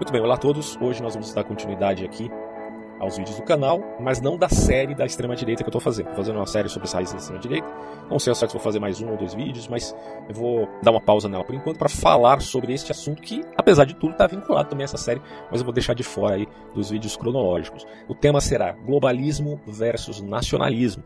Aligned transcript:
Muito 0.00 0.14
bem, 0.14 0.22
olá 0.22 0.34
a 0.34 0.38
todos. 0.38 0.78
Hoje 0.80 1.02
nós 1.02 1.12
vamos 1.12 1.30
dar 1.34 1.44
continuidade 1.44 2.06
aqui 2.06 2.30
aos 2.98 3.18
vídeos 3.18 3.36
do 3.36 3.42
canal, 3.42 3.82
mas 4.00 4.18
não 4.18 4.38
da 4.38 4.48
série 4.48 4.94
da 4.94 5.04
extrema-direita 5.04 5.62
que 5.62 5.68
eu 5.68 5.70
estou 5.70 5.80
fazendo. 5.80 6.06
Estou 6.06 6.24
fazendo 6.24 6.36
uma 6.36 6.46
série 6.46 6.70
sobre 6.70 6.88
as 6.88 6.94
raízes 6.94 7.12
da 7.12 7.18
extrema-direita. 7.18 7.68
Não 8.10 8.18
sei 8.18 8.30
ao 8.30 8.34
certo 8.34 8.52
se 8.52 8.56
vou 8.56 8.64
fazer 8.64 8.78
mais 8.78 9.02
um 9.02 9.10
ou 9.10 9.18
dois 9.18 9.34
vídeos, 9.34 9.68
mas 9.68 9.94
eu 10.26 10.34
vou 10.34 10.66
dar 10.82 10.92
uma 10.92 11.02
pausa 11.02 11.28
nela 11.28 11.44
por 11.44 11.54
enquanto 11.54 11.76
para 11.76 11.90
falar 11.90 12.40
sobre 12.40 12.72
este 12.72 12.90
assunto 12.90 13.20
que, 13.20 13.42
apesar 13.54 13.84
de 13.84 13.94
tudo, 13.94 14.12
está 14.12 14.26
vinculado 14.26 14.70
também 14.70 14.84
a 14.84 14.86
essa 14.86 14.96
série, 14.96 15.20
mas 15.50 15.60
eu 15.60 15.66
vou 15.66 15.74
deixar 15.74 15.92
de 15.92 16.02
fora 16.02 16.36
aí 16.36 16.48
dos 16.74 16.88
vídeos 16.88 17.14
cronológicos. 17.14 17.86
O 18.08 18.14
tema 18.14 18.40
será 18.40 18.72
globalismo 18.72 19.60
versus 19.66 20.22
nacionalismo. 20.22 21.04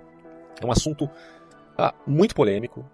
É 0.63 0.65
um 0.65 0.71
assunto 0.71 1.11
ah, 1.77 1.93
muito 2.07 2.33
polêmico. 2.33 2.89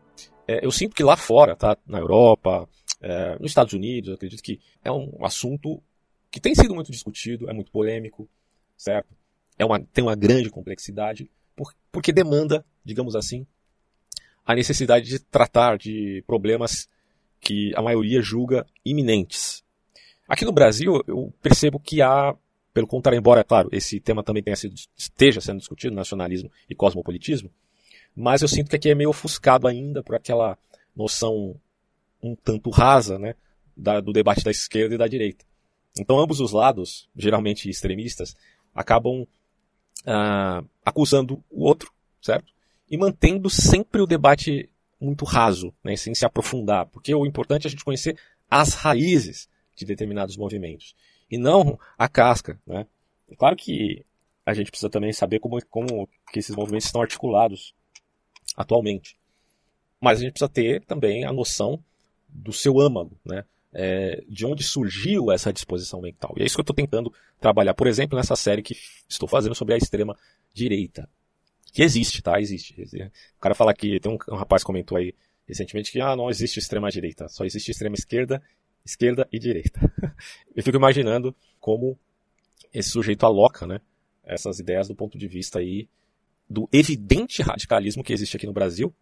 É, 0.48 0.64
eu 0.64 0.70
sinto 0.70 0.96
que 0.96 1.04
lá 1.04 1.14
fora, 1.14 1.54
tá, 1.54 1.76
na 1.86 1.98
Europa, 1.98 2.66
é, 3.02 3.38
nos 3.38 3.50
Estados 3.50 3.74
Unidos, 3.74 4.14
acredito 4.14 4.42
que 4.42 4.58
é 4.82 4.90
um 4.90 5.22
assunto 5.22 5.82
que 6.30 6.40
tem 6.40 6.54
sido 6.54 6.74
muito 6.74 6.92
discutido, 6.92 7.48
é 7.50 7.52
muito 7.52 7.70
polêmico, 7.70 8.28
certo? 8.76 9.14
É 9.58 9.64
uma, 9.64 9.80
tem 9.80 10.02
uma 10.02 10.14
grande 10.14 10.48
complexidade, 10.48 11.30
por, 11.56 11.74
porque 11.90 12.12
demanda, 12.12 12.64
digamos 12.84 13.16
assim, 13.16 13.46
a 14.46 14.54
necessidade 14.54 15.06
de 15.06 15.18
tratar 15.18 15.76
de 15.76 16.22
problemas 16.26 16.88
que 17.40 17.72
a 17.74 17.82
maioria 17.82 18.22
julga 18.22 18.66
iminentes. 18.84 19.62
Aqui 20.28 20.44
no 20.44 20.52
Brasil, 20.52 21.02
eu 21.06 21.32
percebo 21.42 21.80
que 21.80 22.00
há, 22.00 22.34
pelo 22.72 22.86
contrário, 22.86 23.18
embora, 23.18 23.42
claro, 23.42 23.68
esse 23.72 23.98
tema 23.98 24.22
também 24.22 24.42
tenha 24.42 24.56
sido, 24.56 24.74
esteja 24.96 25.40
sendo 25.40 25.58
discutido, 25.58 25.94
nacionalismo 25.94 26.50
e 26.68 26.74
cosmopolitismo, 26.74 27.50
mas 28.14 28.42
eu 28.42 28.48
sinto 28.48 28.70
que 28.70 28.76
aqui 28.76 28.90
é 28.90 28.94
meio 28.94 29.10
ofuscado 29.10 29.66
ainda 29.66 30.02
por 30.02 30.14
aquela 30.14 30.56
noção 30.94 31.56
um 32.22 32.34
tanto 32.36 32.70
rasa 32.70 33.18
né, 33.18 33.34
da, 33.76 34.00
do 34.00 34.12
debate 34.12 34.44
da 34.44 34.50
esquerda 34.50 34.94
e 34.94 34.98
da 34.98 35.08
direita. 35.08 35.44
Então, 35.98 36.18
ambos 36.18 36.40
os 36.40 36.52
lados, 36.52 37.08
geralmente 37.16 37.68
extremistas, 37.68 38.36
acabam 38.74 39.26
ah, 40.06 40.62
acusando 40.84 41.42
o 41.50 41.64
outro, 41.64 41.92
certo? 42.20 42.52
E 42.90 42.96
mantendo 42.96 43.48
sempre 43.50 44.00
o 44.00 44.06
debate 44.06 44.68
muito 45.00 45.24
raso, 45.24 45.72
né, 45.82 45.96
sem 45.96 46.14
se 46.14 46.26
aprofundar, 46.26 46.86
porque 46.86 47.14
o 47.14 47.24
importante 47.24 47.66
é 47.66 47.68
a 47.68 47.70
gente 47.70 47.84
conhecer 47.84 48.18
as 48.50 48.74
raízes 48.74 49.48
de 49.74 49.86
determinados 49.86 50.36
movimentos 50.36 50.94
e 51.30 51.38
não 51.38 51.78
a 51.96 52.08
casca, 52.08 52.60
né? 52.66 52.86
É 53.28 53.36
claro 53.36 53.56
que 53.56 54.04
a 54.44 54.52
gente 54.52 54.70
precisa 54.70 54.90
também 54.90 55.12
saber 55.12 55.38
como, 55.38 55.64
como 55.66 56.08
que 56.32 56.40
esses 56.40 56.54
movimentos 56.54 56.86
estão 56.86 57.00
articulados 57.00 57.74
atualmente, 58.56 59.16
mas 60.00 60.18
a 60.18 60.22
gente 60.22 60.32
precisa 60.32 60.48
ter 60.48 60.84
também 60.84 61.24
a 61.24 61.32
noção 61.32 61.82
do 62.28 62.52
seu 62.52 62.80
âmago, 62.80 63.16
né? 63.24 63.44
É, 63.72 64.24
de 64.28 64.44
onde 64.44 64.64
surgiu 64.64 65.30
essa 65.30 65.52
disposição 65.52 66.00
mental. 66.00 66.34
E 66.36 66.42
é 66.42 66.44
isso 66.44 66.56
que 66.56 66.60
eu 66.60 66.62
estou 66.62 66.74
tentando 66.74 67.12
trabalhar, 67.40 67.72
por 67.72 67.86
exemplo, 67.86 68.16
nessa 68.16 68.34
série 68.34 68.62
que 68.62 68.76
estou 69.08 69.28
fazendo 69.28 69.54
sobre 69.54 69.74
a 69.74 69.76
extrema 69.76 70.16
direita. 70.52 71.08
Que 71.72 71.82
existe, 71.82 72.20
tá? 72.20 72.40
Existe. 72.40 72.74
O 73.36 73.40
cara 73.40 73.54
fala 73.54 73.72
que 73.72 74.00
tem 74.00 74.10
um, 74.10 74.18
um 74.32 74.36
rapaz 74.36 74.64
comentou 74.64 74.98
aí 74.98 75.14
recentemente 75.50 75.90
que 75.90 76.00
ah, 76.00 76.14
não 76.14 76.30
existe 76.30 76.58
extrema 76.58 76.90
direita, 76.90 77.28
só 77.28 77.44
existe 77.44 77.70
extrema 77.70 77.94
esquerda, 77.96 78.42
esquerda 78.84 79.28
e 79.32 79.38
direita. 79.38 79.80
eu 80.54 80.62
fico 80.62 80.76
imaginando 80.76 81.34
como 81.58 81.98
esse 82.72 82.90
sujeito 82.90 83.26
aloca, 83.26 83.66
né, 83.66 83.80
essas 84.24 84.60
ideias 84.60 84.86
do 84.86 84.94
ponto 84.94 85.18
de 85.18 85.26
vista 85.26 85.58
aí 85.58 85.88
do 86.48 86.68
evidente 86.72 87.42
radicalismo 87.42 88.02
que 88.02 88.12
existe 88.12 88.36
aqui 88.36 88.46
no 88.46 88.52
Brasil, 88.52 88.94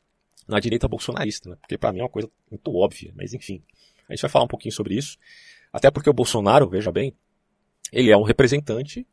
na 0.47 0.59
direita 0.59 0.89
bolsonarista, 0.89 1.51
né? 1.51 1.57
Porque 1.61 1.77
para 1.77 1.93
mim 1.93 2.01
é 2.01 2.03
uma 2.03 2.09
coisa 2.09 2.31
muito 2.51 2.75
óbvia, 2.75 3.13
mas 3.15 3.35
enfim. 3.35 3.63
A 4.09 4.15
gente 4.15 4.23
vai 4.23 4.31
falar 4.31 4.45
um 4.45 4.49
pouquinho 4.49 4.73
sobre 4.73 4.95
isso. 4.95 5.19
Até 5.73 5.91
porque 5.91 6.09
o 6.09 6.15
Bolsonaro, 6.15 6.69
veja 6.69 6.91
bem, 6.91 7.15
ele 7.93 8.11
é 8.11 8.17
um 8.17 8.23
representante, 8.23 9.07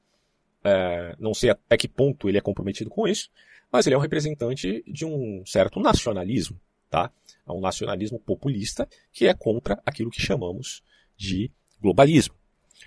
é, 0.64 1.16
não 1.20 1.34
sei 1.34 1.52
até 1.52 1.78
que 1.78 1.88
ponto 1.88 2.28
ele 2.28 2.38
é 2.38 2.42
comprometido 2.42 2.90
com 2.90 3.08
isso, 3.08 3.30
mas 3.72 3.86
ele 3.86 3.96
é 3.96 3.98
um 3.98 4.02
representante 4.02 4.84
de 4.88 5.06
um 5.06 5.44
certo 5.46 5.80
nacionalismo, 5.80 6.60
tá? 6.90 7.12
É 7.48 7.52
um 7.52 7.60
nacionalismo 7.60 8.20
populista 8.20 8.88
que 9.12 9.28
é 9.28 9.34
contra 9.34 9.82
aquilo 9.86 10.10
que 10.10 10.22
chamamos 10.22 10.82
de 11.18 11.52
globalismo. 11.82 12.36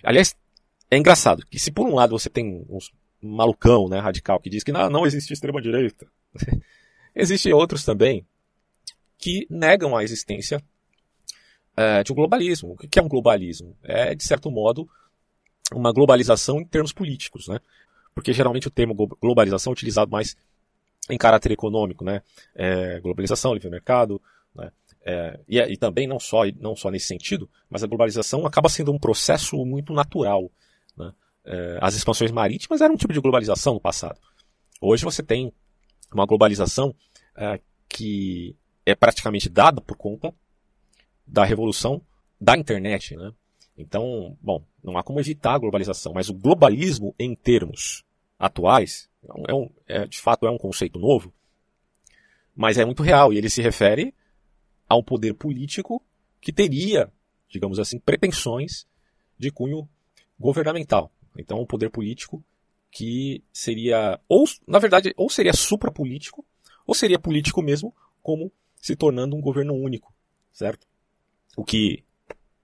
Aliás, 0.02 0.36
é 0.90 0.96
engraçado 0.96 1.44
que 1.46 1.58
se 1.58 1.70
por 1.70 1.86
um 1.86 1.94
lado 1.94 2.18
você 2.18 2.30
tem 2.30 2.64
uns 2.68 2.90
malucão, 3.20 3.88
né, 3.88 3.98
radical, 3.98 4.40
que 4.40 4.48
diz 4.48 4.62
que 4.62 4.72
não, 4.72 4.88
não 4.88 5.06
existe 5.06 5.32
extrema-direita, 5.32 6.06
existem 7.14 7.52
outros 7.52 7.84
também 7.84 8.26
que 9.18 9.46
negam 9.50 9.96
a 9.96 10.04
existência 10.04 10.62
é, 11.78 12.02
de 12.02 12.12
um 12.12 12.16
globalismo. 12.16 12.72
O 12.72 12.76
que 12.76 12.98
é 12.98 13.02
um 13.02 13.08
globalismo? 13.08 13.76
É, 13.84 14.12
de 14.12 14.24
certo 14.24 14.50
modo, 14.50 14.88
uma 15.72 15.92
globalização 15.92 16.60
em 16.60 16.64
termos 16.64 16.92
políticos, 16.92 17.46
né? 17.46 17.60
Porque 18.12 18.32
geralmente 18.32 18.66
o 18.66 18.70
termo 18.70 18.94
globalização 18.94 19.70
é 19.70 19.74
utilizado 19.74 20.10
mais 20.10 20.36
em 21.08 21.16
caráter 21.16 21.52
econômico, 21.52 22.04
né? 22.04 22.20
É, 22.52 22.98
globalização, 22.98 23.54
livre 23.54 23.70
mercado, 23.70 24.20
né? 24.52 24.72
É, 25.06 25.38
e, 25.48 25.58
e, 25.60 25.76
também 25.76 26.08
não 26.08 26.18
só, 26.18 26.42
não 26.58 26.74
só 26.74 26.90
nesse 26.90 27.06
sentido, 27.06 27.48
mas 27.70 27.84
a 27.84 27.86
globalização 27.86 28.44
acaba 28.44 28.68
sendo 28.68 28.90
um 28.90 28.98
processo 28.98 29.64
muito 29.64 29.92
natural. 29.92 30.50
Né? 30.96 31.12
É, 31.46 31.78
as 31.80 31.94
expansões 31.94 32.32
marítimas 32.32 32.80
eram 32.80 32.94
um 32.94 32.98
tipo 32.98 33.12
de 33.12 33.20
globalização 33.20 33.74
no 33.74 33.80
passado. 33.80 34.18
Hoje 34.80 35.04
você 35.04 35.22
tem 35.22 35.52
uma 36.12 36.26
globalização 36.26 36.94
é, 37.36 37.60
que 37.88 38.54
é 38.84 38.94
praticamente 38.94 39.48
dada 39.48 39.80
por 39.80 39.96
conta 39.96 40.34
da 41.28 41.44
revolução 41.44 42.02
da 42.40 42.56
internet, 42.56 43.16
né? 43.16 43.32
Então, 43.76 44.36
bom, 44.40 44.64
não 44.82 44.98
há 44.98 45.02
como 45.02 45.20
evitar 45.20 45.54
a 45.54 45.58
globalização, 45.58 46.12
mas 46.12 46.28
o 46.28 46.34
globalismo 46.34 47.14
em 47.18 47.34
termos 47.34 48.04
atuais 48.38 49.08
é, 49.46 49.54
um, 49.54 49.70
é 49.86 50.06
de 50.06 50.18
fato 50.18 50.46
é 50.46 50.50
um 50.50 50.58
conceito 50.58 50.98
novo, 50.98 51.32
mas 52.54 52.78
é 52.78 52.84
muito 52.84 53.02
real 53.02 53.32
e 53.32 53.38
ele 53.38 53.50
se 53.50 53.62
refere 53.62 54.14
a 54.88 54.96
um 54.96 55.02
poder 55.02 55.34
político 55.34 56.02
que 56.40 56.52
teria, 56.52 57.12
digamos 57.48 57.78
assim, 57.78 57.98
pretensões 57.98 58.86
de 59.38 59.50
cunho 59.50 59.88
governamental. 60.38 61.12
Então, 61.36 61.60
um 61.60 61.66
poder 61.66 61.90
político 61.90 62.42
que 62.90 63.44
seria, 63.52 64.18
ou, 64.28 64.44
na 64.66 64.78
verdade, 64.78 65.12
ou 65.16 65.28
seria 65.28 65.52
suprapolítico, 65.52 66.44
ou 66.86 66.94
seria 66.94 67.18
político 67.18 67.62
mesmo, 67.62 67.94
como 68.22 68.50
se 68.76 68.96
tornando 68.96 69.36
um 69.36 69.40
governo 69.40 69.74
único, 69.74 70.12
certo? 70.52 70.86
O 71.58 71.64
que 71.64 72.04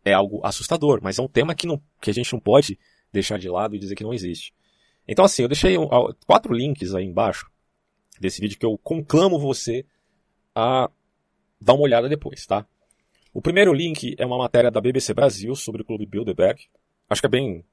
é 0.05 0.13
algo 0.13 0.41
assustador, 0.45 1.01
mas 1.03 1.19
é 1.19 1.23
um 1.23 1.27
tema 1.27 1.53
que, 1.53 1.67
não, 1.67 1.83
que 2.01 2.11
a 2.11 2.15
gente 2.15 2.33
não 2.33 2.39
pode 2.39 2.79
deixar 3.13 3.41
de 3.41 3.49
lado 3.49 3.75
e 3.75 3.79
dizer 3.81 3.97
que 3.97 4.05
não 4.05 4.15
existe. 4.15 4.55
Então 5.09 5.25
assim, 5.25 5.43
eu 5.43 5.49
deixei 5.49 5.77
quatro 6.25 6.55
links 6.55 6.95
aí 6.95 7.05
embaixo 7.05 7.51
desse 8.21 8.41
vídeo 8.41 8.57
que 8.57 8.65
eu 8.65 8.79
conclamo 8.79 9.37
você 9.37 9.85
a 10.55 10.89
dar 11.61 11.75
uma 11.75 11.83
olhada 11.83 12.09
depois, 12.09 12.47
tá? 12.47 12.65
O 13.33 13.43
primeiro 13.43 13.73
link 13.73 14.15
é 14.17 14.25
uma 14.25 14.39
matéria 14.39 14.71
da 14.71 14.81
BBC 14.81 15.13
Brasil 15.13 15.57
sobre 15.57 15.83
o 15.83 15.85
Clube 15.85 16.07
Bilderberg. 16.07 16.63
Acho 17.11 17.21
que 17.21 17.27
é 17.27 17.31
bem 17.31 17.65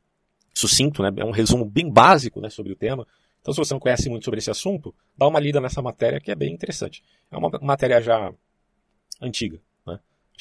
sucinto, 0.51 1.03
né? 1.03 1.11
É 1.17 1.23
um 1.23 1.29
resumo 1.29 1.65
bem 1.65 1.87
básico 1.87 2.41
né, 2.41 2.49
sobre 2.49 2.73
o 2.73 2.75
tema. 2.75 3.07
Então, 3.41 3.53
se 3.53 3.59
você 3.59 3.75
não 3.75 3.79
conhece 3.79 4.09
muito 4.09 4.25
sobre 4.25 4.39
esse 4.39 4.49
assunto, 4.49 4.91
dá 5.15 5.27
uma 5.27 5.39
lida 5.39 5.61
nessa 5.61 5.83
matéria 5.83 6.19
que 6.19 6.31
é 6.31 6.35
bem 6.35 6.51
interessante. 6.51 7.03
É 7.29 7.37
uma 7.37 7.51
matéria 7.61 8.01
já 8.01 8.33
antiga? 9.21 9.61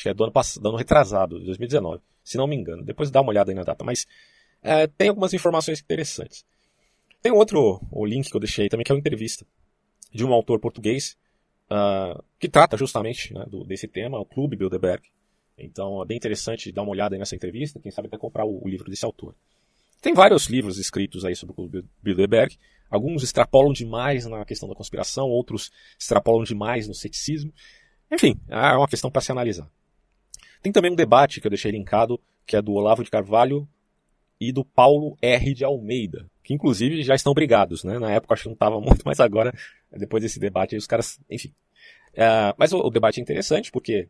Acho 0.00 0.04
que 0.04 0.08
é 0.08 0.14
do 0.14 0.24
ano 0.24 0.32
passado, 0.32 0.62
do 0.62 0.68
ano 0.70 0.78
retrasado, 0.78 1.38
de 1.38 1.44
2019, 1.44 2.00
se 2.24 2.38
não 2.38 2.46
me 2.46 2.56
engano. 2.56 2.82
Depois 2.82 3.10
dá 3.10 3.20
uma 3.20 3.28
olhada 3.28 3.50
aí 3.50 3.54
na 3.54 3.64
data, 3.64 3.84
mas 3.84 4.06
é, 4.62 4.86
tem 4.86 5.10
algumas 5.10 5.34
informações 5.34 5.78
interessantes. 5.78 6.42
Tem 7.20 7.30
outro 7.30 7.86
o 7.92 8.06
link 8.06 8.30
que 8.30 8.34
eu 8.34 8.40
deixei 8.40 8.66
também, 8.70 8.82
que 8.82 8.90
é 8.90 8.94
uma 8.94 8.98
entrevista 8.98 9.46
de 10.10 10.24
um 10.24 10.32
autor 10.32 10.58
português 10.58 11.18
uh, 11.70 12.24
que 12.38 12.48
trata 12.48 12.78
justamente 12.78 13.34
né, 13.34 13.44
do, 13.46 13.62
desse 13.62 13.86
tema, 13.86 14.18
o 14.18 14.24
Clube 14.24 14.56
Bilderberg. 14.56 15.02
Então 15.58 16.02
é 16.02 16.06
bem 16.06 16.16
interessante 16.16 16.72
dar 16.72 16.80
uma 16.80 16.92
olhada 16.92 17.18
nessa 17.18 17.36
entrevista, 17.36 17.78
quem 17.78 17.92
sabe 17.92 18.08
até 18.08 18.16
comprar 18.16 18.46
o, 18.46 18.64
o 18.64 18.68
livro 18.70 18.88
desse 18.88 19.04
autor. 19.04 19.34
Tem 20.00 20.14
vários 20.14 20.46
livros 20.46 20.78
escritos 20.78 21.26
aí 21.26 21.36
sobre 21.36 21.52
o 21.52 21.56
Clube 21.56 21.84
Bilderberg. 22.02 22.56
Alguns 22.88 23.22
extrapolam 23.22 23.70
demais 23.70 24.24
na 24.24 24.46
questão 24.46 24.66
da 24.66 24.74
conspiração, 24.74 25.28
outros 25.28 25.70
extrapolam 25.98 26.42
demais 26.42 26.88
no 26.88 26.94
ceticismo. 26.94 27.52
Enfim, 28.10 28.40
é 28.48 28.78
uma 28.78 28.88
questão 28.88 29.10
para 29.10 29.20
se 29.20 29.30
analisar. 29.30 29.70
Tem 30.62 30.72
também 30.72 30.92
um 30.92 30.96
debate 30.96 31.40
que 31.40 31.46
eu 31.46 31.50
deixei 31.50 31.70
linkado, 31.70 32.20
que 32.46 32.56
é 32.56 32.62
do 32.62 32.72
Olavo 32.72 33.02
de 33.02 33.10
Carvalho 33.10 33.68
e 34.40 34.52
do 34.52 34.64
Paulo 34.64 35.16
R. 35.20 35.54
de 35.54 35.64
Almeida, 35.64 36.26
que 36.42 36.54
inclusive 36.54 37.02
já 37.02 37.14
estão 37.14 37.34
brigados, 37.34 37.84
né? 37.84 37.98
Na 37.98 38.10
época 38.10 38.34
acho 38.34 38.44
que 38.44 38.48
não 38.48 38.54
estava 38.54 38.80
muito, 38.80 39.02
mas 39.04 39.20
agora, 39.20 39.52
depois 39.92 40.22
desse 40.22 40.38
debate, 40.38 40.76
os 40.76 40.86
caras, 40.86 41.20
enfim. 41.30 41.52
É, 42.14 42.54
mas 42.58 42.72
o, 42.72 42.78
o, 42.78 42.90
debate 42.90 43.20
é 43.20 43.22
interessante 43.22 43.70
porque 43.70 44.08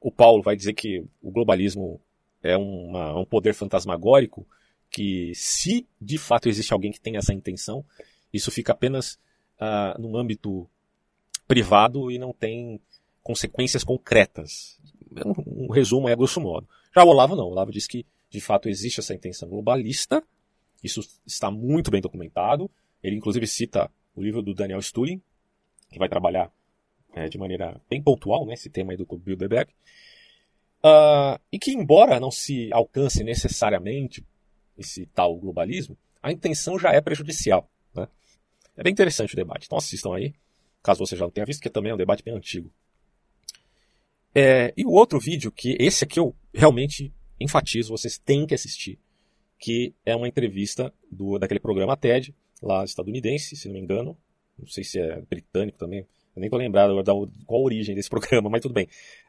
o 0.00 0.10
Paulo 0.10 0.42
vai 0.42 0.56
dizer 0.56 0.72
que 0.72 1.04
o 1.22 1.30
globalismo 1.30 2.00
é 2.42 2.56
uma, 2.56 3.18
um 3.18 3.24
poder 3.24 3.54
fantasmagórico 3.54 4.46
que 4.90 5.32
se 5.34 5.86
de 6.00 6.18
fato 6.18 6.48
existe 6.48 6.72
alguém 6.72 6.90
que 6.90 7.00
tem 7.00 7.16
essa 7.16 7.32
intenção, 7.32 7.84
isso 8.32 8.50
fica 8.50 8.72
apenas 8.72 9.18
uh, 9.60 10.00
num 10.00 10.16
âmbito 10.16 10.68
privado 11.46 12.10
e 12.10 12.18
não 12.18 12.32
tem 12.32 12.80
consequências 13.22 13.84
concretas. 13.84 14.77
Um, 15.24 15.66
um 15.66 15.72
resumo 15.72 16.08
é 16.08 16.16
grosso 16.16 16.40
modo. 16.40 16.68
Já 16.94 17.04
o 17.04 17.08
Olavo 17.08 17.36
não. 17.36 17.44
O 17.44 17.50
Olavo 17.50 17.72
diz 17.72 17.86
que 17.86 18.06
de 18.30 18.40
fato 18.40 18.68
existe 18.68 19.00
essa 19.00 19.14
intenção 19.14 19.48
globalista. 19.48 20.22
Isso 20.82 21.00
está 21.26 21.50
muito 21.50 21.90
bem 21.90 22.00
documentado. 22.00 22.70
Ele 23.02 23.16
inclusive 23.16 23.46
cita 23.46 23.90
o 24.14 24.22
livro 24.22 24.42
do 24.42 24.54
Daniel 24.54 24.80
Stulin, 24.82 25.20
que 25.90 25.98
vai 25.98 26.08
trabalhar 26.08 26.50
é, 27.14 27.28
de 27.28 27.38
maneira 27.38 27.80
bem 27.88 28.02
pontual 28.02 28.46
né, 28.46 28.54
esse 28.54 28.68
tema 28.68 28.92
aí 28.92 28.96
do 28.96 29.06
Bilderberg. 29.06 29.72
Uh, 30.78 31.40
e 31.50 31.58
que, 31.58 31.72
embora 31.72 32.20
não 32.20 32.30
se 32.30 32.72
alcance 32.72 33.24
necessariamente 33.24 34.24
esse 34.76 35.06
tal 35.06 35.36
globalismo, 35.36 35.96
a 36.22 36.30
intenção 36.30 36.78
já 36.78 36.92
é 36.92 37.00
prejudicial. 37.00 37.68
Né? 37.94 38.06
É 38.76 38.82
bem 38.82 38.92
interessante 38.92 39.32
o 39.32 39.36
debate. 39.36 39.66
Então 39.66 39.78
assistam 39.78 40.14
aí, 40.14 40.32
caso 40.82 41.04
você 41.04 41.16
já 41.16 41.24
não 41.24 41.30
tenha 41.30 41.46
visto, 41.46 41.60
que 41.60 41.70
também 41.70 41.90
é 41.90 41.94
um 41.94 41.98
debate 41.98 42.22
bem 42.22 42.34
antigo. 42.34 42.70
É, 44.40 44.72
e 44.76 44.86
o 44.86 44.92
outro 44.92 45.18
vídeo, 45.18 45.50
que 45.50 45.76
esse 45.80 46.04
aqui 46.04 46.20
eu 46.20 46.32
realmente 46.54 47.12
enfatizo, 47.40 47.90
vocês 47.90 48.18
têm 48.18 48.46
que 48.46 48.54
assistir, 48.54 48.96
que 49.58 49.92
é 50.06 50.14
uma 50.14 50.28
entrevista 50.28 50.94
do, 51.10 51.40
daquele 51.40 51.58
programa 51.58 51.96
TED, 51.96 52.32
lá 52.62 52.84
estadunidense, 52.84 53.56
se 53.56 53.66
não 53.66 53.74
me 53.74 53.80
engano. 53.80 54.16
Não 54.56 54.68
sei 54.68 54.84
se 54.84 55.00
é 55.00 55.20
britânico 55.22 55.76
também. 55.76 56.06
Eu 56.36 56.40
nem 56.40 56.48
tô 56.48 56.56
lembrado 56.56 57.02
da, 57.02 57.12
qual 57.46 57.60
a 57.60 57.64
origem 57.64 57.96
desse 57.96 58.08
programa, 58.10 58.48
mas 58.48 58.62
tudo 58.62 58.74
bem. 58.74 58.84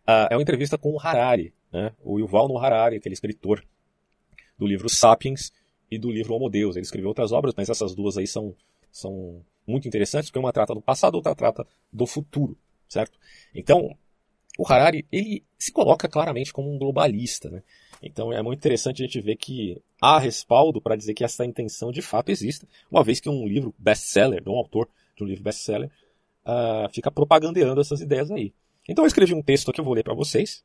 Uh, 0.08 0.30
é 0.30 0.36
uma 0.36 0.44
entrevista 0.44 0.78
com 0.78 0.92
o 0.92 1.00
Harari, 1.00 1.56
né? 1.74 1.92
o 2.04 2.20
Yuval 2.20 2.48
Noah 2.48 2.68
Harari, 2.68 2.98
aquele 2.98 3.14
escritor 3.14 3.66
do 4.60 4.68
livro 4.68 4.88
Sapiens 4.88 5.52
e 5.90 5.98
do 5.98 6.12
livro 6.12 6.36
Homo 6.36 6.52
Deus. 6.52 6.76
Ele 6.76 6.86
escreveu 6.86 7.10
outras 7.10 7.32
obras, 7.32 7.56
mas 7.58 7.68
essas 7.68 7.96
duas 7.96 8.16
aí 8.16 8.28
são, 8.28 8.56
são 8.92 9.44
muito 9.66 9.88
interessantes, 9.88 10.30
porque 10.30 10.38
uma 10.38 10.54
trata 10.54 10.76
do 10.76 10.82
passado, 10.82 11.16
outra 11.16 11.34
trata 11.34 11.66
do 11.92 12.06
futuro, 12.06 12.56
certo? 12.88 13.18
Então, 13.56 13.98
o 14.60 14.68
Harari, 14.68 15.08
ele 15.10 15.42
se 15.58 15.72
coloca 15.72 16.10
claramente 16.10 16.52
como 16.52 16.70
um 16.70 16.78
globalista, 16.78 17.50
né? 17.50 17.64
Então 18.04 18.34
é 18.34 18.42
muito 18.42 18.60
interessante 18.60 19.02
a 19.02 19.06
gente 19.06 19.22
ver 19.22 19.38
que 19.38 19.82
há 20.02 20.20
respaldo 20.20 20.82
para 20.82 20.98
dizer 20.98 21.14
que 21.14 21.24
essa 21.24 21.46
intenção 21.46 21.94
de 21.94 22.02
fato 22.02 22.30
existe, 22.30 22.68
uma 22.92 23.02
vez 23.02 23.22
que 23.22 23.30
um 23.30 23.48
livro 23.48 23.74
best-seller, 23.80 24.44
um 24.46 24.58
autor 24.58 24.90
de 25.16 25.24
um 25.24 25.28
livro 25.28 25.46
best-seller, 25.46 25.90
uh, 26.46 26.94
fica 26.94 27.10
propagandeando 27.10 27.80
essas 27.80 28.02
ideias 28.02 28.30
aí. 28.30 28.54
Então 28.88 29.06
eu 29.06 29.08
escrevi 29.08 29.34
um 29.34 29.42
texto 29.42 29.72
que 29.72 29.80
eu 29.80 29.86
vou 29.86 29.94
ler 29.94 30.04
para 30.04 30.14
vocês, 30.14 30.62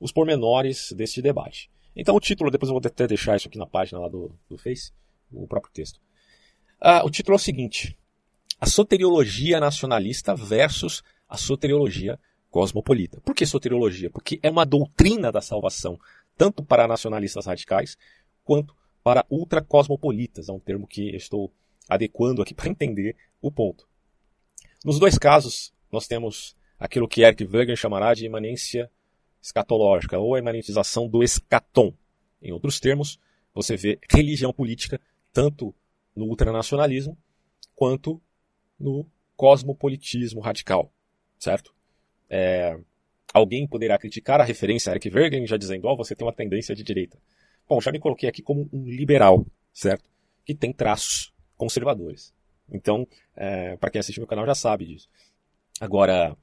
os 0.00 0.10
pormenores 0.10 0.90
deste 0.92 1.20
debate. 1.20 1.70
Então 1.94 2.16
o 2.16 2.20
título, 2.20 2.50
depois 2.50 2.70
eu 2.70 2.74
vou 2.74 2.82
até 2.82 3.06
deixar 3.06 3.36
isso 3.36 3.48
aqui 3.48 3.58
na 3.58 3.66
página 3.66 4.00
lá 4.00 4.08
do, 4.08 4.32
do 4.48 4.56
Face, 4.56 4.94
o 5.30 5.46
próprio 5.46 5.74
texto. 5.74 6.00
Uh, 6.80 7.04
o 7.04 7.10
título 7.10 7.34
é 7.34 7.36
o 7.36 7.38
seguinte: 7.38 7.98
A 8.58 8.64
soteriologia 8.64 9.60
nacionalista 9.60 10.34
versus 10.34 11.02
a 11.28 11.36
soteriologia 11.36 12.18
cosmopolita. 12.50 13.20
Por 13.20 13.34
que 13.34 13.46
soteriologia? 13.46 14.10
Porque 14.10 14.38
é 14.42 14.50
uma 14.50 14.66
doutrina 14.66 15.30
da 15.30 15.40
salvação 15.40 15.98
tanto 16.36 16.64
para 16.64 16.88
nacionalistas 16.88 17.46
radicais 17.46 17.96
quanto 18.44 18.74
para 19.02 19.24
ultracosmopolitas. 19.30 20.48
É 20.48 20.52
um 20.52 20.58
termo 20.58 20.86
que 20.86 21.14
estou 21.14 21.52
adequando 21.88 22.42
aqui 22.42 22.52
para 22.54 22.68
entender 22.68 23.16
o 23.40 23.50
ponto. 23.50 23.88
Nos 24.84 24.98
dois 24.98 25.18
casos, 25.18 25.72
nós 25.92 26.06
temos 26.06 26.56
aquilo 26.78 27.08
que 27.08 27.22
Eric 27.22 27.44
Wegener 27.44 27.76
chamará 27.76 28.14
de 28.14 28.24
imanência 28.24 28.90
escatológica, 29.42 30.18
ou 30.18 30.34
a 30.34 30.38
imanentização 30.38 31.08
do 31.08 31.22
escatom. 31.22 31.94
Em 32.42 32.52
outros 32.52 32.78
termos, 32.78 33.18
você 33.54 33.76
vê 33.76 33.98
religião 34.10 34.52
política 34.52 35.00
tanto 35.32 35.74
no 36.14 36.26
ultranacionalismo 36.26 37.16
quanto 37.74 38.20
no 38.78 39.06
cosmopolitismo 39.36 40.40
radical, 40.40 40.92
certo? 41.38 41.74
É, 42.30 42.78
Alguém 43.32 43.66
poderá 43.66 43.96
criticar 43.96 44.40
a 44.40 44.44
referência 44.44 44.90
a 44.90 44.94
Eric 44.94 45.08
Vergen, 45.08 45.46
já 45.46 45.56
dizendo, 45.56 45.86
ó, 45.86 45.92
oh, 45.92 45.96
você 45.96 46.16
tem 46.16 46.26
uma 46.26 46.32
tendência 46.32 46.74
de 46.74 46.82
direita. 46.82 47.16
Bom, 47.68 47.80
já 47.80 47.92
me 47.92 48.00
coloquei 48.00 48.28
aqui 48.28 48.42
como 48.42 48.68
um 48.72 48.84
liberal, 48.84 49.46
certo? 49.72 50.10
Que 50.44 50.54
tem 50.54 50.72
traços 50.72 51.32
conservadores. 51.56 52.34
Então, 52.68 53.06
é, 53.36 53.76
para 53.76 53.90
quem 53.90 54.00
assiste 54.00 54.18
meu 54.18 54.26
canal 54.26 54.44
já 54.46 54.54
sabe 54.54 54.86
disso. 54.86 55.08
Agora, 55.80 56.36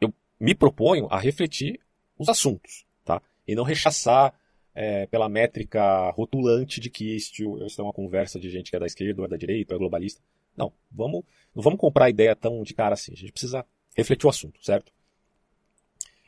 eu 0.00 0.12
me 0.40 0.54
proponho 0.54 1.06
a 1.10 1.18
refletir 1.18 1.78
os 2.18 2.28
assuntos, 2.28 2.86
tá? 3.04 3.20
E 3.46 3.54
não 3.54 3.64
rechaçar 3.64 4.32
é, 4.74 5.06
pela 5.06 5.28
métrica 5.28 6.10
rotulante 6.12 6.80
de 6.80 6.88
que 6.88 7.14
isto, 7.16 7.62
isso 7.66 7.80
é 7.80 7.84
uma 7.84 7.92
conversa 7.92 8.40
de 8.40 8.48
gente 8.48 8.70
que 8.70 8.76
é 8.76 8.80
da 8.80 8.86
esquerda 8.86 9.20
ou 9.20 9.26
é 9.26 9.28
da 9.28 9.36
direita 9.36 9.74
ou 9.74 9.76
é 9.76 9.78
globalista. 9.78 10.22
Não, 10.56 10.72
vamos, 10.90 11.22
não 11.54 11.62
vamos 11.62 11.78
comprar 11.78 12.06
a 12.06 12.10
ideia 12.10 12.34
tão 12.34 12.62
de 12.62 12.72
cara 12.72 12.94
assim. 12.94 13.12
A 13.12 13.16
gente 13.16 13.32
precisa 13.32 13.66
refletir 13.94 14.26
o 14.26 14.30
assunto, 14.30 14.64
certo? 14.64 14.90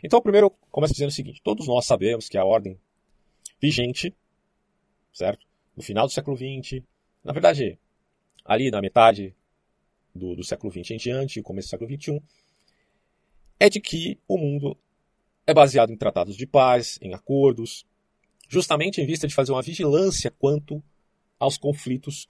Então, 0.02 0.20
primeiro, 0.20 0.50
começa 0.70 0.92
dizendo 0.92 1.08
o 1.08 1.12
seguinte: 1.12 1.40
todos 1.42 1.66
nós 1.66 1.86
sabemos 1.86 2.28
que 2.28 2.38
a 2.38 2.44
ordem 2.44 2.78
vigente, 3.60 4.14
certo? 5.12 5.46
No 5.76 5.82
final 5.82 6.06
do 6.06 6.12
século 6.12 6.36
XX, 6.36 6.82
na 7.24 7.32
verdade, 7.32 7.78
ali 8.44 8.70
na 8.70 8.80
metade 8.80 9.34
do, 10.14 10.34
do 10.34 10.44
século 10.44 10.72
XX 10.72 10.92
em 10.92 10.96
diante, 10.96 11.42
começo 11.42 11.68
do 11.68 11.70
século 11.70 11.90
XXI, 11.90 12.22
é 13.58 13.68
de 13.68 13.80
que 13.80 14.18
o 14.28 14.38
mundo 14.38 14.76
é 15.46 15.54
baseado 15.54 15.92
em 15.92 15.96
tratados 15.96 16.36
de 16.36 16.46
paz, 16.46 16.98
em 17.00 17.14
acordos, 17.14 17.86
justamente 18.48 19.00
em 19.00 19.06
vista 19.06 19.26
de 19.26 19.34
fazer 19.34 19.52
uma 19.52 19.62
vigilância 19.62 20.30
quanto 20.30 20.82
aos 21.38 21.56
conflitos 21.56 22.28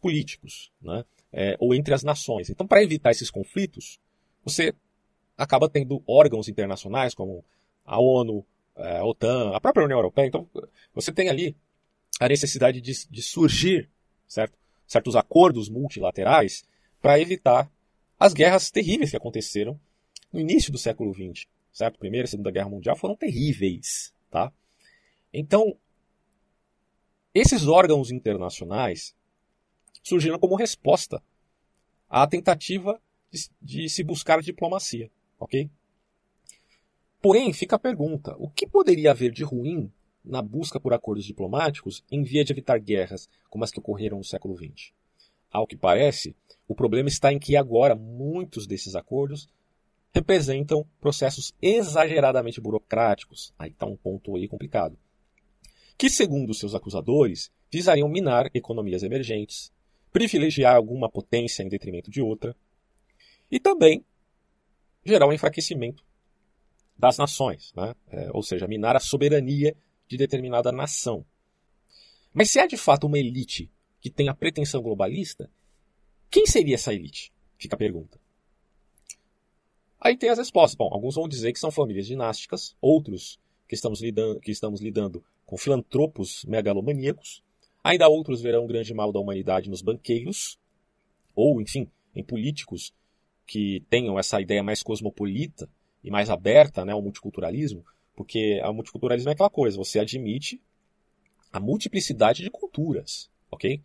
políticos, 0.00 0.72
né? 0.80 1.04
É, 1.30 1.56
ou 1.60 1.74
entre 1.74 1.92
as 1.92 2.02
nações. 2.02 2.48
Então, 2.48 2.66
para 2.66 2.82
evitar 2.82 3.10
esses 3.10 3.30
conflitos, 3.30 3.98
você 4.42 4.74
acaba 5.38 5.68
tendo 5.68 6.02
órgãos 6.04 6.48
internacionais 6.48 7.14
como 7.14 7.44
a 7.86 8.00
ONU, 8.00 8.44
é, 8.76 8.98
a 8.98 9.04
OTAN, 9.04 9.54
a 9.54 9.60
própria 9.60 9.84
União 9.84 9.98
Europeia. 9.98 10.26
Então, 10.26 10.48
você 10.92 11.12
tem 11.12 11.28
ali 11.28 11.56
a 12.20 12.28
necessidade 12.28 12.80
de, 12.80 13.06
de 13.08 13.22
surgir 13.22 13.88
certo? 14.26 14.58
certos 14.86 15.14
acordos 15.14 15.68
multilaterais 15.68 16.64
para 17.00 17.20
evitar 17.20 17.70
as 18.18 18.34
guerras 18.34 18.70
terríveis 18.70 19.10
que 19.10 19.16
aconteceram 19.16 19.78
no 20.32 20.40
início 20.40 20.72
do 20.72 20.78
século 20.78 21.14
XX. 21.14 21.46
Certo? 21.72 21.98
Primeira 21.98 22.26
e 22.26 22.28
Segunda 22.28 22.50
Guerra 22.50 22.68
Mundial 22.68 22.96
foram 22.96 23.14
terríveis. 23.14 24.12
Tá? 24.30 24.52
Então, 25.32 25.76
esses 27.32 27.68
órgãos 27.68 28.10
internacionais 28.10 29.14
surgiram 30.02 30.38
como 30.38 30.56
resposta 30.56 31.22
à 32.08 32.26
tentativa 32.26 33.00
de, 33.30 33.48
de 33.60 33.88
se 33.88 34.02
buscar 34.02 34.40
diplomacia. 34.40 35.10
Ok? 35.38 35.70
Porém, 37.20 37.52
fica 37.52 37.76
a 37.76 37.78
pergunta: 37.78 38.34
o 38.38 38.48
que 38.48 38.66
poderia 38.66 39.10
haver 39.10 39.32
de 39.32 39.44
ruim 39.44 39.90
na 40.24 40.42
busca 40.42 40.78
por 40.78 40.92
acordos 40.92 41.24
diplomáticos 41.24 42.04
em 42.10 42.22
via 42.22 42.44
de 42.44 42.52
evitar 42.52 42.78
guerras 42.78 43.28
como 43.48 43.64
as 43.64 43.70
que 43.70 43.78
ocorreram 43.78 44.18
no 44.18 44.24
século 44.24 44.56
XX? 44.56 44.92
Ao 45.50 45.66
que 45.66 45.76
parece, 45.76 46.36
o 46.66 46.74
problema 46.74 47.08
está 47.08 47.32
em 47.32 47.38
que 47.38 47.56
agora 47.56 47.94
muitos 47.94 48.66
desses 48.66 48.94
acordos 48.94 49.48
representam 50.14 50.86
processos 51.00 51.54
exageradamente 51.60 52.60
burocráticos. 52.60 53.54
Aí 53.58 53.70
está 53.70 53.86
um 53.86 53.96
ponto 53.96 54.36
aí 54.36 54.46
complicado. 54.46 54.98
Que, 55.96 56.10
segundo 56.10 56.54
seus 56.54 56.74
acusadores, 56.74 57.50
visariam 57.70 58.08
minar 58.08 58.50
economias 58.54 59.02
emergentes, 59.02 59.72
privilegiar 60.12 60.76
alguma 60.76 61.08
potência 61.10 61.62
em 61.62 61.68
detrimento 61.68 62.10
de 62.10 62.20
outra, 62.20 62.54
e 63.50 63.58
também 63.58 64.04
gerar 65.04 65.26
um 65.26 65.32
enfraquecimento 65.32 66.04
das 66.96 67.16
nações, 67.16 67.72
né? 67.76 67.94
é, 68.08 68.30
ou 68.32 68.42
seja, 68.42 68.66
minar 68.66 68.96
a 68.96 69.00
soberania 69.00 69.76
de 70.08 70.16
determinada 70.16 70.72
nação. 70.72 71.24
Mas 72.32 72.50
se 72.50 72.58
há 72.58 72.66
de 72.66 72.76
fato 72.76 73.06
uma 73.06 73.18
elite 73.18 73.70
que 74.00 74.10
tem 74.10 74.28
a 74.28 74.34
pretensão 74.34 74.82
globalista, 74.82 75.50
quem 76.30 76.46
seria 76.46 76.74
essa 76.74 76.92
elite? 76.92 77.32
Fica 77.56 77.74
a 77.74 77.78
pergunta. 77.78 78.20
Aí 80.00 80.16
tem 80.16 80.30
as 80.30 80.38
respostas. 80.38 80.76
Bom, 80.76 80.88
alguns 80.92 81.16
vão 81.16 81.28
dizer 81.28 81.52
que 81.52 81.58
são 81.58 81.70
famílias 81.70 82.06
dinásticas, 82.06 82.76
outros 82.80 83.40
que 83.66 83.74
estamos 83.74 84.00
lidando, 84.00 84.40
que 84.40 84.50
estamos 84.50 84.80
lidando 84.80 85.24
com 85.44 85.56
filantropos 85.56 86.44
megalomaníacos, 86.44 87.42
ainda 87.82 88.08
outros 88.08 88.40
verão 88.40 88.64
o 88.64 88.68
grande 88.68 88.94
mal 88.94 89.12
da 89.12 89.18
humanidade 89.18 89.70
nos 89.70 89.82
banqueiros, 89.82 90.58
ou, 91.34 91.60
enfim, 91.60 91.90
em 92.14 92.22
políticos 92.22 92.92
que 93.48 93.82
tenham 93.88 94.18
essa 94.18 94.38
ideia 94.42 94.62
mais 94.62 94.82
cosmopolita 94.82 95.68
e 96.04 96.10
mais 96.10 96.28
aberta 96.28 96.84
né, 96.84 96.92
ao 96.92 97.00
multiculturalismo, 97.00 97.84
porque 98.14 98.60
o 98.62 98.72
multiculturalismo 98.74 99.30
é 99.30 99.32
aquela 99.32 99.48
coisa, 99.48 99.78
você 99.78 99.98
admite 99.98 100.60
a 101.50 101.58
multiplicidade 101.58 102.42
de 102.42 102.50
culturas, 102.50 103.30
ok? 103.50 103.82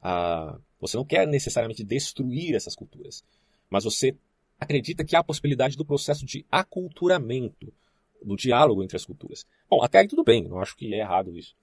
Ah, 0.00 0.56
você 0.80 0.96
não 0.96 1.04
quer 1.04 1.26
necessariamente 1.26 1.82
destruir 1.82 2.54
essas 2.54 2.76
culturas, 2.76 3.24
mas 3.68 3.82
você 3.82 4.16
acredita 4.58 5.04
que 5.04 5.16
há 5.16 5.18
a 5.18 5.24
possibilidade 5.24 5.76
do 5.76 5.84
processo 5.84 6.24
de 6.24 6.46
aculturamento, 6.50 7.72
do 8.24 8.36
diálogo 8.36 8.84
entre 8.84 8.96
as 8.96 9.04
culturas. 9.04 9.44
Bom, 9.68 9.82
até 9.82 9.98
aí 9.98 10.06
tudo 10.06 10.22
bem, 10.22 10.44
não 10.44 10.60
acho 10.60 10.76
que 10.76 10.94
é 10.94 10.98
errado 10.98 11.36
isso. 11.36 11.56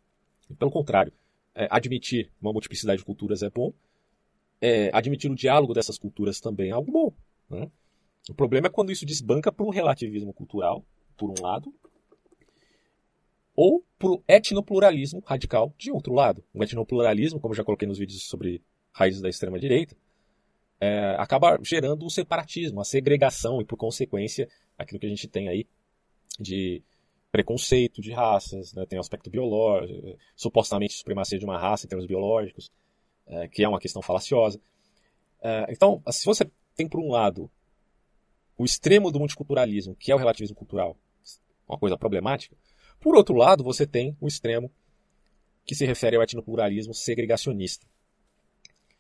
Pelo 0.57 0.71
contrário, 0.71 1.13
é, 1.55 1.69
admitir 1.71 2.29
uma 2.41 2.51
multiplicidade 2.51 2.99
de 2.99 3.05
culturas 3.05 3.41
é 3.41 3.49
bom, 3.49 3.73
é, 4.59 4.89
admitir 4.91 5.31
o 5.31 5.35
diálogo 5.35 5.73
dessas 5.73 5.97
culturas 5.97 6.41
também 6.41 6.71
é 6.71 6.73
algo 6.73 6.91
bom. 6.91 7.13
Né? 7.49 7.69
O 8.29 8.33
problema 8.33 8.67
é 8.67 8.69
quando 8.69 8.91
isso 8.91 9.05
desbanca 9.05 9.51
para 9.51 9.65
um 9.65 9.69
relativismo 9.69 10.33
cultural, 10.33 10.85
por 11.17 11.29
um 11.29 11.41
lado, 11.41 11.73
ou 13.55 13.83
para 13.97 14.09
o 14.09 14.23
etnopluralismo 14.27 15.21
radical 15.25 15.73
de 15.77 15.91
outro 15.91 16.13
lado. 16.13 16.43
O 16.53 16.63
etnopluralismo, 16.63 17.39
como 17.39 17.53
já 17.53 17.63
coloquei 17.63 17.87
nos 17.87 17.97
vídeos 17.97 18.23
sobre 18.23 18.61
raízes 18.91 19.21
da 19.21 19.29
extrema-direita, 19.29 19.95
é, 20.79 21.15
acaba 21.17 21.59
gerando 21.61 22.05
o 22.05 22.09
separatismo, 22.09 22.79
a 22.79 22.85
segregação 22.85 23.59
e, 23.61 23.65
por 23.65 23.77
consequência, 23.77 24.47
aquilo 24.77 24.99
que 24.99 25.05
a 25.05 25.09
gente 25.09 25.27
tem 25.27 25.49
aí 25.49 25.67
de 26.39 26.81
preconceito 27.31 28.01
de 28.01 28.11
raças, 28.11 28.73
né? 28.73 28.85
tem 28.85 28.97
o 28.97 29.01
aspecto 29.01 29.29
biológico, 29.29 30.17
supostamente 30.35 30.93
supremacia 30.93 31.37
de 31.37 31.45
uma 31.45 31.59
raça 31.59 31.85
em 31.85 31.89
termos 31.89 32.07
biológicos, 32.07 32.71
é, 33.27 33.47
que 33.47 33.63
é 33.63 33.67
uma 33.67 33.79
questão 33.79 34.01
falaciosa. 34.01 34.59
É, 35.41 35.65
então, 35.69 36.01
se 36.09 36.25
você 36.25 36.49
tem, 36.79 36.87
por 36.87 37.01
um 37.01 37.11
lado, 37.11 37.51
o 38.57 38.63
extremo 38.63 39.11
do 39.11 39.19
multiculturalismo, 39.19 39.93
que 39.95 40.13
é 40.13 40.15
o 40.15 40.17
relativismo 40.17 40.55
cultural, 40.55 40.97
uma 41.67 41.77
coisa 41.77 41.97
problemática, 41.97 42.55
por 43.01 43.17
outro 43.17 43.35
lado, 43.35 43.65
você 43.65 43.85
tem 43.85 44.15
o 44.21 44.29
extremo 44.29 44.71
que 45.65 45.75
se 45.75 45.85
refere 45.85 46.15
ao 46.15 46.23
etnopluralismo 46.23 46.93
segregacionista. 46.93 47.85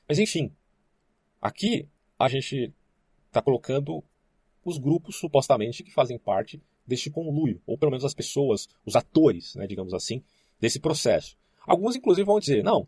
Mas, 0.05 0.19
enfim, 0.19 0.53
aqui 1.41 1.87
a 2.17 2.27
gente 2.27 2.73
está 3.27 3.41
colocando 3.41 4.03
os 4.65 4.77
grupos 4.77 5.15
supostamente 5.15 5.81
que 5.81 5.91
fazem 5.93 6.19
parte 6.19 6.61
deste 6.85 7.09
conluio, 7.09 7.61
ou 7.65 7.77
pelo 7.77 7.91
menos 7.91 8.03
as 8.03 8.13
pessoas, 8.13 8.67
os 8.85 8.97
atores, 8.97 9.55
né, 9.55 9.65
digamos 9.65 9.93
assim, 9.93 10.21
desse 10.59 10.81
processo. 10.81 11.37
Alguns, 11.65 11.95
inclusive, 11.95 12.25
vão 12.25 12.41
dizer: 12.41 12.61
não, 12.61 12.85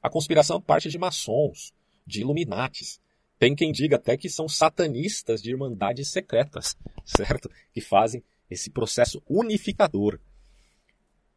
a 0.00 0.08
conspiração 0.08 0.60
parte 0.60 0.88
de 0.88 0.96
maçons, 0.96 1.72
de 2.06 2.20
iluminatis. 2.20 3.00
Tem 3.38 3.54
quem 3.54 3.70
diga 3.70 3.96
até 3.96 4.16
que 4.16 4.28
são 4.28 4.48
satanistas 4.48 5.40
de 5.40 5.50
irmandades 5.50 6.08
secretas, 6.08 6.76
certo? 7.04 7.50
Que 7.72 7.80
fazem 7.80 8.22
esse 8.50 8.70
processo 8.70 9.22
unificador. 9.28 10.18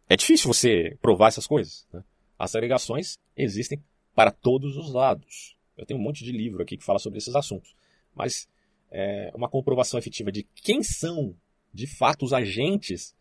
É 0.10 0.16
difícil 0.16 0.52
você 0.52 0.98
provar 1.02 1.28
essas 1.28 1.46
coisas. 1.46 1.88
Né? 1.94 2.04
As 2.38 2.56
agregações 2.56 3.20
existem 3.36 3.82
para 4.16 4.32
todos 4.32 4.76
os 4.78 4.92
lados. 4.92 5.56
Eu 5.78 5.86
tenho 5.86 6.00
um 6.00 6.04
monte 6.04 6.24
de 6.24 6.32
livro 6.32 6.62
aqui 6.62 6.78
que 6.78 6.84
fala 6.84 7.00
sobre 7.00 7.20
esses 7.20 7.36
assuntos. 7.36 7.76
Mas 8.14 8.48
é, 8.90 9.32
uma 9.34 9.50
comprovação 9.50 9.98
efetiva 9.98 10.32
de 10.32 10.44
quem 10.44 10.84
são, 10.84 11.36
de 11.74 11.88
fato, 11.88 12.26
os 12.26 12.34
agentes 12.34 13.16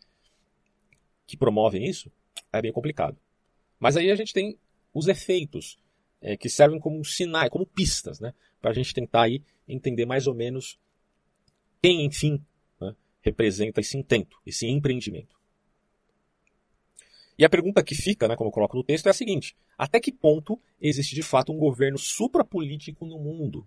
que 1.27 1.37
promovem 1.37 1.87
isso 1.87 2.11
é 2.53 2.61
bem 2.61 2.73
complicado. 2.73 3.17
Mas 3.79 3.97
aí 3.97 4.11
a 4.11 4.17
gente 4.17 4.33
tem 4.33 4.59
os 4.93 5.07
efeitos, 5.07 5.79
é, 6.21 6.37
que 6.37 6.49
servem 6.49 6.79
como 6.79 7.05
sinais, 7.05 7.51
como 7.51 7.67
pistas, 7.67 8.21
né? 8.21 8.35
Para 8.61 8.71
a 8.71 8.75
gente 8.75 8.93
tentar 8.93 9.23
aí 9.23 9.43
entender 9.67 10.05
mais 10.05 10.27
ou 10.27 10.35
menos 10.35 10.79
quem, 11.83 12.05
enfim, 12.05 12.45
né, 12.81 12.95
representa 13.23 13.81
esse 13.81 13.97
intento, 13.97 14.39
esse 14.45 14.67
empreendimento. 14.67 15.35
E 17.39 17.45
a 17.45 17.49
pergunta 17.49 17.83
que 17.83 17.95
fica, 17.95 18.29
né, 18.29 18.37
como 18.37 18.49
eu 18.49 18.53
coloco 18.53 18.77
no 18.77 18.85
texto, 18.85 19.07
é 19.07 19.11
a 19.11 19.15
seguinte: 19.15 19.57
até 19.79 19.99
que 19.99 20.13
ponto 20.13 20.61
existe 20.81 21.15
de 21.15 21.23
fato 21.23 21.53
um 21.53 21.57
governo 21.57 21.97
suprapolítico 21.97 23.07
no 23.07 23.19
mundo? 23.19 23.67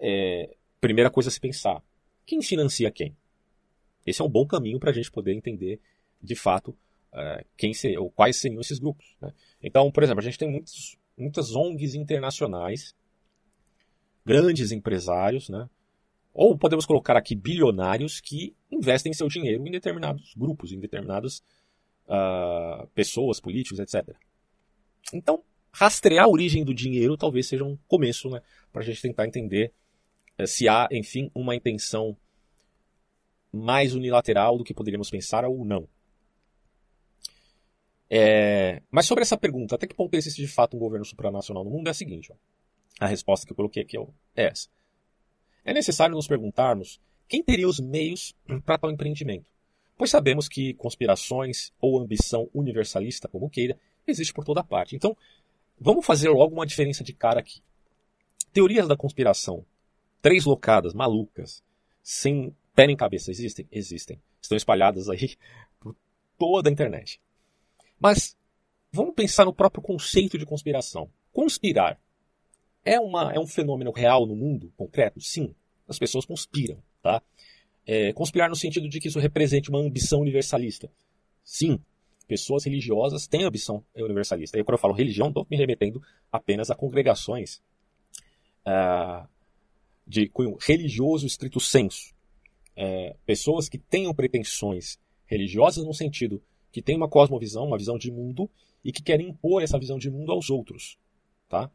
É, 0.00 0.56
primeira 0.80 1.10
coisa 1.10 1.28
a 1.28 1.32
se 1.32 1.38
pensar: 1.38 1.80
quem 2.26 2.42
financia 2.42 2.90
quem? 2.90 3.16
Esse 4.04 4.20
é 4.20 4.24
um 4.24 4.28
bom 4.28 4.46
caminho 4.46 4.80
para 4.80 4.90
a 4.90 4.92
gente 4.92 5.12
poder 5.12 5.32
entender 5.32 5.80
de 6.20 6.34
fato 6.34 6.76
é, 7.12 7.44
quem 7.56 7.72
ser, 7.72 7.96
ou 7.98 8.10
quais 8.10 8.36
seriam 8.36 8.60
esses 8.60 8.80
grupos. 8.80 9.16
Né? 9.20 9.32
Então, 9.62 9.90
por 9.92 10.02
exemplo, 10.02 10.20
a 10.20 10.24
gente 10.24 10.38
tem 10.38 10.50
muitos, 10.50 10.98
muitas 11.16 11.54
ONGs 11.54 11.94
internacionais, 11.94 12.94
grandes 14.24 14.72
empresários, 14.72 15.48
né? 15.48 15.68
ou 16.36 16.56
podemos 16.58 16.84
colocar 16.84 17.16
aqui 17.16 17.34
bilionários 17.34 18.20
que 18.20 18.54
investem 18.70 19.14
seu 19.14 19.26
dinheiro 19.26 19.66
em 19.66 19.70
determinados 19.70 20.34
grupos, 20.36 20.70
em 20.70 20.78
determinadas 20.78 21.42
uh, 22.06 22.86
pessoas, 22.88 23.40
políticos, 23.40 23.78
etc. 23.78 24.14
Então, 25.14 25.42
rastrear 25.72 26.26
a 26.26 26.28
origem 26.28 26.62
do 26.62 26.74
dinheiro 26.74 27.16
talvez 27.16 27.48
seja 27.48 27.64
um 27.64 27.78
começo 27.88 28.28
né, 28.28 28.42
para 28.70 28.82
a 28.82 28.84
gente 28.84 29.00
tentar 29.00 29.26
entender 29.26 29.72
uh, 30.38 30.46
se 30.46 30.68
há, 30.68 30.86
enfim, 30.92 31.30
uma 31.34 31.56
intenção 31.56 32.14
mais 33.50 33.94
unilateral 33.94 34.58
do 34.58 34.64
que 34.64 34.74
poderíamos 34.74 35.08
pensar 35.08 35.42
ou 35.46 35.64
não. 35.64 35.88
É, 38.08 38.82
mas 38.90 39.06
sobre 39.06 39.22
essa 39.22 39.36
pergunta, 39.36 39.74
até 39.74 39.86
que 39.86 39.94
ponto 39.94 40.14
existe 40.14 40.40
de 40.40 40.48
fato 40.48 40.76
um 40.76 40.80
governo 40.80 41.04
supranacional 41.04 41.64
no 41.64 41.70
mundo, 41.70 41.88
é 41.88 41.90
a 41.90 41.94
seguinte: 41.94 42.32
ó, 42.32 42.36
a 43.00 43.06
resposta 43.06 43.46
que 43.46 43.52
eu 43.52 43.56
coloquei 43.56 43.82
aqui 43.82 43.96
é 43.98 44.44
essa. 44.44 44.68
É 45.64 45.74
necessário 45.74 46.14
nos 46.14 46.28
perguntarmos 46.28 47.00
quem 47.28 47.42
teria 47.42 47.68
os 47.68 47.80
meios 47.80 48.34
para 48.64 48.78
tal 48.78 48.90
empreendimento. 48.90 49.50
Pois 49.98 50.10
sabemos 50.10 50.48
que 50.48 50.74
conspirações 50.74 51.72
ou 51.80 51.98
ambição 51.98 52.48
universalista, 52.54 53.28
como 53.28 53.50
queira, 53.50 53.78
existe 54.06 54.32
por 54.32 54.44
toda 54.44 54.62
parte. 54.62 54.94
Então, 54.94 55.16
vamos 55.80 56.04
fazer 56.04 56.28
logo 56.28 56.54
uma 56.54 56.66
diferença 56.66 57.02
de 57.02 57.12
cara 57.12 57.40
aqui. 57.40 57.62
Teorias 58.52 58.86
da 58.86 58.96
conspiração, 58.96 59.64
três 60.20 60.44
locadas, 60.44 60.94
malucas, 60.94 61.62
sem 62.02 62.54
pé 62.74 62.86
nem 62.86 62.96
cabeça, 62.96 63.30
existem? 63.30 63.66
Existem. 63.72 64.20
Estão 64.40 64.56
espalhadas 64.56 65.08
aí 65.08 65.36
por 65.80 65.96
toda 66.38 66.68
a 66.68 66.72
internet. 66.72 67.20
Mas 67.98 68.36
vamos 68.92 69.14
pensar 69.14 69.44
no 69.44 69.52
próprio 69.52 69.82
conceito 69.82 70.38
de 70.38 70.46
conspiração. 70.46 71.10
Conspirar 71.32 72.00
é, 72.84 73.00
uma, 73.00 73.32
é 73.32 73.38
um 73.38 73.46
fenômeno 73.46 73.90
real 73.90 74.26
no 74.26 74.36
mundo 74.36 74.72
concreto? 74.76 75.20
Sim. 75.20 75.54
As 75.88 75.98
pessoas 75.98 76.24
conspiram, 76.24 76.82
tá? 77.02 77.22
É, 77.86 78.12
conspirar 78.12 78.48
no 78.48 78.56
sentido 78.56 78.88
de 78.88 78.98
que 78.98 79.08
isso 79.08 79.18
represente 79.18 79.70
uma 79.70 79.78
ambição 79.78 80.20
universalista. 80.20 80.90
Sim, 81.44 81.80
pessoas 82.26 82.64
religiosas 82.64 83.26
têm 83.26 83.44
ambição 83.44 83.84
universalista. 83.94 84.58
E 84.58 84.64
quando 84.64 84.74
eu 84.74 84.80
falo 84.80 84.94
religião, 84.94 85.28
estou 85.28 85.46
me 85.48 85.56
remetendo 85.56 86.02
apenas 86.30 86.70
a 86.70 86.74
congregações 86.74 87.62
uh, 88.66 89.28
de 90.06 90.28
cunho 90.28 90.56
religioso 90.60 91.26
estrito 91.26 91.60
senso. 91.60 92.14
É, 92.74 93.16
pessoas 93.24 93.68
que 93.68 93.78
tenham 93.78 94.14
pretensões 94.14 94.98
religiosas 95.24 95.84
no 95.84 95.94
sentido 95.94 96.42
que 96.76 96.82
têm 96.82 96.94
uma 96.94 97.08
cosmovisão, 97.08 97.64
uma 97.64 97.78
visão 97.78 97.96
de 97.96 98.12
mundo 98.12 98.50
e 98.84 98.92
que 98.92 99.02
querem 99.02 99.30
impor 99.30 99.62
essa 99.62 99.78
visão 99.78 99.96
de 99.98 100.10
mundo 100.10 100.30
aos 100.30 100.50
outros. 100.50 100.98
Tá? 101.48 101.70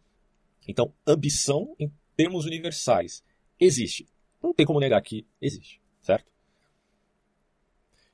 Então, 0.67 0.93
ambição 1.07 1.75
em 1.79 1.91
termos 2.15 2.45
universais 2.45 3.23
existe. 3.59 4.07
Não 4.43 4.53
tem 4.53 4.63
como 4.63 4.79
negar 4.79 5.01
que 5.01 5.25
existe 5.41 5.81
certo? 6.03 6.31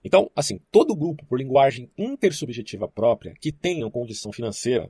Então, 0.01 0.31
assim, 0.33 0.61
todo 0.71 0.95
grupo 0.95 1.25
por 1.25 1.37
linguagem 1.37 1.91
intersubjetiva 1.97 2.87
própria 2.87 3.33
que 3.33 3.51
tenha 3.51 3.91
condição 3.91 4.31
financeira 4.31 4.89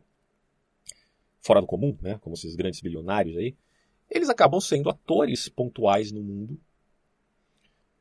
fora 1.40 1.62
do 1.62 1.66
comum, 1.66 1.98
né, 2.00 2.20
como 2.22 2.36
esses 2.36 2.56
grandes 2.56 2.80
bilionários 2.80 3.36
aí, 3.38 3.56
eles 4.08 4.30
acabam 4.30 4.62
sendo 4.62 4.88
atores 4.88 5.50
pontuais 5.50 6.12
no 6.12 6.22
mundo, 6.22 6.60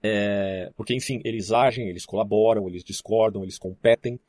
é, 0.02 0.70
porque, 0.76 0.94
enfim, 0.94 1.20
eles 1.24 1.50
agem, 1.50 1.88
eles 1.88 2.06
colaboram, 2.06 2.68
eles 2.68 2.84
discordam, 2.84 3.42
eles 3.42 3.58
competem, 3.58 4.20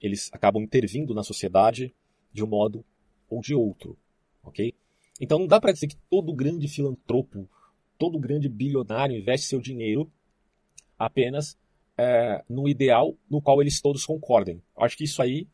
eles 0.00 0.30
acabam 0.32 0.62
intervindo 0.62 1.14
na 1.14 1.22
sociedade 1.22 1.94
de 2.32 2.44
um 2.44 2.46
modo 2.46 2.84
ou 3.28 3.40
de 3.40 3.54
outro, 3.54 3.96
ok? 4.42 4.74
Então 5.20 5.38
não 5.38 5.46
dá 5.46 5.60
para 5.60 5.72
dizer 5.72 5.86
que 5.86 5.96
todo 6.10 6.32
grande 6.32 6.68
filantropo 6.68 7.48
todo 7.98 8.18
grande 8.18 8.48
bilionário 8.48 9.16
investe 9.16 9.46
seu 9.46 9.60
dinheiro 9.60 10.10
apenas 10.98 11.56
é, 11.96 12.44
no 12.48 12.68
ideal 12.68 13.16
no 13.30 13.40
qual 13.40 13.60
eles 13.60 13.80
todos 13.80 14.04
concordem. 14.04 14.60
Acho 14.76 14.96
que 14.96 15.04
isso 15.04 15.22
aí 15.22 15.46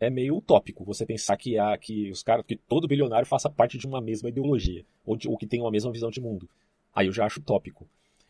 é 0.00 0.08
meio 0.10 0.36
utópico, 0.36 0.84
você 0.84 1.04
pensar 1.04 1.36
que, 1.36 1.58
há, 1.58 1.76
que 1.76 2.10
os 2.10 2.22
caras, 2.22 2.44
que 2.46 2.56
todo 2.56 2.86
bilionário 2.86 3.26
faça 3.26 3.50
parte 3.50 3.78
de 3.78 3.86
uma 3.86 4.00
mesma 4.00 4.28
ideologia, 4.28 4.84
ou, 5.04 5.16
de, 5.16 5.28
ou 5.28 5.36
que 5.36 5.46
tenha 5.46 5.64
uma 5.64 5.70
mesma 5.70 5.90
visão 5.90 6.10
de 6.10 6.20
mundo. 6.20 6.48
Aí 6.94 7.06
eu 7.06 7.12
já 7.12 7.26
acho 7.26 7.40
utópico. 7.40 7.88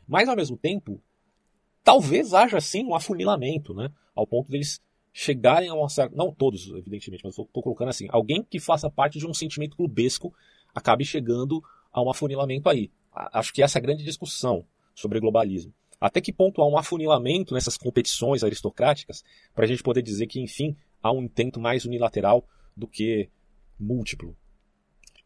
Mas 0.09 0.29
ao 0.29 0.37
mesmo 0.37 0.57
tempo, 0.57 1.01
talvez 1.85 2.33
haja 2.33 2.61
sim 2.61 2.85
um 2.85 2.95
afunilamento, 2.95 3.75
né? 3.75 3.91
Ao 4.15 4.27
ponto 4.27 4.51
deles 4.51 4.81
chegarem 5.13 5.69
a 5.69 5.75
uma 5.75 5.89
certa. 5.89 6.17
Não 6.17 6.33
todos, 6.33 6.69
evidentemente, 6.71 7.23
mas 7.25 7.39
estou 7.39 7.63
colocando 7.63 7.89
assim. 7.89 8.07
Alguém 8.11 8.43
que 8.43 8.59
faça 8.59 8.91
parte 8.91 9.19
de 9.19 9.27
um 9.27 9.35
sentimento 9.35 9.77
clubesco 9.77 10.33
acabe 10.75 11.05
chegando 11.05 11.63
a 11.93 12.03
um 12.03 12.11
afunilamento 12.11 12.69
aí 12.69 12.91
acho 13.33 13.53
que 13.53 13.63
essa 13.63 13.79
é 13.79 13.81
a 13.81 13.83
grande 13.83 14.05
discussão 14.05 14.65
sobre 14.95 15.21
globalismo. 15.21 15.73
Até 16.01 16.21
que 16.21 16.33
ponto 16.33 16.63
há 16.63 16.69
um 16.69 16.79
afunilamento 16.79 17.55
nessas 17.55 17.77
competições 17.77 18.45
aristocráticas 18.45 19.25
para 19.55 19.65
a 19.65 19.69
gente 19.69 19.83
poder 19.83 20.03
dizer 20.03 20.27
que, 20.27 20.41
enfim, 20.41 20.77
há 21.03 21.13
um 21.13 21.23
intento 21.23 21.61
mais 21.61 21.85
unilateral 21.85 22.47
do 22.77 22.87
que 22.87 23.29
múltiplo. 23.79 24.37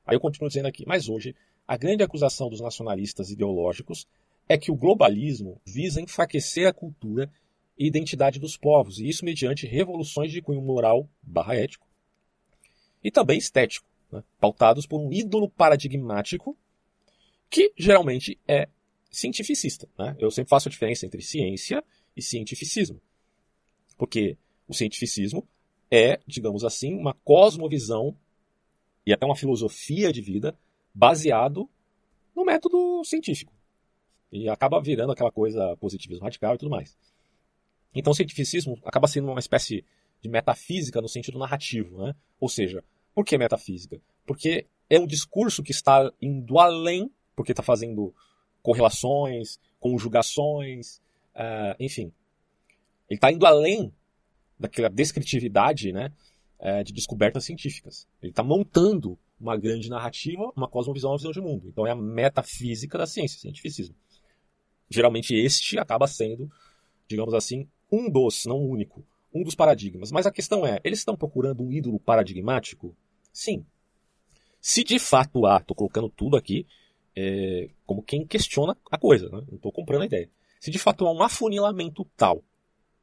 Aí 0.06 0.16
eu 0.16 0.20
continuo 0.20 0.48
dizendo 0.48 0.66
aqui, 0.66 0.84
mas 0.86 1.08
hoje 1.08 1.34
a 1.68 1.76
grande 1.76 2.02
acusação 2.02 2.48
dos 2.48 2.60
nacionalistas 2.60 3.30
ideológicos 3.30 4.06
é 4.52 4.58
que 4.58 4.70
o 4.70 4.76
globalismo 4.76 5.60
visa 5.64 6.00
enfraquecer 6.00 6.68
a 6.68 6.72
cultura 6.72 7.32
e 7.78 7.86
identidade 7.86 8.38
dos 8.38 8.56
povos, 8.56 8.98
e 8.98 9.08
isso 9.08 9.24
mediante 9.24 9.66
revoluções 9.66 10.30
de 10.30 10.42
cunho 10.42 10.60
moral 10.60 11.08
barra 11.22 11.56
ético 11.56 11.86
e 13.02 13.10
também 13.10 13.38
estético, 13.38 13.88
né, 14.10 14.22
pautados 14.38 14.86
por 14.86 15.00
um 15.00 15.10
ídolo 15.12 15.48
paradigmático 15.48 16.56
que 17.48 17.72
geralmente 17.76 18.38
é 18.46 18.68
cientificista. 19.10 19.88
Né? 19.98 20.16
Eu 20.18 20.30
sempre 20.30 20.50
faço 20.50 20.68
a 20.68 20.70
diferença 20.70 21.06
entre 21.06 21.22
ciência 21.22 21.82
e 22.16 22.22
cientificismo. 22.22 23.00
Porque 23.96 24.36
O 24.68 24.74
cientificismo 24.74 25.46
é, 25.90 26.18
digamos 26.26 26.64
assim, 26.64 26.94
uma 26.94 27.12
cosmovisão 27.24 28.16
e 29.04 29.12
até 29.12 29.26
uma 29.26 29.36
filosofia 29.36 30.12
de 30.12 30.22
vida 30.22 30.56
baseado 30.94 31.68
no 32.34 32.44
método 32.44 33.04
científico. 33.04 33.52
E 34.32 34.48
acaba 34.48 34.80
virando 34.80 35.12
aquela 35.12 35.30
coisa 35.30 35.76
positivismo 35.76 36.24
radical 36.24 36.54
e 36.54 36.58
tudo 36.58 36.70
mais. 36.70 36.96
Então 37.94 38.12
o 38.12 38.16
cientificismo 38.16 38.78
acaba 38.84 39.06
sendo 39.06 39.28
uma 39.28 39.38
espécie 39.38 39.84
de 40.22 40.28
metafísica 40.28 41.00
no 41.02 41.08
sentido 41.08 41.38
narrativo. 41.38 41.98
Né? 41.98 42.14
Ou 42.40 42.48
seja, 42.48 42.82
por 43.14 43.24
que 43.24 43.36
metafísica? 43.36 44.00
Porque 44.24 44.66
é 44.88 44.98
um 44.98 45.06
discurso 45.06 45.62
que 45.62 45.72
está 45.72 46.10
indo 46.20 46.58
além, 46.58 47.10
porque 47.36 47.52
está 47.52 47.62
fazendo 47.62 48.14
correlações, 48.62 49.58
conjugações, 49.78 50.98
uh, 51.34 51.76
enfim. 51.78 52.12
Ele 53.08 53.18
está 53.18 53.30
indo 53.30 53.44
além 53.44 53.92
daquela 54.58 54.88
descritividade 54.88 55.92
né, 55.92 56.12
uh, 56.60 56.84
de 56.84 56.92
descobertas 56.92 57.44
científicas. 57.44 58.06
Ele 58.22 58.30
está 58.30 58.42
montando 58.42 59.18
uma 59.40 59.56
grande 59.56 59.90
narrativa, 59.90 60.52
uma 60.56 60.68
cosmovisão, 60.68 61.10
uma 61.10 61.16
visão 61.16 61.32
de 61.32 61.40
mundo. 61.40 61.68
Então 61.68 61.86
é 61.86 61.90
a 61.90 61.96
metafísica 61.96 62.96
da 62.96 63.06
ciência, 63.06 63.40
cientificismo. 63.40 63.94
Geralmente 64.92 65.34
este 65.34 65.78
acaba 65.78 66.06
sendo, 66.06 66.50
digamos 67.08 67.34
assim, 67.34 67.68
um 67.90 68.10
dos, 68.10 68.44
não 68.46 68.56
o 68.56 68.68
único, 68.68 69.04
um 69.34 69.42
dos 69.42 69.54
paradigmas. 69.54 70.12
Mas 70.12 70.26
a 70.26 70.30
questão 70.30 70.66
é, 70.66 70.80
eles 70.84 70.98
estão 70.98 71.16
procurando 71.16 71.62
um 71.62 71.72
ídolo 71.72 71.98
paradigmático? 71.98 72.94
Sim. 73.32 73.64
Se 74.60 74.84
de 74.84 74.98
fato 74.98 75.46
há, 75.46 75.56
estou 75.56 75.74
colocando 75.74 76.08
tudo 76.08 76.36
aqui 76.36 76.66
é, 77.16 77.68
como 77.84 78.02
quem 78.02 78.26
questiona 78.26 78.76
a 78.90 78.98
coisa, 78.98 79.28
né? 79.28 79.42
não 79.48 79.56
estou 79.56 79.72
comprando 79.72 80.02
a 80.02 80.06
ideia. 80.06 80.30
Se 80.60 80.70
de 80.70 80.78
fato 80.78 81.06
há 81.06 81.12
um 81.12 81.22
afunilamento 81.22 82.06
tal, 82.16 82.42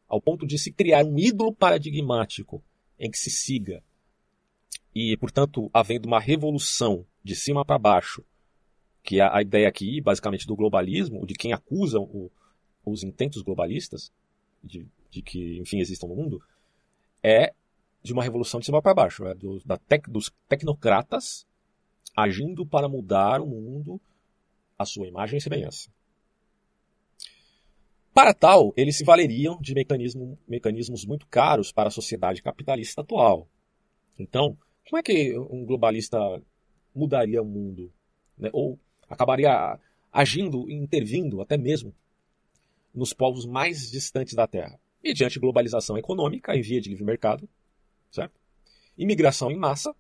ao 0.08 0.22
ponto 0.22 0.48
de 0.48 0.58
se 0.58 0.72
criar 0.72 1.06
um 1.06 1.18
ídolo 1.18 1.54
paradigmático 1.54 2.64
em 2.98 3.12
que 3.12 3.18
se 3.18 3.30
siga, 3.30 3.84
e 4.94 5.16
portanto 5.18 5.70
havendo 5.74 6.08
uma 6.08 6.20
revolução 6.20 7.06
de 7.24 7.36
cima 7.36 7.64
para 7.64 7.78
baixo, 7.78 8.24
que 9.04 9.20
é 9.20 9.24
a 9.24 9.42
ideia 9.42 9.68
aqui, 9.68 10.02
basicamente, 10.02 10.46
do 10.46 10.56
globalismo, 10.56 11.26
de 11.26 11.34
quem 11.34 11.54
acusa 11.54 12.00
o, 12.00 12.32
os 12.86 13.04
intentos 13.04 13.42
globalistas, 13.42 14.12
de, 14.64 14.88
de, 15.10 15.22
que, 15.22 15.58
enfim, 15.60 15.80
existam 15.80 16.08
no 16.08 16.16
mundo, 16.16 16.42
é 17.24 17.54
de 18.02 18.14
uma 18.14 18.24
revolução 18.24 18.60
de 18.60 18.66
cima 18.66 18.82
para 18.82 18.94
baixo, 18.94 19.26
é 19.26 19.34
do, 19.34 19.62
da 19.66 19.78
tec, 19.78 20.10
dos 20.10 20.32
tecnocratas 20.48 21.46
agindo 22.16 22.66
para 22.66 22.90
mudar 22.90 23.42
o 23.42 23.46
mundo 23.46 24.00
à 24.78 24.86
sua 24.86 25.08
imagem 25.08 25.38
e 25.38 25.42
semelhança. 25.42 25.90
Para 28.14 28.34
tal, 28.34 28.74
eles 28.76 28.98
se 28.98 29.04
valeriam 29.04 29.58
de 29.62 29.74
mecanismo, 29.74 30.38
mecanismos 30.48 31.06
muito 31.06 31.28
caros 31.28 31.72
para 31.72 31.88
a 31.88 31.92
sociedade 31.92 32.42
capitalista 32.42 33.02
atual. 33.02 33.48
Então, 34.18 34.58
como 34.90 35.00
é 35.00 35.04
que 35.04 35.38
um 35.38 35.66
globalista 35.66 36.18
mudaria 36.94 37.42
o 37.42 37.46
mundo? 37.46 37.92
Né? 38.38 38.50
Ou 38.52 38.78
acabaria 39.10 39.80
agindo, 40.12 40.70
intervindo 40.70 41.42
até 41.42 41.58
mesmo 41.58 41.94
nos 42.94 43.14
povos 43.14 43.46
mais 43.46 43.90
distantes 43.92 44.34
da 44.34 44.48
Terra? 44.48 44.80
Mediante 45.04 45.40
globalização 45.40 45.98
econômica 45.98 46.56
em 46.56 46.62
via 46.62 46.82
de 46.82 46.90
livre 46.90 47.06
mercado, 47.06 47.48
certo? 48.12 48.40
imigração 49.00 49.50
em 49.50 49.56
massa 49.56 49.96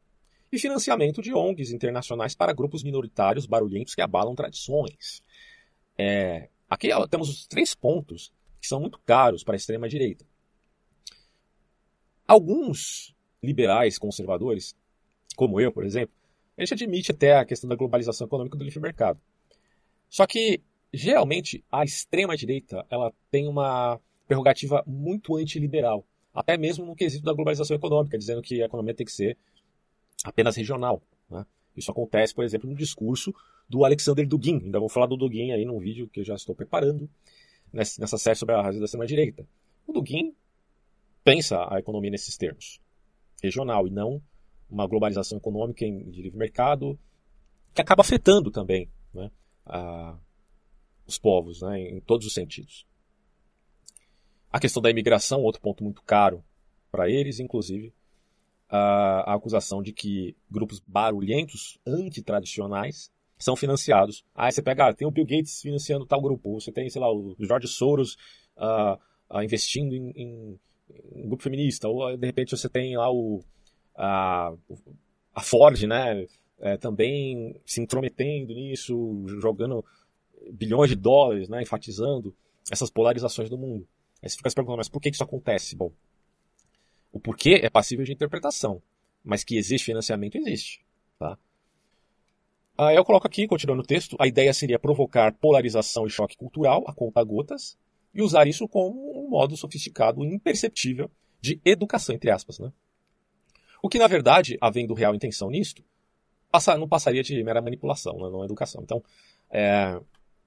e 0.51 0.59
financiamento 0.59 1.21
de 1.21 1.33
ONGs 1.33 1.71
internacionais 1.71 2.35
para 2.35 2.53
grupos 2.53 2.83
minoritários 2.83 3.45
barulhentos 3.45 3.95
que 3.95 4.01
abalam 4.01 4.35
tradições. 4.35 5.23
É, 5.97 6.49
aqui 6.69 6.89
temos 7.09 7.29
os 7.29 7.47
três 7.47 7.73
pontos 7.73 8.33
que 8.59 8.67
são 8.67 8.81
muito 8.81 8.99
caros 9.05 9.43
para 9.43 9.55
a 9.55 9.57
extrema-direita. 9.57 10.25
Alguns 12.27 13.15
liberais 13.41 13.97
conservadores, 13.97 14.75
como 15.35 15.61
eu, 15.61 15.71
por 15.71 15.85
exemplo, 15.85 16.13
a 16.59 16.65
gente 16.65 16.73
admite 16.73 17.11
até 17.11 17.37
a 17.37 17.45
questão 17.45 17.69
da 17.69 17.75
globalização 17.75 18.27
econômica 18.27 18.57
do 18.57 18.63
livre 18.63 18.79
mercado. 18.81 19.19
Só 20.09 20.27
que, 20.27 20.61
geralmente, 20.93 21.63
a 21.71 21.83
extrema-direita 21.83 22.85
ela 22.89 23.13
tem 23.31 23.47
uma 23.47 23.99
prerrogativa 24.27 24.83
muito 24.85 25.37
antiliberal, 25.37 26.05
até 26.33 26.57
mesmo 26.57 26.85
no 26.85 26.95
quesito 26.95 27.23
da 27.23 27.33
globalização 27.33 27.75
econômica, 27.75 28.17
dizendo 28.17 28.41
que 28.41 28.61
a 28.61 28.65
economia 28.65 28.93
tem 28.93 29.05
que 29.05 29.11
ser 29.11 29.37
apenas 30.23 30.55
regional. 30.55 31.01
Né? 31.29 31.45
Isso 31.77 31.91
acontece, 31.91 32.35
por 32.35 32.43
exemplo, 32.43 32.69
no 32.69 32.75
discurso 32.75 33.33
do 33.67 33.85
Alexander 33.85 34.27
Dugin. 34.27 34.59
Ainda 34.65 34.79
vou 34.79 34.89
falar 34.89 35.05
do 35.05 35.15
Dugin 35.15 35.51
aí 35.51 35.63
num 35.63 35.79
vídeo 35.79 36.09
que 36.09 36.19
eu 36.19 36.23
já 36.25 36.35
estou 36.35 36.53
preparando 36.53 37.09
nessa 37.71 38.17
série 38.17 38.35
sobre 38.35 38.55
a 38.55 38.61
razão 38.61 38.79
da 38.79 38.85
extrema-direita. 38.85 39.47
O 39.87 39.93
Dugin 39.93 40.33
pensa 41.23 41.67
a 41.73 41.79
economia 41.79 42.11
nesses 42.11 42.35
termos, 42.35 42.81
regional, 43.41 43.87
e 43.87 43.91
não 43.91 44.21
uma 44.69 44.87
globalização 44.87 45.37
econômica 45.37 45.85
de 45.85 46.21
livre 46.21 46.37
mercado, 46.37 46.97
que 47.73 47.81
acaba 47.81 48.01
afetando 48.01 48.51
também 48.51 48.89
né, 49.13 49.31
a, 49.65 50.17
os 51.07 51.17
povos, 51.17 51.61
né, 51.61 51.79
em 51.79 51.99
todos 52.01 52.27
os 52.27 52.33
sentidos. 52.33 52.85
A 54.51 54.59
questão 54.59 54.81
da 54.81 54.89
imigração, 54.89 55.41
outro 55.41 55.61
ponto 55.61 55.83
muito 55.83 56.01
caro 56.03 56.43
para 56.91 57.09
eles, 57.09 57.39
inclusive 57.39 57.93
a, 58.69 59.31
a 59.31 59.35
acusação 59.35 59.81
de 59.81 59.91
que 59.91 60.35
grupos 60.49 60.79
barulhentos, 60.85 61.79
antitradicionais, 61.85 63.11
são 63.37 63.55
financiados. 63.55 64.23
Aí 64.35 64.51
você 64.51 64.61
pega, 64.61 64.87
ah, 64.87 64.93
tem 64.93 65.07
o 65.07 65.11
Bill 65.11 65.25
Gates 65.25 65.61
financiando 65.61 66.05
tal 66.05 66.21
grupo, 66.21 66.59
você 66.59 66.71
tem, 66.71 66.89
sei 66.89 67.01
lá, 67.01 67.11
o 67.11 67.35
George 67.39 67.67
Soros 67.67 68.15
uh, 68.57 68.99
uh, 69.33 69.41
investindo 69.41 69.95
em, 69.95 70.11
em, 70.11 70.59
em, 71.15 71.27
grupo 71.27 71.41
feminista, 71.41 71.87
ou 71.87 72.15
de 72.17 72.27
repente 72.27 72.55
você 72.55 72.67
tem 72.67 72.97
lá 72.97 73.09
o, 73.11 73.41
a, 73.99 74.53
a 75.35 75.41
Ford, 75.41 75.83
né, 75.83 76.25
é, 76.59 76.77
também 76.77 77.59
se 77.65 77.81
intrometendo 77.81 78.53
nisso, 78.53 79.25
jogando 79.41 79.83
bilhões 80.51 80.89
de 80.89 80.95
dólares, 80.95 81.49
né, 81.49 81.61
enfatizando 81.61 82.33
essas 82.71 82.89
polarizações 82.89 83.49
do 83.49 83.57
mundo. 83.57 83.85
Aí 84.23 84.29
você 84.29 84.37
fica 84.37 84.49
se 84.49 84.55
perguntando, 84.55 84.77
mas 84.77 84.89
por 84.89 85.01
que 85.01 85.09
isso 85.09 85.23
acontece? 85.23 85.75
Bom, 85.75 85.91
o 87.11 87.19
porquê 87.19 87.59
é 87.61 87.69
passível 87.69 88.05
de 88.05 88.13
interpretação, 88.13 88.81
mas 89.23 89.43
que 89.43 89.57
existe 89.57 89.85
financiamento, 89.85 90.37
existe. 90.37 90.81
Tá? 91.17 91.37
Aí 92.77 92.95
eu 92.95 93.03
coloco 93.03 93.27
aqui, 93.27 93.47
continuando 93.47 93.81
o 93.81 93.85
texto, 93.85 94.15
a 94.19 94.27
ideia 94.27 94.53
seria 94.53 94.79
provocar 94.79 95.33
polarização 95.33 96.07
e 96.07 96.09
choque 96.09 96.37
cultural 96.37 96.83
a 96.87 96.93
conta 96.93 97.21
gotas 97.23 97.77
e 98.13 98.21
usar 98.21 98.47
isso 98.47 98.67
como 98.67 99.25
um 99.25 99.29
modo 99.29 99.57
sofisticado 99.57 100.23
e 100.23 100.33
imperceptível 100.33 101.11
de 101.41 101.59
educação, 101.65 102.15
entre 102.15 102.31
aspas. 102.31 102.59
Né? 102.59 102.71
O 103.81 103.89
que, 103.89 103.97
na 103.97 104.07
verdade, 104.07 104.57
havendo 104.59 104.93
real 104.93 105.15
intenção 105.15 105.49
nisto, 105.49 105.83
passa, 106.51 106.77
não 106.77 106.87
passaria 106.87 107.23
de 107.23 107.43
mera 107.43 107.61
manipulação, 107.61 108.17
né? 108.17 108.29
não 108.29 108.43
educação. 108.43 108.81
Então, 108.83 109.03
é, 109.49 109.99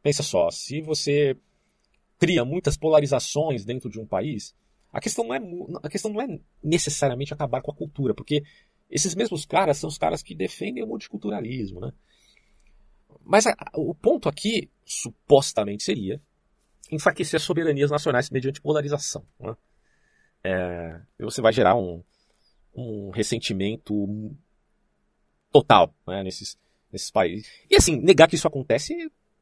pensa 0.02 0.22
só, 0.22 0.50
se 0.50 0.80
você 0.80 1.36
cria 2.18 2.44
muitas 2.44 2.76
polarizações 2.76 3.64
dentro 3.64 3.90
de 3.90 3.98
um 3.98 4.06
país, 4.06 4.54
a 4.92 5.00
questão 5.00 5.24
não 5.24 5.34
é, 5.34 5.40
a 5.82 5.88
questão 5.88 6.12
não 6.12 6.20
é 6.20 6.38
necessariamente 6.62 7.32
acabar 7.32 7.62
com 7.62 7.72
a 7.72 7.74
cultura, 7.74 8.14
porque 8.14 8.44
esses 8.90 9.14
mesmos 9.14 9.46
caras 9.46 9.78
são 9.78 9.88
os 9.88 9.96
caras 9.96 10.22
que 10.22 10.34
defendem 10.34 10.84
o 10.84 10.86
multiculturalismo, 10.86 11.80
né? 11.80 11.92
Mas 13.24 13.46
a, 13.46 13.54
o 13.74 13.94
ponto 13.94 14.28
aqui, 14.28 14.70
supostamente, 14.84 15.82
seria 15.82 16.20
enfraquecer 16.90 17.38
as 17.38 17.42
soberanias 17.42 17.90
nacionais 17.90 18.28
mediante 18.30 18.60
polarização. 18.60 19.24
Né? 19.40 19.56
É, 20.44 21.00
você 21.18 21.40
vai 21.40 21.52
gerar 21.52 21.74
um, 21.74 22.02
um 22.74 23.10
ressentimento 23.10 24.34
total 25.50 25.94
né, 26.06 26.22
nesses, 26.22 26.58
nesses 26.90 27.10
países. 27.10 27.46
E 27.70 27.76
assim, 27.76 27.96
negar 28.00 28.28
que 28.28 28.34
isso 28.34 28.48
acontece, 28.48 28.94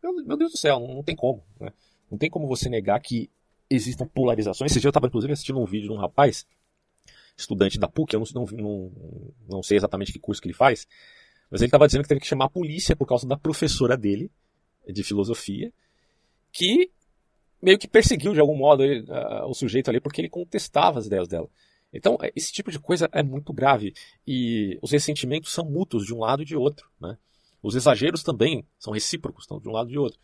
meu, 0.02 0.14
meu 0.24 0.36
Deus 0.36 0.52
do 0.52 0.58
céu, 0.58 0.80
não, 0.80 0.94
não 0.94 1.02
tem 1.02 1.14
como. 1.14 1.44
Né? 1.58 1.72
Não 2.10 2.18
tem 2.18 2.28
como 2.28 2.48
você 2.48 2.68
negar 2.68 3.00
que 3.00 3.30
existam 3.68 4.06
polarizações. 4.06 4.72
Esse 4.72 4.80
dia 4.80 4.88
eu 4.88 4.90
estava, 4.90 5.06
inclusive, 5.06 5.32
assistindo 5.32 5.60
um 5.60 5.64
vídeo 5.64 5.88
de 5.88 5.92
um 5.92 5.98
rapaz, 5.98 6.46
estudante 7.36 7.78
da 7.78 7.88
PUC, 7.88 8.14
eu 8.14 8.22
não, 8.34 8.44
não, 8.52 8.92
não 9.48 9.62
sei 9.62 9.76
exatamente 9.76 10.12
que 10.12 10.18
curso 10.18 10.42
que 10.42 10.48
ele 10.48 10.54
faz, 10.54 10.86
mas 11.50 11.60
ele 11.60 11.68
estava 11.68 11.86
dizendo 11.86 12.02
que 12.02 12.08
teve 12.08 12.20
que 12.20 12.26
chamar 12.26 12.46
a 12.46 12.50
polícia 12.50 12.94
por 12.94 13.06
causa 13.06 13.26
da 13.26 13.36
professora 13.36 13.96
dele, 13.96 14.30
de 14.86 15.02
filosofia, 15.02 15.72
que 16.52 16.90
meio 17.62 17.78
que 17.78 17.88
perseguiu 17.88 18.32
de 18.32 18.40
algum 18.40 18.56
modo 18.56 18.82
ele, 18.82 19.02
uh, 19.02 19.46
o 19.46 19.54
sujeito 19.54 19.88
ali 19.88 20.00
porque 20.00 20.20
ele 20.20 20.28
contestava 20.28 20.98
as 20.98 21.06
ideias 21.06 21.28
dela. 21.28 21.48
Então, 21.92 22.16
é, 22.22 22.32
esse 22.36 22.52
tipo 22.52 22.70
de 22.70 22.78
coisa 22.78 23.08
é 23.12 23.22
muito 23.22 23.52
grave. 23.52 23.94
E 24.26 24.78
os 24.80 24.92
ressentimentos 24.92 25.52
são 25.52 25.64
mútuos 25.64 26.06
de 26.06 26.14
um 26.14 26.20
lado 26.20 26.42
e 26.42 26.44
de 26.44 26.56
outro. 26.56 26.88
Né? 27.00 27.16
Os 27.62 27.74
exageros 27.74 28.22
também 28.22 28.66
são 28.78 28.92
recíprocos, 28.92 29.44
estão 29.44 29.60
de 29.60 29.68
um 29.68 29.72
lado 29.72 29.88
e 29.88 29.92
de 29.92 29.98
outro. 29.98 30.18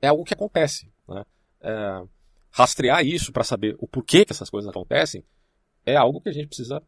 É 0.00 0.08
algo 0.08 0.24
que 0.24 0.34
acontece. 0.34 0.90
Né? 1.06 1.24
É, 1.60 2.02
rastrear 2.50 3.04
isso 3.04 3.32
para 3.32 3.44
saber 3.44 3.76
o 3.78 3.86
porquê 3.86 4.24
que 4.24 4.32
essas 4.32 4.50
coisas 4.50 4.68
acontecem 4.68 5.24
é 5.84 5.96
algo 5.96 6.20
que 6.20 6.28
a 6.28 6.32
gente 6.32 6.48
precisa 6.48 6.82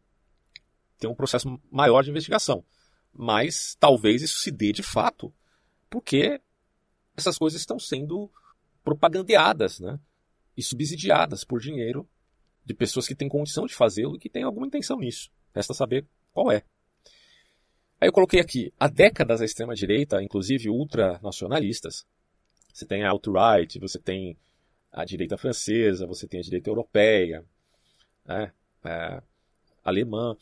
ter 0.99 1.07
um 1.07 1.15
processo 1.15 1.59
maior 1.71 2.03
de 2.03 2.09
investigação. 2.09 2.63
Mas 3.13 3.75
talvez 3.79 4.21
isso 4.21 4.39
se 4.39 4.51
dê 4.51 4.71
de 4.71 4.83
fato 4.83 5.33
porque 5.89 6.39
essas 7.15 7.37
coisas 7.37 7.59
estão 7.59 7.77
sendo 7.77 8.31
propagandeadas 8.83 9.79
né? 9.79 9.99
e 10.55 10.63
subsidiadas 10.63 11.43
por 11.43 11.59
dinheiro 11.59 12.07
de 12.65 12.73
pessoas 12.73 13.07
que 13.07 13.15
têm 13.15 13.27
condição 13.27 13.65
de 13.65 13.73
fazê-lo 13.73 14.15
e 14.15 14.19
que 14.19 14.29
têm 14.29 14.43
alguma 14.43 14.67
intenção 14.67 14.99
nisso. 14.99 15.29
Resta 15.53 15.73
saber 15.73 16.05
qual 16.33 16.51
é. 16.51 16.63
Aí 17.99 18.07
eu 18.07 18.13
coloquei 18.13 18.39
aqui, 18.39 18.73
há 18.79 18.87
décadas 18.87 19.41
a 19.41 19.45
extrema-direita, 19.45 20.23
inclusive 20.23 20.69
ultranacionalistas, 20.69 22.05
você 22.73 22.85
tem 22.85 23.03
a 23.03 23.09
alt-right, 23.09 23.79
você 23.79 23.99
tem 23.99 24.37
a 24.91 25.05
direita 25.05 25.37
francesa, 25.37 26.07
você 26.07 26.27
tem 26.27 26.39
a 26.39 26.43
direita 26.43 26.69
europeia, 26.69 27.45
né, 28.25 28.51
é, 28.83 29.21
alemã, 29.83 30.35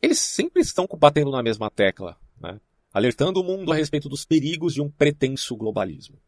eles 0.00 0.18
sempre 0.18 0.60
estão 0.60 0.86
batendo 0.98 1.30
na 1.30 1.42
mesma 1.42 1.70
tecla, 1.70 2.18
né, 2.40 2.60
alertando 2.92 3.40
o 3.40 3.44
mundo 3.44 3.72
a 3.72 3.76
respeito 3.76 4.08
dos 4.08 4.24
perigos 4.24 4.74
de 4.74 4.82
um 4.82 4.90
pretenso 4.90 5.56
globalismo. 5.56 6.18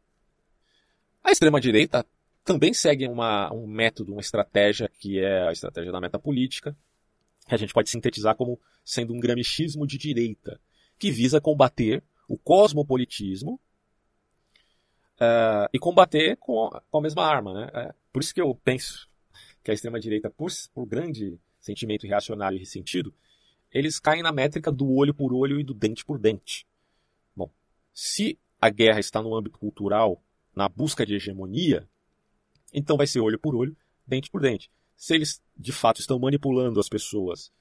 A 1.23 1.33
extrema-direita 1.33 2.07
também 2.45 2.75
segue 2.75 3.09
uma, 3.09 3.53
um 3.53 3.67
método, 3.67 4.13
uma 4.13 4.21
estratégia 4.21 4.89
que 5.01 5.19
é 5.19 5.49
a 5.49 5.53
estratégia 5.53 5.91
da 5.91 6.01
metapolítica, 6.01 6.77
que 7.49 7.55
a 7.55 7.59
gente 7.59 7.73
pode 7.73 7.89
sintetizar 7.89 8.37
como 8.37 8.61
sendo 8.85 9.15
um 9.15 9.21
gramichismo 9.21 9.87
de 9.87 9.97
direita, 9.97 10.61
que 10.99 11.11
visa 11.11 11.41
combater 11.41 12.05
o 12.29 12.37
cosmopolitismo 12.37 13.59
uh, 15.15 15.69
e 15.73 15.79
combater 15.79 16.37
com, 16.37 16.71
com, 16.91 16.99
a 16.99 17.01
mesma 17.01 17.25
arma. 17.25 17.55
Né? 17.55 17.71
É, 17.73 17.95
por 18.13 18.23
isso 18.23 18.35
que 18.35 18.41
eu 18.41 18.55
penso 18.63 19.09
que 19.63 19.71
a 19.71 19.75
extrema-direita, 19.75 20.31
por, 20.31 20.51
por 20.75 20.87
grande 20.87 21.39
sentimento 21.59 22.07
reacionário 22.07 22.57
e 22.57 22.61
ressentido, 22.61 23.15
eles 23.73 23.99
caem 23.99 24.23
na 24.23 24.31
métrica 24.31 24.71
do 24.71 24.93
olho 24.93 25.15
por 25.15 25.33
olho 25.33 25.59
e 25.59 25.65
do 25.65 25.75
dente 25.75 26.05
por 26.05 26.19
dente. 26.19 26.67
Bom, 27.35 27.51
se 27.93 28.39
a 28.61 28.69
guerra 28.69 29.01
está 29.01 29.23
no 29.23 29.35
âmbito 29.35 29.59
cultural, 29.59 30.23
na 30.55 30.69
busca 30.69 31.05
de 31.05 31.15
hegemonia, 31.15 31.89
então 32.75 32.97
vai 32.97 33.07
ser 33.07 33.21
olho 33.21 33.39
por 33.39 33.55
olho, 33.55 33.77
dente 34.07 34.31
por 34.31 34.41
dente. 34.41 34.71
Se 34.97 35.15
eles 35.15 35.41
de 35.57 35.73
fato 35.73 36.01
estão 36.01 36.19
manipulando 36.19 36.81
as 36.81 36.89
pessoas 36.89 37.53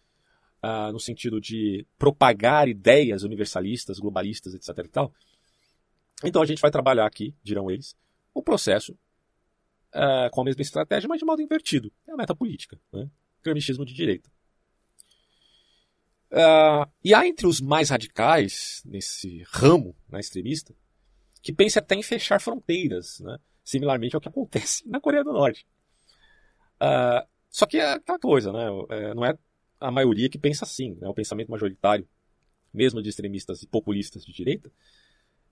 uh, 0.63 0.91
no 0.91 0.99
sentido 0.99 1.39
de 1.39 1.86
propagar 1.97 2.67
ideias 2.67 3.23
universalistas, 3.23 3.99
globalistas, 3.99 4.54
etc. 4.54 4.69
e 4.80 4.89
tal, 4.89 5.13
então 6.23 6.41
a 6.41 6.45
gente 6.45 6.62
vai 6.62 6.71
trabalhar 6.71 7.06
aqui, 7.06 7.36
dirão 7.43 7.69
eles, 7.69 7.95
o 8.34 8.41
processo 8.41 8.93
uh, 9.93 10.30
com 10.32 10.41
a 10.41 10.45
mesma 10.45 10.62
estratégia, 10.62 11.08
mas 11.08 11.19
de 11.19 11.26
modo 11.26 11.41
invertido. 11.41 11.91
É 12.08 12.12
a 12.12 12.17
meta 12.17 12.36
política, 12.36 12.80
né? 12.91 13.10
Gramichismo 13.43 13.86
de 13.86 13.93
direita. 13.93 14.30
Uh, 16.32 16.89
e 17.04 17.13
há 17.13 17.28
entre 17.28 17.45
os 17.45 17.62
mais 17.62 17.91
radicais 17.91 18.82
nesse 18.86 19.43
ramo 19.52 19.95
né, 20.10 20.19
extremista 20.19 20.73
que 21.43 21.54
pensa 21.54 21.80
até 21.80 21.93
em 21.93 22.02
fechar 22.02 22.41
fronteiras, 22.41 23.19
né? 23.19 23.38
Similarmente 23.63 24.15
ao 24.15 24.21
que 24.21 24.30
acontece 24.30 24.88
na 24.88 24.99
Coreia 24.99 25.23
do 25.23 25.34
Norte. 25.34 25.65
Uh, 26.76 27.26
só 27.49 27.65
que 27.65 27.78
é 27.78 27.93
aquela 27.93 28.19
coisa, 28.19 28.52
né? 28.52 28.65
É, 28.89 29.13
não 29.13 29.23
é 29.23 29.38
a 29.80 29.91
maioria 29.91 30.30
que 30.30 30.39
pensa 30.39 30.65
assim, 30.65 30.97
né? 30.99 31.08
O 31.08 31.13
pensamento 31.13 31.52
majoritário, 31.52 32.08
mesmo 32.73 33.02
de 33.02 33.10
extremistas 33.10 33.62
e 33.62 33.67
populistas 33.67 34.26
de 34.26 34.34
direita, 34.34 34.71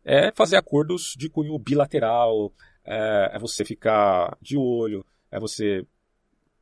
é 0.03 0.31
fazer 0.31 0.55
acordos 0.55 1.13
de 1.17 1.29
cunho 1.29 1.57
bilateral, 1.59 2.51
é, 2.83 3.31
é 3.33 3.39
você 3.39 3.63
ficar 3.63 4.37
de 4.41 4.57
olho, 4.57 5.05
é 5.29 5.39
você. 5.39 5.85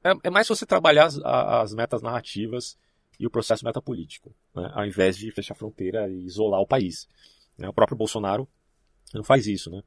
É, 0.04 0.12
é 0.24 0.30
mais 0.30 0.48
você 0.48 0.66
trabalhar 0.66 1.06
as, 1.06 1.18
as, 1.18 1.74
metas 1.74 2.02
narrativas 2.02 2.78
e 3.20 3.26
o 3.26 3.30
processo 3.30 3.66
metapolítico, 3.66 4.34
né? 4.56 4.70
ao 4.74 4.86
invés 4.86 5.18
de 5.18 5.32
fechar 5.32 5.54
a 5.54 5.58
fronteira 5.58 6.10
e 6.10 6.26
isolar 6.26 6.60
o 6.62 6.68
país. 6.68 7.08
Né? 7.58 7.68
O 7.68 7.74
próprio 7.74 7.98
Bolsonaro 7.98 8.48
não 9.14 9.24
faz 9.24 9.48
isso, 9.48 9.70
né? 9.70 9.82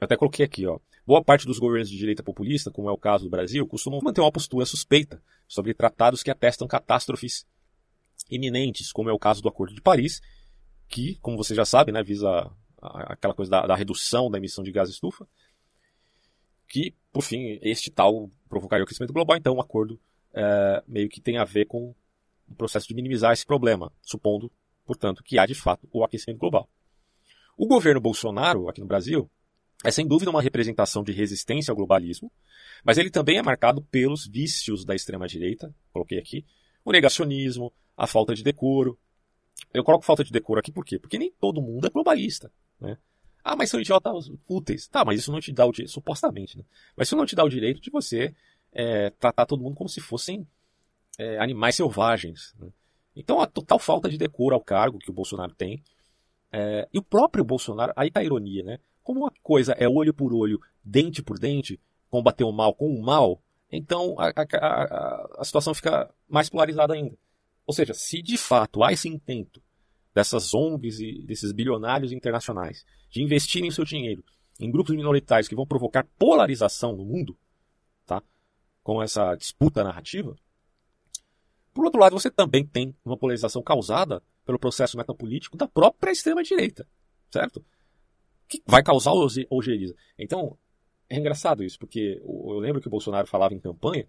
Eu 0.00 0.04
até 0.04 0.16
coloquei 0.16 0.44
aqui, 0.44 0.66
ó. 0.66 0.78
Boa 1.06 1.24
parte 1.24 1.46
dos 1.46 1.58
governos 1.58 1.90
de 1.90 1.96
direita 1.96 2.22
populista, 2.22 2.70
como 2.70 2.88
é 2.88 2.92
o 2.92 2.98
caso 2.98 3.24
do 3.24 3.30
Brasil, 3.30 3.66
costumam 3.66 4.00
manter 4.02 4.20
uma 4.20 4.30
postura 4.30 4.64
suspeita 4.66 5.22
sobre 5.46 5.74
tratados 5.74 6.22
que 6.22 6.30
atestam 6.30 6.68
catástrofes 6.68 7.46
iminentes, 8.30 8.92
como 8.92 9.08
é 9.08 9.12
o 9.12 9.18
caso 9.18 9.42
do 9.42 9.48
Acordo 9.48 9.74
de 9.74 9.80
Paris, 9.80 10.20
que, 10.86 11.16
como 11.16 11.36
você 11.36 11.54
já 11.54 11.64
sabe, 11.64 11.92
né, 11.92 12.02
visa 12.02 12.50
aquela 12.80 13.34
coisa 13.34 13.50
da, 13.50 13.66
da 13.66 13.74
redução 13.74 14.30
da 14.30 14.38
emissão 14.38 14.62
de 14.62 14.70
gás 14.70 14.88
estufa, 14.88 15.26
que, 16.68 16.94
por 17.12 17.22
fim, 17.22 17.58
este 17.62 17.90
tal 17.90 18.30
provocaria 18.48 18.82
o 18.82 18.84
aquecimento 18.84 19.12
global. 19.12 19.36
Então, 19.36 19.56
um 19.56 19.60
acordo 19.60 19.98
é, 20.32 20.82
meio 20.86 21.08
que 21.08 21.20
tem 21.20 21.38
a 21.38 21.44
ver 21.44 21.66
com 21.66 21.94
o 22.46 22.54
processo 22.54 22.86
de 22.86 22.94
minimizar 22.94 23.32
esse 23.32 23.44
problema, 23.44 23.90
supondo, 24.02 24.52
portanto, 24.84 25.22
que 25.24 25.38
há 25.38 25.46
de 25.46 25.54
fato 25.54 25.88
o 25.90 26.04
aquecimento 26.04 26.38
global. 26.38 26.68
O 27.56 27.66
governo 27.66 28.00
Bolsonaro, 28.00 28.68
aqui 28.68 28.80
no 28.80 28.86
Brasil, 28.86 29.28
é 29.84 29.90
sem 29.90 30.06
dúvida 30.06 30.30
uma 30.30 30.42
representação 30.42 31.04
de 31.04 31.12
resistência 31.12 31.70
ao 31.70 31.76
globalismo, 31.76 32.32
mas 32.84 32.98
ele 32.98 33.10
também 33.10 33.38
é 33.38 33.42
marcado 33.42 33.82
pelos 33.82 34.26
vícios 34.26 34.84
da 34.84 34.94
extrema-direita, 34.94 35.74
coloquei 35.92 36.18
aqui, 36.18 36.44
o 36.84 36.92
negacionismo, 36.92 37.72
a 37.96 38.06
falta 38.06 38.34
de 38.34 38.42
decoro. 38.42 38.98
Eu 39.72 39.84
coloco 39.84 40.04
falta 40.04 40.24
de 40.24 40.32
decoro 40.32 40.60
aqui 40.60 40.72
por 40.72 40.84
quê? 40.84 40.98
Porque 40.98 41.18
nem 41.18 41.30
todo 41.32 41.60
mundo 41.60 41.86
é 41.86 41.90
globalista. 41.90 42.50
Né? 42.80 42.96
Ah, 43.42 43.56
mas 43.56 43.70
são 43.70 43.80
idiotas 43.80 44.30
úteis. 44.48 44.88
Tá, 44.88 45.04
mas 45.04 45.20
isso 45.20 45.32
não 45.32 45.40
te 45.40 45.52
dá 45.52 45.66
o 45.66 45.72
direito, 45.72 45.92
supostamente, 45.92 46.58
né? 46.58 46.64
Mas 46.96 47.08
isso 47.08 47.16
não 47.16 47.26
te 47.26 47.34
dá 47.34 47.44
o 47.44 47.48
direito 47.48 47.80
de 47.80 47.90
você 47.90 48.34
é, 48.72 49.10
tratar 49.10 49.46
todo 49.46 49.62
mundo 49.62 49.74
como 49.74 49.88
se 49.88 50.00
fossem 50.00 50.46
é, 51.18 51.38
animais 51.38 51.74
selvagens. 51.74 52.54
Né? 52.58 52.68
Então 53.16 53.40
a 53.40 53.46
total 53.46 53.78
falta 53.78 54.08
de 54.08 54.16
decoro 54.16 54.54
ao 54.54 54.62
cargo 54.62 54.98
que 54.98 55.10
o 55.10 55.14
Bolsonaro 55.14 55.54
tem. 55.54 55.82
É, 56.52 56.88
e 56.92 56.98
o 56.98 57.02
próprio 57.02 57.44
Bolsonaro, 57.44 57.92
aí 57.96 58.10
tá 58.10 58.20
a 58.20 58.24
ironia, 58.24 58.62
né? 58.62 58.78
Como 59.08 59.20
uma 59.20 59.32
coisa 59.42 59.72
é 59.72 59.88
olho 59.88 60.12
por 60.12 60.34
olho, 60.34 60.60
dente 60.84 61.22
por 61.22 61.38
dente, 61.38 61.80
combater 62.10 62.44
o 62.44 62.52
mal 62.52 62.74
com 62.74 62.94
o 62.94 63.02
mal, 63.02 63.42
então 63.72 64.14
a, 64.20 64.28
a, 64.28 65.30
a, 65.38 65.44
situação 65.46 65.72
fica 65.72 66.14
mais 66.28 66.50
polarizada 66.50 66.92
ainda. 66.92 67.16
Ou 67.66 67.72
seja, 67.72 67.94
se 67.94 68.20
de 68.20 68.36
fato 68.36 68.84
há 68.84 68.92
esse 68.92 69.08
intento 69.08 69.62
dessas 70.14 70.52
ONGs 70.52 71.00
e 71.00 71.22
desses 71.22 71.52
bilionários 71.52 72.12
internacionais 72.12 72.84
de 73.08 73.22
investirem 73.22 73.70
seu 73.70 73.82
dinheiro 73.82 74.22
em 74.60 74.70
grupos 74.70 74.94
minoritários 74.94 75.48
que 75.48 75.56
vão 75.56 75.66
provocar 75.66 76.06
polarização 76.18 76.94
no 76.94 77.06
mundo, 77.06 77.34
tá? 78.04 78.22
com 78.82 79.02
essa 79.02 79.34
disputa 79.36 79.82
narrativa, 79.82 80.36
por 81.72 81.86
outro 81.86 81.98
lado, 81.98 82.12
você 82.12 82.30
também 82.30 82.66
tem 82.66 82.94
uma 83.02 83.16
polarização 83.16 83.62
causada 83.62 84.22
pelo 84.44 84.58
processo 84.58 84.98
metapolítico 84.98 85.56
da 85.56 85.66
própria 85.66 86.12
extrema-direita, 86.12 86.86
certo? 87.30 87.64
Que 88.48 88.62
vai 88.66 88.82
causar 88.82 89.12
ojeriza. 89.50 89.94
Então, 90.18 90.56
é 91.08 91.16
engraçado 91.16 91.62
isso, 91.62 91.78
porque 91.78 92.20
eu 92.22 92.58
lembro 92.58 92.80
que 92.80 92.88
o 92.88 92.90
Bolsonaro 92.90 93.26
falava 93.26 93.54
em 93.54 93.60
campanha 93.60 94.06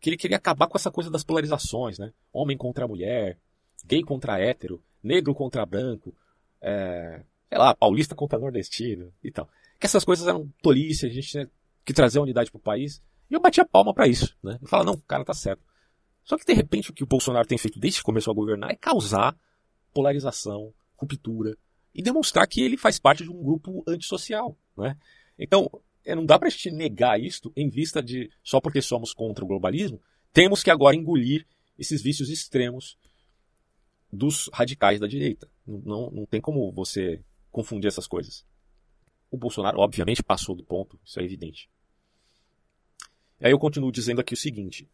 que 0.00 0.10
ele 0.10 0.16
queria 0.16 0.36
acabar 0.36 0.68
com 0.68 0.76
essa 0.76 0.90
coisa 0.90 1.10
das 1.10 1.24
polarizações, 1.24 1.98
né? 1.98 2.12
Homem 2.32 2.56
contra 2.56 2.86
mulher, 2.86 3.38
gay 3.84 4.02
contra 4.02 4.38
hétero, 4.38 4.82
negro 5.02 5.34
contra 5.34 5.64
branco, 5.64 6.14
é, 6.60 7.22
sei 7.48 7.58
lá, 7.58 7.74
paulista 7.74 8.14
contra 8.14 8.38
nordestino 8.38 9.12
e 9.22 9.30
tal. 9.30 9.48
Que 9.78 9.86
essas 9.86 10.04
coisas 10.04 10.26
eram 10.26 10.52
tolice, 10.62 11.06
a 11.06 11.08
gente 11.08 11.28
tinha 11.28 11.50
que 11.84 11.92
trazer 11.92 12.18
a 12.18 12.22
unidade 12.22 12.50
pro 12.50 12.60
país. 12.60 13.02
E 13.30 13.34
eu 13.34 13.40
bati 13.40 13.60
a 13.60 13.64
palma 13.64 13.94
para 13.94 14.06
isso, 14.06 14.36
né? 14.42 14.58
E 14.62 14.68
fala, 14.68 14.84
não, 14.84 14.94
o 14.94 15.02
cara 15.02 15.24
tá 15.24 15.34
certo. 15.34 15.62
Só 16.24 16.36
que 16.36 16.44
de 16.44 16.52
repente 16.52 16.90
o 16.90 16.92
que 16.92 17.04
o 17.04 17.06
Bolsonaro 17.06 17.46
tem 17.46 17.58
feito 17.58 17.78
desde 17.78 18.00
que 18.00 18.04
começou 18.04 18.32
a 18.32 18.34
governar 18.34 18.70
é 18.70 18.76
causar 18.76 19.36
polarização, 19.94 20.74
ruptura, 20.96 21.56
e 21.96 22.02
demonstrar 22.02 22.46
que 22.46 22.60
ele 22.60 22.76
faz 22.76 22.98
parte 22.98 23.24
de 23.24 23.30
um 23.30 23.42
grupo 23.42 23.82
antissocial. 23.88 24.54
Né? 24.76 24.94
Então, 25.38 25.70
é, 26.04 26.14
não 26.14 26.26
dá 26.26 26.38
para 26.38 26.48
a 26.48 26.50
gente 26.50 26.70
negar 26.70 27.18
isto 27.18 27.50
em 27.56 27.70
vista 27.70 28.02
de, 28.02 28.30
só 28.42 28.60
porque 28.60 28.82
somos 28.82 29.14
contra 29.14 29.42
o 29.42 29.48
globalismo, 29.48 29.98
temos 30.30 30.62
que 30.62 30.70
agora 30.70 30.94
engolir 30.94 31.46
esses 31.78 32.02
vícios 32.02 32.28
extremos 32.28 32.98
dos 34.12 34.50
radicais 34.52 35.00
da 35.00 35.06
direita. 35.06 35.50
Não, 35.66 36.10
não, 36.10 36.26
tem 36.26 36.38
como 36.38 36.70
você 36.70 37.24
confundir 37.50 37.88
essas 37.88 38.06
coisas. 38.06 38.44
O 39.30 39.38
Bolsonaro, 39.38 39.78
obviamente, 39.78 40.22
passou 40.22 40.54
do 40.54 40.62
ponto, 40.62 41.00
isso 41.02 41.18
é 41.18 41.24
evidente. 41.24 41.70
E 43.40 43.46
aí 43.46 43.52
eu 43.52 43.58
continuo 43.58 43.90
dizendo 43.90 44.20
aqui 44.20 44.34
o 44.34 44.36
seguinte: 44.36 44.86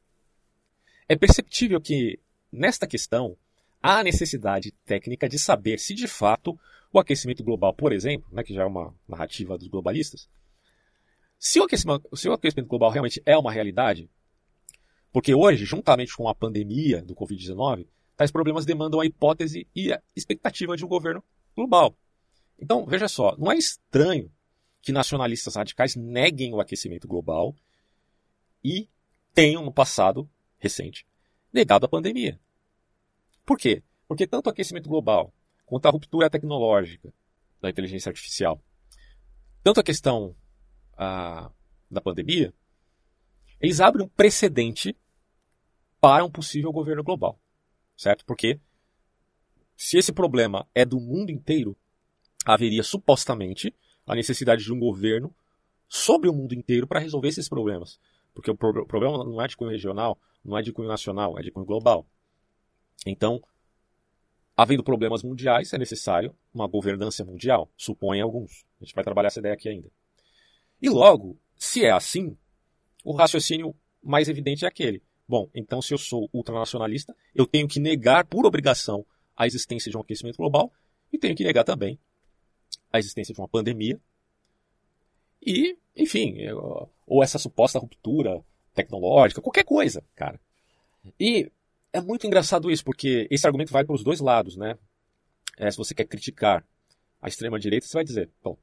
é 1.08 1.16
perceptível 1.16 1.80
que, 1.80 2.20
nesta 2.50 2.86
questão, 2.86 3.36
há 3.82 4.04
necessidade 4.04 4.70
técnica 4.86 5.28
de 5.28 5.38
saber 5.38 5.80
se 5.80 5.94
de 5.94 6.06
fato 6.06 6.58
o 6.92 6.98
aquecimento 6.98 7.42
global, 7.42 7.72
por 7.72 7.92
exemplo, 7.92 8.28
né, 8.31 8.42
que 8.42 8.52
já 8.52 8.62
é 8.62 8.66
uma 8.66 8.94
narrativa 9.09 9.57
dos 9.57 9.68
globalistas, 9.68 10.28
se 11.38 11.59
o, 11.59 11.64
aquecimento, 11.64 12.09
se 12.16 12.28
o 12.28 12.33
aquecimento 12.33 12.68
global 12.68 12.90
realmente 12.90 13.20
é 13.24 13.37
uma 13.37 13.50
realidade, 13.50 14.09
porque 15.11 15.35
hoje, 15.35 15.64
juntamente 15.64 16.16
com 16.16 16.28
a 16.28 16.35
pandemia 16.35 17.02
do 17.02 17.14
Covid-19, 17.14 17.87
tais 18.16 18.31
problemas 18.31 18.64
demandam 18.64 19.00
a 19.00 19.07
hipótese 19.07 19.66
e 19.74 19.92
a 19.92 20.00
expectativa 20.14 20.76
de 20.76 20.85
um 20.85 20.88
governo 20.88 21.24
global. 21.57 21.96
Então, 22.59 22.87
veja 22.87 23.09
só, 23.09 23.37
não 23.37 23.50
é 23.50 23.57
estranho 23.57 24.31
que 24.81 24.92
nacionalistas 24.92 25.57
radicais 25.57 25.96
neguem 25.96 26.55
o 26.55 26.61
aquecimento 26.61 27.09
global 27.09 27.57
e 28.62 28.88
tenham, 29.35 29.64
no 29.64 29.72
passado 29.72 30.28
recente, 30.59 31.07
negado 31.52 31.87
a 31.87 31.88
pandemia. 31.88 32.38
Por 33.44 33.59
quê? 33.59 33.83
Porque 34.07 34.26
tanto 34.26 34.46
o 34.46 34.50
aquecimento 34.50 34.88
global 34.88 35.33
quanto 35.72 35.87
a 35.87 35.90
ruptura 35.90 36.28
tecnológica 36.28 37.11
da 37.58 37.70
inteligência 37.70 38.11
artificial, 38.11 38.62
tanto 39.62 39.80
a 39.80 39.82
questão 39.82 40.37
a, 40.98 41.50
da 41.90 41.98
pandemia, 41.98 42.52
eles 43.58 43.80
abrem 43.80 44.04
um 44.04 44.08
precedente 44.11 44.94
para 45.98 46.26
um 46.26 46.30
possível 46.30 46.70
governo 46.70 47.02
global, 47.02 47.40
certo? 47.96 48.22
Porque 48.26 48.61
se 49.74 49.96
esse 49.96 50.12
problema 50.12 50.68
é 50.74 50.85
do 50.85 51.00
mundo 51.00 51.30
inteiro, 51.30 51.74
haveria 52.44 52.82
supostamente 52.82 53.74
a 54.06 54.14
necessidade 54.14 54.62
de 54.62 54.74
um 54.74 54.78
governo 54.78 55.35
sobre 55.88 56.28
o 56.28 56.35
mundo 56.35 56.52
inteiro 56.52 56.87
para 56.87 57.00
resolver 57.00 57.28
esses 57.28 57.48
problemas. 57.48 57.98
Porque 58.35 58.50
o 58.50 58.54
pro 58.54 58.87
problema 58.87 59.24
não 59.24 59.40
é 59.40 59.48
de 59.48 59.56
cunho 59.56 59.70
regional, 59.70 60.20
não 60.44 60.58
é 60.58 60.61
de 60.61 60.70
cunho 60.70 60.88
nacional, 60.88 61.38
é 61.38 61.42
de 61.42 61.50
cunho 61.50 61.64
global. 61.64 62.06
Então, 63.06 63.42
havendo 64.62 64.85
problemas 64.85 65.22
mundiais, 65.22 65.72
é 65.72 65.79
necessário 65.79 66.35
uma 66.55 66.68
governança 66.68 67.25
mundial, 67.25 67.68
supõe 67.77 68.20
alguns. 68.20 68.64
A 68.81 68.85
gente 68.85 68.94
vai 68.94 69.03
trabalhar 69.03 69.27
essa 69.27 69.40
ideia 69.40 69.55
aqui 69.55 69.68
ainda. 69.68 69.90
E 70.81 70.88
logo, 70.88 71.37
se 71.57 71.85
é 71.85 71.90
assim, 71.90 72.37
o 73.05 73.12
raciocínio 73.12 73.75
mais 74.03 74.29
evidente 74.29 74.64
é 74.64 74.68
aquele. 74.68 75.03
Bom, 75.29 75.48
então 75.55 75.83
se 75.83 75.92
eu 75.92 75.98
sou 75.98 76.29
ultranacionalista, 76.33 77.14
eu 77.35 77.46
tenho 77.46 77.66
que 77.66 77.81
negar 77.81 78.25
por 78.25 78.46
obrigação 78.46 79.05
a 79.37 79.46
existência 79.46 79.90
de 79.90 79.96
um 79.96 80.01
aquecimento 80.01 80.37
global 80.37 80.72
e 81.12 81.18
tenho 81.18 81.35
que 81.35 81.44
negar 81.44 81.64
também 81.64 81.98
a 82.92 82.98
existência 82.98 83.35
de 83.35 83.40
uma 83.40 83.48
pandemia. 83.48 84.01
E, 85.44 85.77
enfim, 85.96 86.37
ou 87.07 87.22
essa 87.22 87.38
suposta 87.38 87.79
ruptura 87.79 88.44
tecnológica, 88.75 89.40
qualquer 89.42 89.64
coisa, 89.64 90.05
cara. 90.14 90.40
E 91.18 91.51
é 91.92 92.00
muito 92.00 92.26
engraçado 92.26 92.70
isso, 92.70 92.85
porque 92.85 93.28
esse 93.31 93.46
argumento 93.46 93.72
vai 93.72 93.85
para 93.85 93.94
os 93.94 94.02
dois 94.02 94.20
lados, 94.20 94.57
né? 94.57 94.78
É, 95.59 95.70
se 95.70 95.76
você 95.76 95.94
quer 95.94 96.05
criticar 96.05 96.64
a 97.20 97.28
extrema-direita, 97.28 97.87
você 97.87 97.94
vai 97.94 98.05
dizer, 98.05 98.31
bom, 98.42 98.57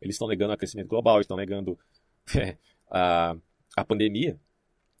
eles 0.00 0.14
estão 0.14 0.26
negando 0.26 0.50
o 0.50 0.54
aquecimento 0.54 0.88
global, 0.88 1.20
estão 1.20 1.36
negando 1.36 1.78
é, 2.34 2.56
a, 2.90 3.36
a 3.76 3.84
pandemia, 3.84 4.38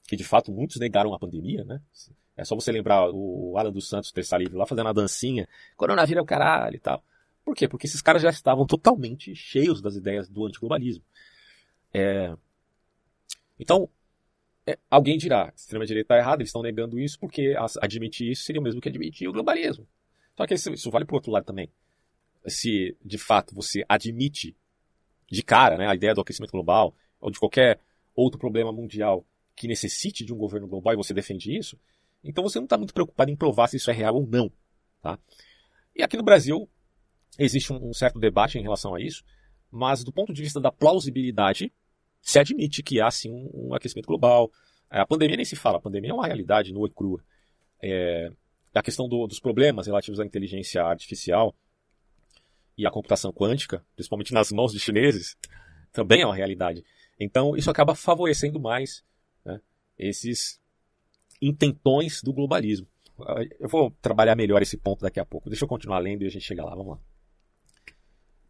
que 0.06 0.16
de 0.16 0.24
fato 0.24 0.52
muitos 0.52 0.76
negaram 0.76 1.14
a 1.14 1.18
pandemia, 1.18 1.64
né? 1.64 1.80
É 2.36 2.44
só 2.44 2.54
você 2.54 2.72
lembrar 2.72 3.10
o 3.10 3.56
Alan 3.58 3.72
dos 3.72 3.88
Santos, 3.88 4.12
terça 4.12 4.36
livre, 4.36 4.56
lá 4.56 4.66
fazendo 4.66 4.88
a 4.88 4.92
dancinha, 4.92 5.48
coronavírus 5.76 6.20
é 6.20 6.22
o 6.22 6.26
caralho 6.26 6.76
e 6.76 6.80
tal. 6.80 7.02
Por 7.44 7.54
quê? 7.54 7.68
Porque 7.68 7.86
esses 7.86 8.00
caras 8.00 8.22
já 8.22 8.30
estavam 8.30 8.66
totalmente 8.66 9.34
cheios 9.34 9.82
das 9.82 9.96
ideias 9.96 10.28
do 10.28 10.46
antiglobalismo. 10.46 11.04
É... 11.92 12.34
Então, 13.58 13.88
é, 14.70 14.78
alguém 14.90 15.16
dirá, 15.16 15.52
extrema-direita 15.54 16.14
está 16.14 16.18
errada, 16.18 16.42
eles 16.42 16.48
estão 16.48 16.62
negando 16.62 16.98
isso 16.98 17.18
porque 17.18 17.54
admitir 17.80 18.30
isso 18.30 18.44
seria 18.44 18.60
o 18.60 18.64
mesmo 18.64 18.80
que 18.80 18.88
admitir 18.88 19.28
o 19.28 19.32
globalismo. 19.32 19.86
Só 20.36 20.46
que 20.46 20.54
isso, 20.54 20.72
isso 20.72 20.90
vale 20.90 21.04
para 21.04 21.14
o 21.14 21.16
outro 21.16 21.30
lado 21.30 21.44
também. 21.44 21.70
Se, 22.46 22.96
de 23.04 23.18
fato, 23.18 23.54
você 23.54 23.84
admite 23.88 24.56
de 25.30 25.42
cara 25.42 25.76
né, 25.76 25.86
a 25.86 25.94
ideia 25.94 26.14
do 26.14 26.20
aquecimento 26.20 26.50
global 26.50 26.94
ou 27.20 27.30
de 27.30 27.38
qualquer 27.38 27.78
outro 28.14 28.38
problema 28.38 28.72
mundial 28.72 29.24
que 29.54 29.68
necessite 29.68 30.24
de 30.24 30.32
um 30.32 30.38
governo 30.38 30.66
global 30.66 30.94
e 30.94 30.96
você 30.96 31.12
defende 31.12 31.54
isso, 31.54 31.78
então 32.24 32.42
você 32.42 32.58
não 32.58 32.64
está 32.64 32.76
muito 32.78 32.94
preocupado 32.94 33.30
em 33.30 33.36
provar 33.36 33.68
se 33.68 33.76
isso 33.76 33.90
é 33.90 33.94
real 33.94 34.14
ou 34.14 34.26
não. 34.26 34.50
Tá? 35.02 35.18
E 35.94 36.02
aqui 36.02 36.16
no 36.16 36.22
Brasil 36.22 36.68
existe 37.38 37.72
um, 37.72 37.90
um 37.90 37.92
certo 37.92 38.18
debate 38.18 38.58
em 38.58 38.62
relação 38.62 38.94
a 38.94 39.00
isso, 39.00 39.22
mas 39.70 40.02
do 40.02 40.12
ponto 40.12 40.32
de 40.32 40.42
vista 40.42 40.60
da 40.60 40.72
plausibilidade, 40.72 41.72
se 42.20 42.38
admite 42.38 42.82
que 42.82 43.00
há 43.00 43.10
sim 43.10 43.30
um, 43.30 43.68
um 43.68 43.74
aquecimento 43.74 44.06
global. 44.06 44.50
A 44.88 45.06
pandemia 45.06 45.36
nem 45.36 45.44
se 45.44 45.56
fala, 45.56 45.78
a 45.78 45.80
pandemia 45.80 46.10
é 46.10 46.14
uma 46.14 46.26
realidade 46.26 46.72
nua 46.72 46.88
e 46.88 46.90
crua. 46.90 47.22
É, 47.82 48.30
a 48.74 48.82
questão 48.82 49.08
do, 49.08 49.26
dos 49.26 49.40
problemas 49.40 49.86
relativos 49.86 50.20
à 50.20 50.24
inteligência 50.24 50.82
artificial 50.82 51.54
e 52.76 52.86
à 52.86 52.90
computação 52.90 53.32
quântica, 53.32 53.84
principalmente 53.94 54.32
nas 54.32 54.52
mãos 54.52 54.72
de 54.72 54.80
chineses, 54.80 55.36
também 55.92 56.22
é 56.22 56.26
uma 56.26 56.34
realidade. 56.34 56.84
Então, 57.18 57.56
isso 57.56 57.70
acaba 57.70 57.94
favorecendo 57.94 58.58
mais 58.58 59.04
né, 59.44 59.60
esses 59.98 60.60
intentões 61.40 62.22
do 62.22 62.32
globalismo. 62.32 62.86
Eu 63.58 63.68
vou 63.68 63.90
trabalhar 64.00 64.34
melhor 64.34 64.62
esse 64.62 64.78
ponto 64.78 65.02
daqui 65.02 65.20
a 65.20 65.26
pouco. 65.26 65.50
Deixa 65.50 65.64
eu 65.64 65.68
continuar 65.68 65.98
lendo 65.98 66.22
e 66.22 66.26
a 66.26 66.30
gente 66.30 66.44
chega 66.44 66.64
lá. 66.64 66.74
Vamos 66.74 66.92
lá. 66.92 66.98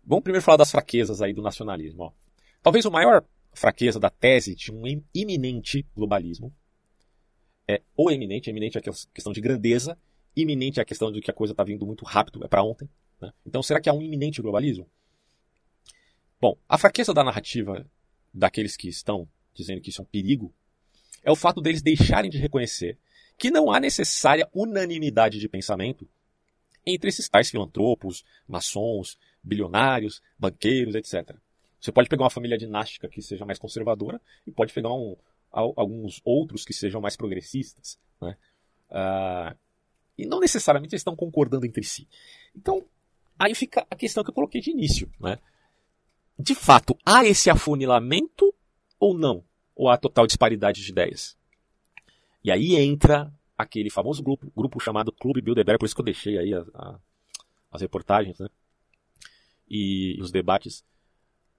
Vamos 0.04 0.22
primeiro 0.22 0.44
falar 0.44 0.58
das 0.58 0.70
fraquezas 0.70 1.20
aí 1.20 1.32
do 1.32 1.42
nacionalismo. 1.42 2.04
Ó. 2.04 2.12
Talvez 2.62 2.84
o 2.84 2.90
maior 2.90 3.24
fraqueza 3.52 3.98
da 3.98 4.10
tese 4.10 4.54
de 4.54 4.72
um 4.72 4.84
iminente 5.14 5.86
globalismo 5.94 6.54
é 7.68 7.82
ou 7.96 8.10
eminente, 8.10 8.50
eminente 8.50 8.78
é 8.78 8.80
a 8.80 8.82
questão 8.82 9.32
de 9.32 9.40
grandeza, 9.40 9.98
iminente 10.34 10.80
é 10.80 10.82
a 10.82 10.86
questão 10.86 11.12
de 11.12 11.20
que 11.20 11.30
a 11.30 11.34
coisa 11.34 11.52
está 11.52 11.62
vindo 11.62 11.86
muito 11.86 12.04
rápido, 12.04 12.44
é 12.44 12.48
para 12.48 12.62
ontem. 12.62 12.88
Né? 13.20 13.32
Então, 13.46 13.62
será 13.62 13.80
que 13.80 13.88
há 13.88 13.92
um 13.92 14.02
iminente 14.02 14.40
globalismo? 14.42 14.88
Bom, 16.40 16.56
a 16.68 16.78
fraqueza 16.78 17.12
da 17.12 17.22
narrativa 17.22 17.86
daqueles 18.32 18.76
que 18.76 18.88
estão 18.88 19.28
dizendo 19.54 19.80
que 19.80 19.90
isso 19.90 20.00
é 20.00 20.04
um 20.04 20.06
perigo 20.06 20.54
é 21.22 21.30
o 21.30 21.36
fato 21.36 21.60
deles 21.60 21.82
deixarem 21.82 22.30
de 22.30 22.38
reconhecer 22.38 22.98
que 23.36 23.50
não 23.50 23.70
há 23.70 23.78
necessária 23.78 24.48
unanimidade 24.54 25.38
de 25.38 25.48
pensamento 25.48 26.08
entre 26.84 27.08
esses 27.08 27.28
tais 27.28 27.50
filantropos, 27.50 28.24
maçons, 28.48 29.18
bilionários, 29.42 30.22
banqueiros, 30.38 30.94
etc. 30.94 31.36
Você 31.80 31.90
pode 31.90 32.08
pegar 32.08 32.24
uma 32.24 32.30
família 32.30 32.58
dinástica 32.58 33.08
que 33.08 33.22
seja 33.22 33.44
mais 33.46 33.58
conservadora 33.58 34.20
e 34.46 34.50
pode 34.50 34.72
pegar 34.72 34.92
um, 34.92 35.16
alguns 35.50 36.20
outros 36.24 36.64
que 36.64 36.72
sejam 36.72 37.00
mais 37.00 37.16
progressistas. 37.16 37.98
Né? 38.20 38.36
Uh, 38.90 39.56
e 40.18 40.26
não 40.26 40.40
necessariamente 40.40 40.94
eles 40.94 41.00
estão 41.00 41.16
concordando 41.16 41.64
entre 41.64 41.82
si. 41.82 42.06
Então, 42.54 42.84
aí 43.38 43.54
fica 43.54 43.86
a 43.90 43.96
questão 43.96 44.22
que 44.22 44.30
eu 44.30 44.34
coloquei 44.34 44.60
de 44.60 44.70
início. 44.70 45.10
Né? 45.18 45.38
De 46.38 46.54
fato, 46.54 46.96
há 47.04 47.24
esse 47.24 47.48
afunilamento 47.48 48.54
ou 48.98 49.16
não? 49.16 49.42
Ou 49.74 49.88
há 49.88 49.96
total 49.96 50.26
disparidade 50.26 50.82
de 50.82 50.90
ideias? 50.90 51.36
E 52.44 52.50
aí 52.50 52.76
entra 52.76 53.32
aquele 53.56 53.90
famoso 53.90 54.22
grupo, 54.22 54.50
grupo 54.54 54.80
chamado 54.80 55.12
Clube 55.12 55.40
Bilderberg, 55.40 55.78
por 55.78 55.86
isso 55.86 55.94
que 55.94 56.00
eu 56.00 56.06
deixei 56.06 56.38
aí 56.38 56.54
a, 56.54 56.64
a, 56.74 56.98
as 57.72 57.80
reportagens 57.80 58.38
né? 58.38 58.48
e 59.68 60.18
os 60.20 60.30
debates 60.30 60.84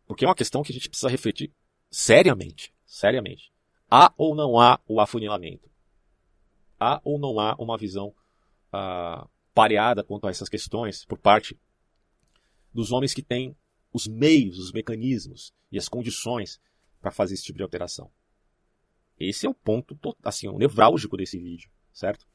porque 0.08 0.26
é 0.26 0.28
uma 0.28 0.36
questão 0.36 0.64
que 0.64 0.72
a 0.72 0.76
gente 0.76 0.90
precisa 0.90 1.10
refletir 1.10 1.54
seriamente. 1.90 2.74
Seriamente. 2.86 3.52
Há 3.90 4.14
ou 4.18 4.36
não 4.36 4.60
há 4.60 4.80
o 4.88 5.00
afunilamento? 5.00 5.70
Há 6.80 7.02
ou 7.04 7.20
não 7.20 7.40
há 7.40 7.56
uma 7.56 7.78
visão 7.78 8.14
ah, 8.72 9.28
pareada 9.54 10.04
quanto 10.04 10.28
a 10.28 10.30
essas 10.30 10.50
questões 10.50 11.06
por 11.06 11.18
parte 11.18 11.60
dos 12.74 12.92
homens 12.92 13.14
que 13.14 13.22
têm 13.22 13.56
os 13.94 14.08
meios, 14.08 14.58
os 14.58 14.72
mecanismos 14.72 15.54
e 15.72 15.78
as 15.78 15.90
condições 15.90 16.60
para 17.02 17.12
fazer 17.12 17.34
esse 17.34 17.44
tipo 17.44 17.58
de 17.58 17.64
alteração? 17.64 18.12
Esse 19.20 19.46
é 19.46 19.50
o 19.50 19.54
ponto, 19.54 19.98
assim, 20.24 20.48
o 20.48 20.58
nevrálgico 20.58 21.16
desse 21.16 21.38
vídeo, 21.38 21.70
certo? 21.94 22.26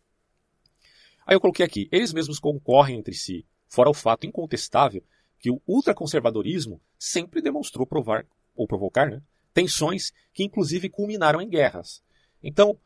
Aí 1.26 1.34
eu 1.34 1.40
coloquei 1.40 1.66
aqui, 1.66 1.88
eles 1.90 2.12
mesmos 2.12 2.38
concorrem 2.38 2.98
entre 2.98 3.14
si, 3.14 3.44
fora 3.66 3.90
o 3.90 3.94
fato 3.94 4.26
incontestável 4.26 5.02
que 5.38 5.50
o 5.50 5.60
ultraconservadorismo 5.66 6.80
sempre 6.98 7.42
demonstrou 7.42 7.86
provar 7.86 8.26
ou 8.54 8.66
provocar 8.66 9.10
né, 9.10 9.22
tensões 9.52 10.12
que 10.32 10.44
inclusive 10.44 10.88
culminaram 10.88 11.40
em 11.40 11.48
guerras. 11.48 12.02
Então, 12.42 12.78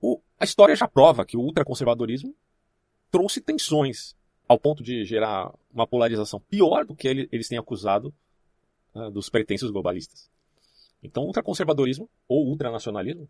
o, 0.00 0.20
a 0.38 0.44
história 0.44 0.74
já 0.74 0.88
prova 0.88 1.24
que 1.24 1.36
o 1.36 1.40
ultraconservadorismo 1.40 2.34
trouxe 3.10 3.40
tensões 3.40 4.14
ao 4.48 4.58
ponto 4.58 4.82
de 4.82 5.04
gerar 5.04 5.52
uma 5.72 5.86
polarização 5.86 6.40
pior 6.40 6.84
do 6.84 6.94
que 6.94 7.08
ele, 7.08 7.28
eles 7.32 7.48
têm 7.48 7.58
acusado 7.58 8.14
uh, 8.94 9.10
dos 9.10 9.28
pretensos 9.28 9.70
globalistas. 9.70 10.30
Então, 11.02 11.22
o 11.22 11.26
ultraconservadorismo 11.26 12.08
ou 12.28 12.46
ultranacionalismo 12.46 13.28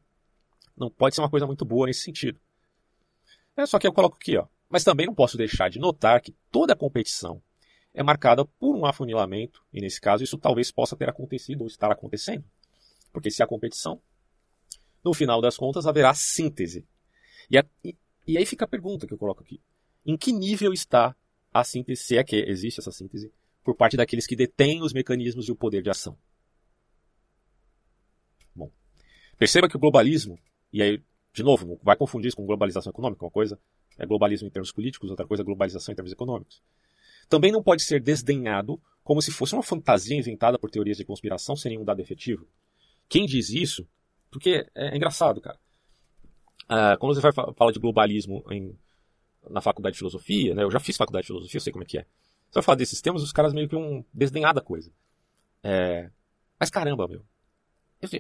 não 0.76 0.90
pode 0.90 1.14
ser 1.14 1.22
uma 1.22 1.30
coisa 1.30 1.46
muito 1.46 1.64
boa 1.64 1.86
nesse 1.86 2.02
sentido. 2.02 2.38
É 3.56 3.64
só 3.64 3.78
que 3.78 3.86
eu 3.86 3.92
coloco 3.92 4.16
aqui, 4.16 4.36
ó. 4.36 4.46
Mas 4.68 4.84
também 4.84 5.06
não 5.06 5.14
posso 5.14 5.36
deixar 5.36 5.70
de 5.70 5.78
notar 5.78 6.20
que 6.20 6.34
toda 6.50 6.76
competição 6.76 7.40
é 7.96 8.02
marcada 8.02 8.44
por 8.44 8.76
um 8.76 8.84
afunilamento, 8.84 9.64
e 9.72 9.80
nesse 9.80 9.98
caso 9.98 10.22
isso 10.22 10.36
talvez 10.36 10.70
possa 10.70 10.94
ter 10.94 11.08
acontecido 11.08 11.62
ou 11.62 11.66
estar 11.66 11.90
acontecendo. 11.90 12.44
Porque 13.10 13.30
se 13.30 13.42
há 13.42 13.46
competição, 13.46 14.02
no 15.02 15.14
final 15.14 15.40
das 15.40 15.56
contas 15.56 15.86
haverá 15.86 16.12
síntese. 16.12 16.86
E, 17.50 17.56
a, 17.56 17.64
e, 17.82 17.96
e 18.26 18.36
aí 18.36 18.44
fica 18.44 18.66
a 18.66 18.68
pergunta 18.68 19.06
que 19.06 19.14
eu 19.14 19.18
coloco 19.18 19.42
aqui. 19.42 19.62
Em 20.04 20.14
que 20.14 20.30
nível 20.30 20.74
está 20.74 21.16
a 21.50 21.64
síntese, 21.64 22.02
se 22.02 22.18
é 22.18 22.22
que 22.22 22.36
existe 22.36 22.80
essa 22.80 22.92
síntese, 22.92 23.32
por 23.64 23.74
parte 23.74 23.96
daqueles 23.96 24.26
que 24.26 24.36
detêm 24.36 24.82
os 24.82 24.92
mecanismos 24.92 25.48
e 25.48 25.52
o 25.52 25.56
poder 25.56 25.82
de 25.82 25.88
ação? 25.88 26.18
Bom, 28.54 28.70
perceba 29.38 29.70
que 29.70 29.76
o 29.76 29.80
globalismo, 29.80 30.38
e 30.70 30.82
aí, 30.82 31.02
de 31.32 31.42
novo, 31.42 31.66
não 31.66 31.80
vai 31.82 31.96
confundir 31.96 32.28
isso 32.28 32.36
com 32.36 32.44
globalização 32.44 32.90
econômica, 32.90 33.24
uma 33.24 33.30
coisa 33.30 33.58
é 33.98 34.04
globalismo 34.04 34.48
em 34.48 34.50
termos 34.50 34.70
políticos, 34.70 35.08
outra 35.08 35.26
coisa 35.26 35.42
é 35.42 35.46
globalização 35.46 35.92
em 35.92 35.96
termos 35.96 36.12
econômicos 36.12 36.62
também 37.28 37.52
não 37.52 37.62
pode 37.62 37.82
ser 37.82 38.00
desdenhado 38.00 38.80
como 39.02 39.22
se 39.22 39.30
fosse 39.30 39.54
uma 39.54 39.62
fantasia 39.62 40.16
inventada 40.16 40.58
por 40.58 40.70
teorias 40.70 40.96
de 40.96 41.04
conspiração 41.04 41.54
sem 41.54 41.70
nenhum 41.70 41.84
dado 41.84 42.00
efetivo. 42.00 42.46
Quem 43.08 43.24
diz 43.24 43.50
isso, 43.50 43.86
porque 44.30 44.66
é, 44.74 44.94
é 44.94 44.96
engraçado, 44.96 45.40
cara. 45.40 45.58
Ah, 46.68 46.96
quando 46.98 47.14
você 47.14 47.20
vai 47.20 47.32
falar 47.32 47.70
de 47.70 47.78
globalismo 47.78 48.44
em, 48.50 48.76
na 49.48 49.60
faculdade 49.60 49.94
de 49.94 49.98
filosofia, 49.98 50.54
né, 50.54 50.64
eu 50.64 50.70
já 50.70 50.80
fiz 50.80 50.96
faculdade 50.96 51.22
de 51.22 51.28
filosofia, 51.28 51.58
eu 51.58 51.62
sei 51.62 51.72
como 51.72 51.84
é 51.84 51.86
que 51.86 51.98
é. 51.98 52.02
Você 52.02 52.54
vai 52.54 52.62
falar 52.62 52.76
desses 52.76 53.00
temas, 53.00 53.22
os 53.22 53.32
caras 53.32 53.52
meio 53.52 53.68
que 53.68 53.76
um 53.76 54.04
desdenhar 54.12 54.52
da 54.52 54.60
coisa. 54.60 54.90
É, 55.62 56.10
mas 56.58 56.70
caramba, 56.70 57.06
meu. 57.06 57.24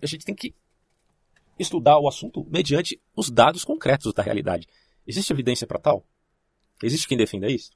A 0.02 0.06
gente 0.06 0.24
tem 0.24 0.34
que 0.34 0.54
estudar 1.58 1.98
o 1.98 2.08
assunto 2.08 2.44
mediante 2.48 3.00
os 3.14 3.30
dados 3.30 3.64
concretos 3.64 4.12
da 4.12 4.22
realidade. 4.22 4.68
Existe 5.06 5.32
evidência 5.32 5.66
para 5.66 5.78
tal? 5.78 6.06
Existe 6.82 7.08
quem 7.08 7.16
defenda 7.16 7.50
isso? 7.50 7.70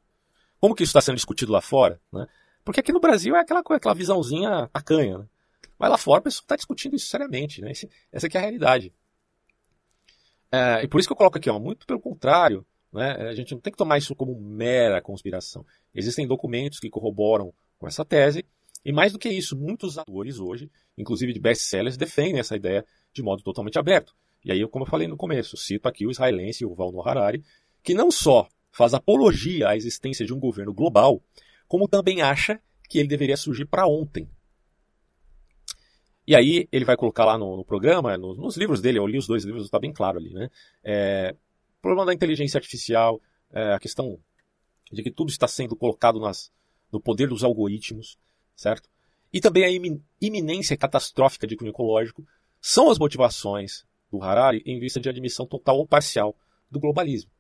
Como 0.61 0.75
que 0.75 0.83
isso 0.83 0.91
está 0.91 1.01
sendo 1.01 1.17
discutido 1.17 1.53
lá 1.53 1.61
fora? 1.61 2.01
Né? 2.13 2.27
Porque 2.65 2.81
aqui 2.81 2.93
no 2.93 3.01
Brasil 3.01 3.35
é 3.35 3.41
aquela, 3.41 3.61
aquela 3.61 3.95
visãozinha 3.95 4.69
tacanha. 4.73 5.19
Né? 5.19 5.27
Mas 5.79 5.91
lá 5.91 5.97
fora 5.97 6.21
o 6.21 6.25
pessoal 6.25 6.43
está 6.43 6.57
discutindo 6.57 6.95
isso 6.95 7.07
seriamente. 7.07 7.63
Né? 7.63 7.71
Esse, 7.71 7.89
essa 8.13 8.27
aqui 8.27 8.37
é 8.37 8.41
a 8.41 8.43
realidade. 8.43 8.93
É, 10.53 10.85
e 10.85 10.89
por 10.89 10.99
isso 10.99 11.09
que 11.09 11.13
eu 11.13 11.17
coloco 11.17 11.39
aqui, 11.39 11.49
ó, 11.49 11.59
muito 11.59 11.87
pelo 11.87 12.01
contrário. 12.01 12.67
Né? 12.93 13.13
A 13.13 13.35
gente 13.35 13.55
não 13.55 13.61
tem 13.61 13.73
que 13.73 13.79
tomar 13.79 13.97
isso 13.97 14.15
como 14.15 14.39
mera 14.39 15.01
conspiração. 15.01 15.65
Existem 15.95 16.27
documentos 16.27 16.79
que 16.79 16.91
corroboram 16.91 17.55
com 17.79 17.89
essa 17.89 18.05
tese. 18.05 18.45
E 18.85 18.93
mais 18.93 19.13
do 19.13 19.19
que 19.19 19.29
isso, 19.29 19.57
muitos 19.57 19.97
atores 19.97 20.39
hoje, 20.39 20.71
inclusive 20.97 21.33
de 21.33 21.41
best-sellers, 21.41 21.97
defendem 21.97 22.41
essa 22.41 22.57
ideia 22.57 22.85
de 23.13 23.23
modo 23.23 23.43
totalmente 23.43 23.79
aberto. 23.79 24.15
E 24.45 24.51
aí, 24.53 24.67
como 24.69 24.85
eu 24.85 24.89
falei 24.89 25.07
no 25.07 25.17
começo, 25.17 25.57
cito 25.57 25.87
aqui 25.87 26.07
o 26.07 26.11
israelense 26.11 26.65
o 26.65 26.75
Val 26.75 27.07
Harari, 27.07 27.45
que 27.83 27.95
não 27.95 28.11
só 28.11 28.49
faz 28.73 28.95
apologia 28.95 29.69
à 29.69 29.77
existência 29.77 30.25
de 30.25 30.33
um 30.33 30.39
governo 30.39 30.73
global, 30.73 31.23
como 31.67 31.89
também 31.89 32.23
acha 32.23 32.61
que 32.89 32.99
ele 32.99 33.09
deveria 33.09 33.37
surgir 33.37 33.65
para 33.65 33.87
ontem. 33.87 34.29
E 36.27 36.35
aí 36.35 36.69
ele 36.71 36.85
vai 36.85 36.97
colocar 36.97 37.25
lá 37.25 37.37
no, 37.37 37.57
no 37.57 37.65
programa, 37.65 38.17
no, 38.17 38.35
nos 38.35 38.57
livros 38.57 38.81
dele, 38.81 38.99
eu 38.99 39.07
li 39.07 39.19
os 39.19 39.27
dois 39.27 39.45
livros, 39.45 39.65
está 39.65 39.79
bem 39.79 39.93
claro 39.93 40.19
ali, 40.19 40.33
né? 40.33 40.51
É, 40.83 41.35
o 41.79 41.83
problema 41.83 42.07
da 42.07 42.15
inteligência 42.15 42.59
artificial, 42.59 43.21
é, 43.53 43.73
a 43.73 43.81
questão 43.81 44.19
de 44.93 45.03
que 45.03 45.11
tudo 45.11 45.31
está 45.31 45.49
sendo 45.49 45.75
colocado 45.75 46.21
nas, 46.21 46.53
no 46.93 47.01
poder 47.01 47.29
dos 47.29 47.43
algoritmos, 47.43 48.19
certo? 48.55 48.89
E 49.33 49.41
também 49.41 49.65
a 49.65 50.01
iminência 50.21 50.77
catastrófica 50.77 51.47
de 51.47 51.57
cunho 51.57 51.71
ecológico 51.71 52.27
são 52.61 52.91
as 52.91 52.99
motivações 52.99 53.85
do 54.11 54.23
Harari 54.23 54.63
em 54.67 54.79
vista 54.79 55.01
de 55.01 55.09
admissão 55.09 55.47
total 55.47 55.79
ou 55.79 55.87
parcial 55.87 56.37
do 56.71 56.81
globalismo. 56.81 57.31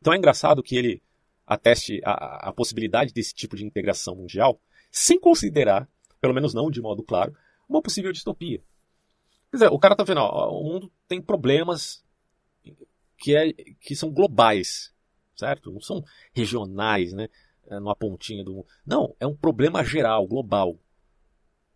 Então 0.00 0.14
é 0.14 0.16
engraçado 0.16 0.62
que 0.62 0.76
ele 0.76 1.02
ateste 1.46 2.00
a, 2.04 2.48
a 2.48 2.52
possibilidade 2.52 3.12
desse 3.12 3.34
tipo 3.34 3.56
de 3.56 3.64
integração 3.64 4.14
mundial, 4.16 4.60
sem 4.90 5.20
considerar, 5.20 5.88
pelo 6.20 6.34
menos 6.34 6.54
não 6.54 6.70
de 6.70 6.80
modo 6.80 7.02
claro, 7.02 7.36
uma 7.68 7.82
possível 7.82 8.12
distopia. 8.12 8.62
Quer 9.50 9.56
dizer, 9.56 9.68
o 9.68 9.78
cara 9.78 9.96
tá 9.96 10.04
vendo, 10.04 10.20
ó, 10.20 10.58
o 10.58 10.64
mundo 10.64 10.90
tem 11.06 11.20
problemas 11.20 12.04
que, 13.18 13.36
é, 13.36 13.52
que 13.52 13.94
são 13.94 14.10
globais, 14.10 14.94
certo? 15.36 15.70
Não 15.70 15.80
são 15.80 16.04
regionais, 16.32 17.12
né? 17.12 17.28
É, 17.68 17.78
numa 17.78 17.94
pontinha 17.94 18.42
do 18.42 18.54
mundo. 18.54 18.66
Não, 18.86 19.14
é 19.20 19.26
um 19.26 19.36
problema 19.36 19.84
geral, 19.84 20.26
global. 20.26 20.78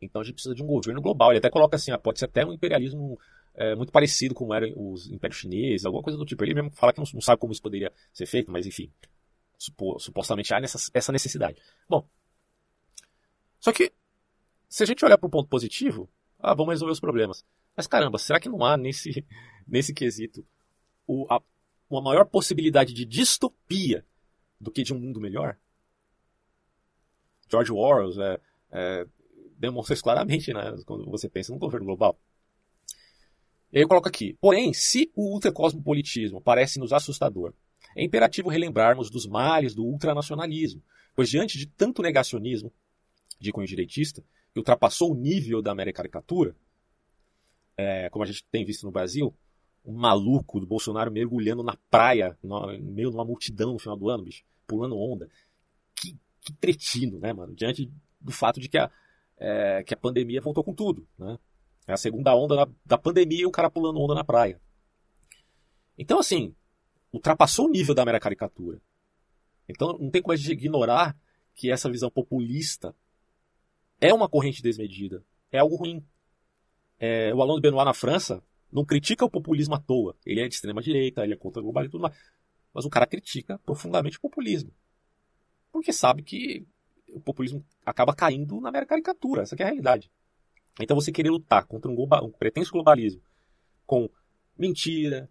Então 0.01 0.23
a 0.23 0.25
gente 0.25 0.35
precisa 0.35 0.55
de 0.55 0.63
um 0.63 0.67
governo 0.67 1.01
global. 1.01 1.31
Ele 1.31 1.39
até 1.39 1.51
coloca 1.51 1.77
assim, 1.77 1.91
ah, 1.91 1.99
pode 1.99 2.19
ser 2.19 2.25
até 2.25 2.45
um 2.45 2.53
imperialismo 2.53 3.19
é, 3.55 3.75
muito 3.75 3.93
parecido 3.93 4.35
com 4.35 4.53
eram 4.53 4.73
os 4.77 5.11
impérios 5.11 5.39
chineses, 5.39 5.85
alguma 5.87 6.03
coisa 6.03 6.19
do 6.19 6.25
tipo. 6.25 6.43
Ele 6.45 6.55
mesmo 6.55 6.71
fala 6.73 6.93
que 6.93 6.99
não, 6.99 7.07
não 7.15 7.21
sabe 7.21 7.41
como 7.41 7.53
isso 7.53 7.63
poderia 7.63 7.93
ser 8.13 8.27
feito, 8.27 8.51
mas 8.51 8.67
enfim, 8.67 8.91
supo, 9.57 9.99
supostamente 9.99 10.53
há 10.53 10.61
nessa, 10.61 10.91
essa 10.93 11.13
necessidade. 11.13 11.61
Bom, 11.89 12.07
só 13.61 13.73
que 13.73 13.93
se 14.69 14.83
a 14.83 14.87
gente 14.87 15.05
olhar 15.05 15.19
para 15.19 15.27
o 15.27 15.31
ponto 15.31 15.49
positivo, 15.49 16.11
ah, 16.39 16.55
vamos 16.55 16.73
resolver 16.73 16.93
os 16.93 17.01
problemas. 17.01 17.45
Mas 17.77 17.87
caramba, 17.87 18.19
será 18.19 18.39
que 18.41 18.49
não 18.49 18.65
há 18.65 18.77
nesse, 18.77 19.25
nesse 19.67 19.95
quesito 19.95 20.45
o, 21.07 21.27
a, 21.31 21.41
uma 21.89 22.03
maior 22.03 22.27
possibilidade 22.27 22.93
de 22.93 23.05
distopia 23.05 24.05
do 24.61 24.71
que 24.71 24.83
de 24.83 24.93
um 24.93 24.99
mundo 24.99 25.21
melhor? 25.21 25.57
George 27.49 27.73
Orwell 27.73 28.21
é, 28.21 28.41
é, 28.73 29.07
demonstra 29.57 29.95
isso 29.95 30.03
claramente 30.03 30.53
né, 30.53 30.75
quando 30.85 31.09
você 31.11 31.29
pensa 31.29 31.53
no 31.53 31.59
governo 31.59 31.87
global. 31.87 32.19
Eu 33.75 33.89
coloco 33.89 34.09
aqui. 34.09 34.39
Porém, 34.41 34.73
se 34.73 35.11
o 35.17 35.35
ultracosmopolitismo 35.35 36.41
parece 36.41 36.79
nos 36.79 36.93
assustador, 36.93 37.53
é 37.97 38.05
imperativo 38.05 38.49
relembrarmos 38.49 39.11
dos 39.11 39.27
males 39.27 39.75
do 39.75 39.85
ultranacionalismo, 39.85 40.81
pois 41.13 41.29
diante 41.29 41.59
de 41.59 41.67
tanto 41.67 42.01
negacionismo 42.01 42.73
de 43.41 43.51
cunho 43.51 43.67
direitista, 43.67 44.23
que 44.53 44.61
ultrapassou 44.61 45.11
o 45.11 45.17
nível 45.17 45.61
da 45.61 45.75
mera 45.75 45.93
caricatura, 45.93 46.55
é, 47.77 48.09
como 48.11 48.23
a 48.23 48.27
gente 48.27 48.45
tem 48.45 48.65
visto 48.65 48.85
no 48.85 48.93
Brasil, 48.93 49.35
um 49.85 49.93
maluco 49.93 50.61
do 50.61 50.67
Bolsonaro 50.67 51.11
mergulhando 51.11 51.65
na 51.65 51.77
praia, 51.91 52.39
no 52.45 52.69
meio 52.79 53.11
de 53.11 53.17
uma 53.17 53.25
multidão 53.25 53.73
no 53.73 53.79
final 53.81 53.97
do 53.97 54.09
ano, 54.09 54.23
bicho, 54.23 54.45
pulando 54.69 54.97
onda. 54.97 55.29
Que, 55.97 56.17
que 56.41 56.53
cretino, 56.55 57.19
né, 57.19 57.33
mano? 57.33 57.53
Diante 57.57 57.91
do 58.21 58.31
fato 58.31 58.61
de 58.61 58.69
que 58.69 58.79
a, 58.79 58.89
é, 59.37 59.83
que 59.83 59.93
a 59.93 59.97
pandemia 59.97 60.41
voltou 60.41 60.63
com 60.63 60.73
tudo, 60.73 61.07
né? 61.19 61.37
É 61.87 61.93
a 61.93 61.97
segunda 61.97 62.35
onda 62.35 62.67
da, 62.85 62.99
pandemia 62.99 63.43
e 63.43 63.47
o 63.47 63.51
cara 63.51 63.71
pulando 63.71 64.01
onda 64.01 64.15
na 64.15 64.25
praia. 64.25 64.61
Então, 65.99 66.19
assim, 66.19 66.55
ultrapassou 67.13 67.67
o 67.67 67.71
nível 67.71 67.95
da 67.95 68.05
mera 68.05 68.19
caricatura. 68.19 68.81
Então, 69.69 69.99
não 69.99 70.11
tem 70.11 70.23
como 70.23 70.33
a 70.33 70.37
gente 70.37 70.53
ignorar 70.53 71.17
que 71.55 71.71
essa 71.71 71.91
visão 71.91 72.11
populista 72.11 72.95
é 74.01 74.13
uma 74.13 74.29
corrente 74.29 74.63
desmedida. 74.63 75.25
É 75.53 75.59
algo 75.59 75.77
ruim. 75.77 76.05
É, 76.99 77.35
o 77.35 77.43
Alain 77.43 77.61
Benoit 77.61 77.85
na 77.85 77.95
França 77.95 78.43
não 78.73 78.85
critica 78.85 79.25
o 79.25 79.31
populismo 79.31 79.75
à 79.75 79.81
toa. 79.81 80.17
Ele 80.25 80.41
é 80.41 80.49
de 80.49 80.55
extrema 80.55 80.83
direita, 80.83 81.23
ele 81.23 81.35
é 81.35 81.37
contra 81.37 81.61
o 81.61 81.65
globalismo 81.65 81.91
e 81.91 81.93
tudo 81.93 82.03
mais. 82.03 82.17
Mas 82.73 82.85
o 82.85 82.91
cara 82.91 83.07
critica 83.07 83.59
profundamente 83.59 84.19
o 84.19 84.21
populismo. 84.21 84.73
Porque 85.71 85.93
sabe 85.93 86.23
que 86.23 86.67
o 87.09 87.21
populismo 87.21 87.65
acaba 87.87 88.15
caindo 88.15 88.61
na 88.61 88.73
mera 88.73 88.87
caricatura. 88.87 89.43
Essa 89.43 89.55
é 89.55 89.63
a 89.63 89.67
realidade. 89.67 90.11
Então 90.81 90.95
você 90.95 91.13
querer 91.13 91.31
lutar 91.31 91.67
contra 91.67 91.91
um, 91.91 91.95
global, 91.95 92.25
um 92.25 92.31
pretenso 92.31 92.73
globalismo 92.73 93.23
com 93.87 94.09
mentira, 94.59 95.29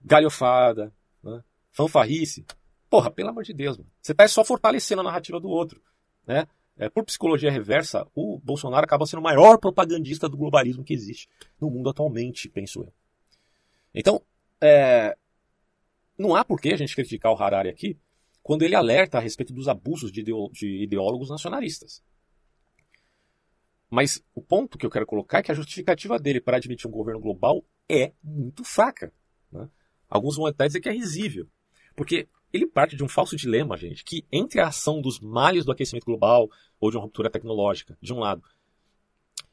galhofada, 0.00 0.92
né, 1.22 1.42
fanfarrice, 1.72 2.44
porra, 2.88 3.10
pelo 3.10 3.30
amor 3.30 3.42
de 3.44 3.52
Deus, 3.52 3.76
mano. 3.76 3.90
você 4.00 4.12
está 4.12 4.26
só 4.28 4.44
fortalecendo 4.44 5.00
a 5.00 5.04
narrativa 5.04 5.40
do 5.40 5.48
outro. 5.48 5.82
Né? 6.26 6.46
É, 6.76 6.88
por 6.88 7.04
psicologia 7.04 7.50
reversa, 7.50 8.06
o 8.14 8.38
Bolsonaro 8.38 8.84
acaba 8.84 9.06
sendo 9.06 9.20
o 9.20 9.22
maior 9.22 9.58
propagandista 9.58 10.28
do 10.28 10.36
globalismo 10.36 10.84
que 10.84 10.92
existe 10.92 11.28
no 11.60 11.70
mundo 11.70 11.88
atualmente, 11.88 12.48
penso 12.48 12.82
eu. 12.82 12.92
Então, 13.94 14.20
é, 14.60 15.16
não 16.18 16.34
há 16.34 16.44
por 16.44 16.60
que 16.60 16.72
a 16.72 16.76
gente 16.76 16.94
criticar 16.94 17.32
o 17.32 17.40
Harari 17.40 17.68
aqui 17.68 17.96
quando 18.42 18.62
ele 18.62 18.74
alerta 18.74 19.18
a 19.18 19.20
respeito 19.20 19.52
dos 19.52 19.68
abusos 19.68 20.12
de, 20.12 20.22
ideólogos 20.82 21.30
nacionalistas. 21.30 22.02
Mas 23.94 24.20
o 24.34 24.42
ponto 24.42 24.76
que 24.76 24.84
eu 24.84 24.90
quero 24.90 25.06
colocar 25.06 25.38
é 25.38 25.42
que 25.44 25.52
a 25.52 25.54
justificativa 25.54 26.18
dele 26.18 26.40
para 26.40 26.56
admitir 26.56 26.88
um 26.88 26.90
governo 26.90 27.20
global 27.20 27.64
é 27.88 28.12
muito 28.24 28.64
fraca. 28.64 29.12
Né? 29.52 29.70
Alguns 30.08 30.34
vão 30.34 30.46
até 30.46 30.66
dizer 30.66 30.80
que 30.80 30.88
é 30.88 30.92
risível. 30.92 31.46
Porque 31.94 32.28
ele 32.52 32.66
parte 32.66 32.96
de 32.96 33.04
um 33.04 33.08
falso 33.08 33.36
dilema, 33.36 33.76
gente, 33.76 34.02
que 34.02 34.26
entre 34.32 34.60
a 34.60 34.66
ação 34.66 35.00
dos 35.00 35.20
males 35.20 35.64
do 35.64 35.70
aquecimento 35.70 36.06
global 36.06 36.50
ou 36.80 36.90
de 36.90 36.96
uma 36.96 37.04
ruptura 37.04 37.30
tecnológica, 37.30 37.96
de 38.02 38.12
um 38.12 38.18
lado, 38.18 38.42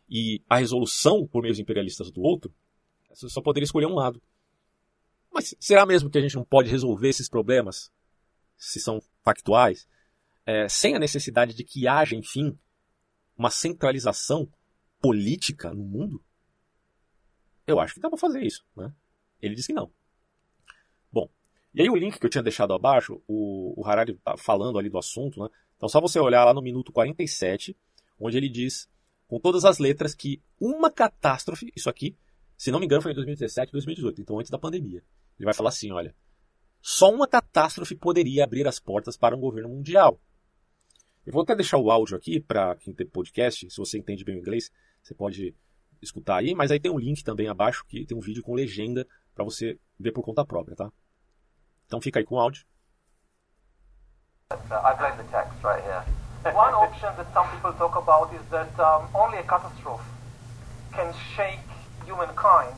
e 0.10 0.42
a 0.50 0.58
resolução 0.58 1.28
por 1.28 1.44
meios 1.44 1.60
imperialistas 1.60 2.10
do 2.10 2.24
outro, 2.24 2.52
você 3.14 3.30
só 3.30 3.44
poderia 3.44 3.66
escolher 3.66 3.86
um 3.86 3.94
lado. 3.94 4.20
Mas 5.32 5.54
será 5.60 5.86
mesmo 5.86 6.10
que 6.10 6.18
a 6.18 6.22
gente 6.22 6.36
não 6.36 6.44
pode 6.44 6.68
resolver 6.68 7.10
esses 7.10 7.30
problemas, 7.30 7.92
se 8.58 8.80
são 8.80 9.04
factuais, 9.24 9.88
é, 10.48 10.68
sem 10.68 10.96
a 10.96 11.00
necessidade 11.00 11.54
de 11.54 11.64
que 11.64 11.88
haja, 11.88 12.16
enfim, 12.16 12.58
uma 13.42 13.50
centralização 13.50 14.48
política 15.02 15.74
no 15.74 15.84
mundo? 15.84 16.24
Eu 17.66 17.80
acho 17.80 17.96
que 17.96 18.00
dá 18.00 18.08
para 18.08 18.20
fazer 18.20 18.44
isso. 18.44 18.64
Né? 18.76 18.94
Ele 19.42 19.56
disse 19.56 19.68
que 19.70 19.74
não. 19.74 19.92
Bom, 21.12 21.28
e 21.74 21.82
aí 21.82 21.90
o 21.90 21.96
link 21.96 22.20
que 22.20 22.26
eu 22.26 22.30
tinha 22.30 22.44
deixado 22.44 22.74
abaixo, 22.74 23.22
o, 23.28 23.74
o 23.76 23.86
Harari 23.86 24.14
tá 24.24 24.38
falando 24.38 24.78
ali 24.78 24.90
do 24.90 24.98
assunto, 24.98 25.42
né? 25.42 25.50
Então 25.76 25.90
só 25.90 26.00
você 26.00 26.20
olhar 26.20 26.46
lá 26.46 26.54
no 26.54 26.62
minuto 26.62 26.92
47, 26.92 27.76
onde 28.20 28.38
ele 28.38 28.48
diz 28.48 28.88
com 29.28 29.40
todas 29.40 29.66
as 29.66 29.80
letras 29.80 30.14
que 30.14 30.40
uma 30.60 30.92
catástrofe, 30.92 31.72
isso 31.76 31.90
aqui, 31.90 32.16
se 32.56 32.70
não 32.70 32.80
me 32.80 32.86
engano 32.86 33.02
foi 33.02 33.12
em 33.12 33.16
2017, 33.16 33.72
2018, 33.72 34.22
então 34.22 34.38
antes 34.38 34.52
da 34.52 34.60
pandemia. 34.60 35.04
Ele 35.40 35.46
vai 35.46 35.54
falar 35.54 35.70
assim, 35.70 35.92
olha, 35.92 36.16
só 36.80 37.12
uma 37.12 37.28
catástrofe 37.28 37.96
poderia 37.96 38.44
abrir 38.44 38.68
as 38.68 38.80
portas 38.80 39.18
para 39.18 39.36
um 39.36 39.40
governo 39.40 39.70
mundial. 39.70 40.20
Eu 41.26 41.34
vou 41.34 41.44
até 41.44 41.56
deixar 41.56 41.78
o 41.78 41.92
áudio 41.92 42.18
aqui 42.18 42.40
para 42.40 42.76
quem 42.76 42.94
tem 42.94 43.08
podcast, 43.08 43.70
se 43.70 43.78
você 43.78 44.00
entende 44.00 44.24
bem 44.24 44.36
o 44.36 44.40
inglês, 44.40 44.72
você 45.04 45.14
pode 45.14 45.56
escutar 46.02 46.38
aí, 46.38 46.56
mas 46.56 46.72
aí 46.72 46.80
tem 46.80 46.92
um 46.92 46.98
link 46.98 47.24
também 47.24 47.48
abaixo 47.48 47.86
que 47.86 48.06
tem 48.08 48.18
um 48.18 48.22
vídeo 48.22 48.42
com 48.42 48.56
legenda 48.56 49.08
para 49.36 49.46
você 49.46 49.80
ver 50.00 50.12
por 50.12 50.24
conta 50.24 50.44
própria, 50.44 50.76
tá? 50.76 50.92
Então 51.86 52.02
fica 52.02 52.20
aí 52.20 52.26
com 52.26 52.36
o 52.36 52.40
áudio. 52.40 52.66
I 54.52 54.96
blame 54.98 55.18
the 55.18 55.24
text 55.32 55.64
right 55.64 55.84
here. 55.84 56.04
One 56.56 56.74
option 56.74 57.16
that 57.16 57.32
some 57.34 57.48
people 57.52 57.72
talk 57.74 57.96
about 57.96 58.34
is 58.34 58.42
that 58.50 58.72
um, 58.80 59.08
only 59.14 59.38
a 59.38 59.44
catastrophe 59.44 60.04
can 60.92 61.14
shake 61.36 61.62
humankind 62.04 62.76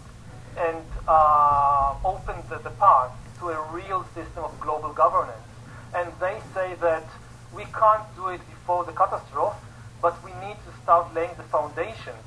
and 0.57 0.83
uh, 1.07 1.95
open 2.03 2.35
the, 2.49 2.57
the 2.57 2.69
path 2.71 3.11
to 3.39 3.49
a 3.49 3.71
real 3.71 4.03
system 4.13 4.43
of 4.43 4.51
global 4.59 4.91
governance. 4.93 5.47
And 5.95 6.11
they 6.19 6.41
say 6.53 6.75
that 6.81 7.05
we 7.55 7.65
can't 7.65 8.03
do 8.15 8.27
it 8.29 8.41
before 8.49 8.83
the 8.85 8.91
catastrophe, 8.91 9.57
but 10.01 10.13
we 10.23 10.31
need 10.45 10.57
to 10.65 10.71
start 10.81 11.13
laying 11.13 11.33
the 11.37 11.43
foundations 11.43 12.23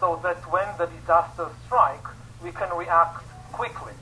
so 0.00 0.18
that 0.22 0.38
when 0.50 0.66
the 0.78 0.86
disasters 0.86 1.52
strike, 1.66 2.06
we 2.42 2.50
can 2.50 2.70
react 2.76 3.24
quickly. 3.52 3.94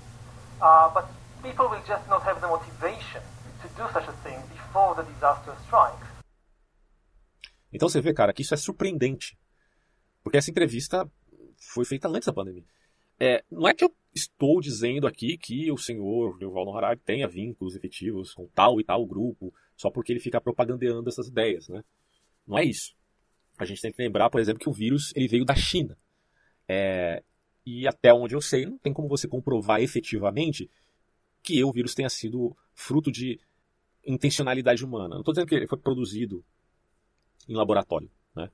Uh, 0.61 0.89
but 0.95 1.07
people 1.43 1.69
will 1.69 1.83
just 1.87 2.09
not 2.09 2.23
have 2.23 2.41
the 2.41 2.49
motivation 2.49 3.23
to 3.63 3.69
do 3.77 3.85
such 3.93 4.09
a 4.09 4.17
thing 4.25 4.39
before 4.51 4.95
the 4.95 5.03
disaster 5.03 5.53
strikes. 5.67 6.07
Então 7.73 7.89
você 7.89 8.01
vê, 8.01 8.13
cara, 8.13 8.33
que 8.33 8.43
isso 8.43 8.55
é 8.55 8.57
surpreendente. 8.57 9.37
Porque 10.23 10.37
essa 10.37 10.51
entrevista 10.51 11.11
foi 11.59 11.85
feita 11.85 12.09
antes 12.09 12.27
da 12.27 12.33
pandemia. 12.33 12.65
É, 13.19 13.43
não 13.51 13.67
é 13.69 13.75
que 13.75 13.85
eu 13.85 13.95
estou 14.15 14.61
dizendo 14.61 15.07
aqui 15.07 15.39
que 15.39 15.71
o 15.71 15.79
senhor 15.79 16.37
Yuval 16.41 16.77
Harari 16.77 17.01
tenha 17.01 17.27
vínculos 17.27 17.75
efetivos 17.75 18.35
com 18.35 18.47
tal 18.49 18.81
e 18.81 18.85
tal 18.85 19.07
grupo, 19.07 19.53
só 19.83 19.91
porque 19.91 20.12
ele 20.12 20.20
fica 20.20 20.41
propagandeando 20.41 21.09
essas 21.09 21.26
ideias, 21.26 21.68
né? 21.68 21.83
Não 22.47 22.57
é 22.57 22.64
isso. 22.64 22.95
A 23.59 23.64
gente 23.64 23.83
tem 23.83 23.93
que 23.93 24.01
lembrar, 24.01 24.30
por 24.30 24.41
exemplo, 24.41 24.61
que 24.61 24.68
o 24.68 24.72
vírus 24.72 25.12
ele 25.16 25.26
veio 25.26 25.45
da 25.45 25.57
China. 25.57 25.99
É, 26.68 27.20
e 27.66 27.89
até 27.89 28.14
onde 28.14 28.37
eu 28.37 28.41
sei, 28.41 28.64
não 28.64 28.78
tem 28.78 28.93
como 28.93 29.09
você 29.09 29.26
comprovar 29.26 29.83
efetivamente 29.83 30.70
que 31.43 31.62
o 31.64 31.72
vírus 31.72 31.97
tenha 31.97 32.09
sido 32.09 32.57
fruto 32.72 33.11
de 33.11 33.41
intencionalidade 34.07 34.85
humana. 34.85 35.16
Não 35.16 35.20
estou 35.20 35.35
dizendo 35.35 35.49
que 35.49 35.55
ele 35.57 35.66
foi 35.66 35.78
produzido 35.78 36.45
em 37.49 37.55
laboratório. 37.55 38.09
Né? 38.37 38.49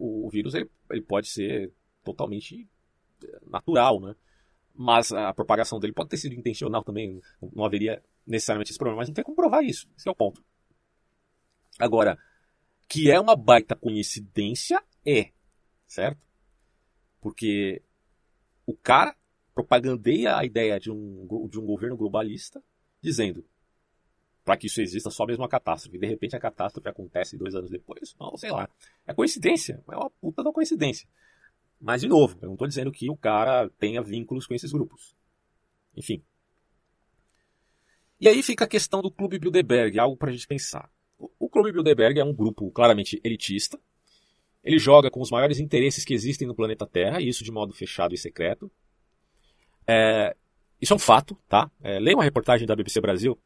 O, 0.00 0.26
o 0.26 0.28
vírus 0.28 0.52
ele, 0.52 0.68
ele 0.90 1.02
pode 1.02 1.28
ser 1.28 1.72
totalmente 2.02 2.68
eh, 3.22 3.38
natural, 3.46 4.00
né? 4.00 4.16
mas 4.74 5.12
a 5.12 5.32
propagação 5.32 5.78
dele 5.78 5.92
pode 5.92 6.08
ter 6.08 6.16
sido 6.16 6.34
intencional 6.34 6.82
também. 6.82 7.20
Não 7.54 7.64
haveria 7.64 8.02
necessariamente 8.28 8.70
esse 8.70 8.78
problema, 8.78 8.98
mas 8.98 9.08
não 9.08 9.14
tem 9.14 9.24
como 9.24 9.36
provar 9.36 9.62
isso. 9.62 9.88
Esse 9.96 10.08
é 10.08 10.12
o 10.12 10.14
ponto. 10.14 10.44
Agora, 11.78 12.18
que 12.86 13.10
é 13.10 13.18
uma 13.18 13.34
baita 13.34 13.74
coincidência, 13.74 14.82
é. 15.04 15.30
Certo? 15.86 16.20
Porque 17.20 17.82
o 18.66 18.76
cara 18.76 19.16
propagandeia 19.54 20.36
a 20.36 20.44
ideia 20.44 20.78
de 20.78 20.90
um, 20.90 21.48
de 21.50 21.58
um 21.58 21.66
governo 21.66 21.96
globalista, 21.96 22.62
dizendo 23.00 23.44
para 24.44 24.56
que 24.56 24.66
isso 24.66 24.80
exista 24.80 25.10
só 25.10 25.26
mesmo 25.26 25.44
a 25.44 25.48
catástrofe. 25.48 25.98
De 25.98 26.06
repente 26.06 26.34
a 26.34 26.40
catástrofe 26.40 26.88
acontece 26.88 27.36
dois 27.36 27.54
anos 27.54 27.70
depois. 27.70 28.16
Não, 28.18 28.34
sei 28.36 28.50
lá. 28.50 28.68
É 29.06 29.12
coincidência. 29.12 29.82
É 29.90 29.96
uma 29.96 30.08
puta 30.08 30.42
da 30.42 30.50
coincidência. 30.50 31.06
Mas, 31.80 32.00
de 32.00 32.08
novo, 32.08 32.38
eu 32.40 32.46
não 32.46 32.54
estou 32.54 32.66
dizendo 32.66 32.90
que 32.90 33.10
o 33.10 33.16
cara 33.16 33.68
tenha 33.78 34.02
vínculos 34.02 34.46
com 34.46 34.54
esses 34.54 34.72
grupos. 34.72 35.14
Enfim. 35.94 36.24
E 38.20 38.28
aí 38.28 38.42
fica 38.42 38.64
a 38.64 38.68
questão 38.68 39.00
do 39.00 39.10
Clube 39.10 39.38
Bilderberg, 39.38 39.98
algo 39.98 40.16
para 40.16 40.30
a 40.30 40.32
gente 40.32 40.46
pensar. 40.46 40.90
O 41.38 41.48
Clube 41.48 41.72
Bilderberg 41.72 42.18
é 42.18 42.24
um 42.24 42.34
grupo 42.34 42.70
claramente 42.70 43.20
elitista. 43.24 43.78
Ele 44.62 44.78
joga 44.78 45.10
com 45.10 45.20
os 45.20 45.30
maiores 45.30 45.58
interesses 45.58 46.04
que 46.04 46.14
existem 46.14 46.46
no 46.46 46.54
planeta 46.54 46.86
Terra, 46.86 47.20
e 47.20 47.28
isso 47.28 47.44
de 47.44 47.50
modo 47.50 47.72
fechado 47.72 48.14
e 48.14 48.18
secreto. 48.18 48.70
É, 49.86 50.36
isso 50.80 50.92
é 50.92 50.96
um 50.96 50.98
fato, 50.98 51.36
tá? 51.48 51.70
É, 51.80 51.98
leia 51.98 52.16
uma 52.16 52.24
reportagem 52.24 52.66
da 52.66 52.74
BBC 52.74 53.00
Brasil 53.00 53.38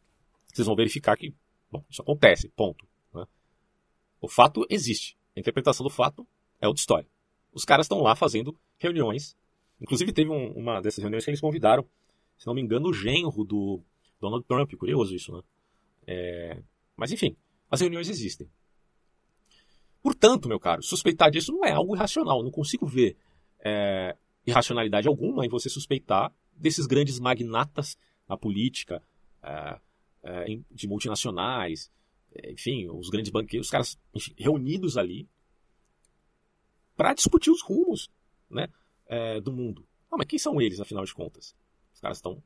vocês 0.52 0.66
vão 0.66 0.76
verificar 0.76 1.16
que 1.16 1.34
bom, 1.70 1.82
isso 1.88 2.02
acontece, 2.02 2.48
ponto. 2.50 2.86
Né? 3.14 3.26
O 4.20 4.28
fato 4.28 4.66
existe. 4.68 5.16
A 5.34 5.40
interpretação 5.40 5.82
do 5.82 5.90
fato 5.90 6.26
é 6.60 6.68
outra 6.68 6.80
história. 6.80 7.08
Os 7.52 7.64
caras 7.64 7.86
estão 7.86 8.02
lá 8.02 8.14
fazendo 8.14 8.56
reuniões. 8.78 9.36
Inclusive 9.80 10.12
teve 10.12 10.30
um, 10.30 10.52
uma 10.52 10.80
dessas 10.80 11.02
reuniões 11.02 11.24
que 11.24 11.30
eles 11.30 11.40
convidaram, 11.40 11.86
se 12.36 12.46
não 12.46 12.54
me 12.54 12.60
engano, 12.60 12.88
o 12.88 12.92
genro 12.92 13.44
do 13.44 13.82
Donald 14.22 14.46
Trump. 14.46 14.72
Curioso 14.74 15.14
isso, 15.14 15.32
né? 15.32 15.42
É... 16.06 16.62
Mas 16.96 17.12
enfim, 17.12 17.36
as 17.70 17.80
reuniões 17.80 18.08
existem. 18.08 18.48
Portanto, 20.02 20.48
meu 20.48 20.58
caro, 20.58 20.82
suspeitar 20.82 21.30
disso 21.30 21.52
não 21.52 21.64
é 21.64 21.72
algo 21.72 21.94
irracional. 21.94 22.42
Não 22.42 22.50
consigo 22.50 22.86
ver 22.86 23.16
é, 23.60 24.16
irracionalidade 24.46 25.06
alguma 25.06 25.46
em 25.46 25.48
você 25.48 25.68
suspeitar 25.68 26.32
desses 26.56 26.86
grandes 26.86 27.20
magnatas 27.20 27.96
na 28.28 28.36
política, 28.36 29.02
é, 29.42 29.80
é, 30.24 30.44
de 30.70 30.88
multinacionais, 30.88 31.90
é, 32.34 32.52
enfim, 32.52 32.88
os 32.88 33.08
grandes 33.10 33.30
banqueiros, 33.30 33.66
os 33.68 33.70
caras 33.70 33.98
enfim, 34.14 34.34
reunidos 34.36 34.96
ali 34.96 35.28
para 36.96 37.14
discutir 37.14 37.50
os 37.50 37.62
rumos 37.62 38.10
né, 38.50 38.68
é, 39.06 39.40
do 39.40 39.52
mundo. 39.52 39.86
Ah, 40.10 40.16
mas 40.16 40.26
quem 40.26 40.38
são 40.38 40.60
eles, 40.60 40.80
afinal 40.80 41.04
de 41.04 41.14
contas? 41.14 41.54
Os 41.94 42.00
caras 42.00 42.18
estão 42.18 42.42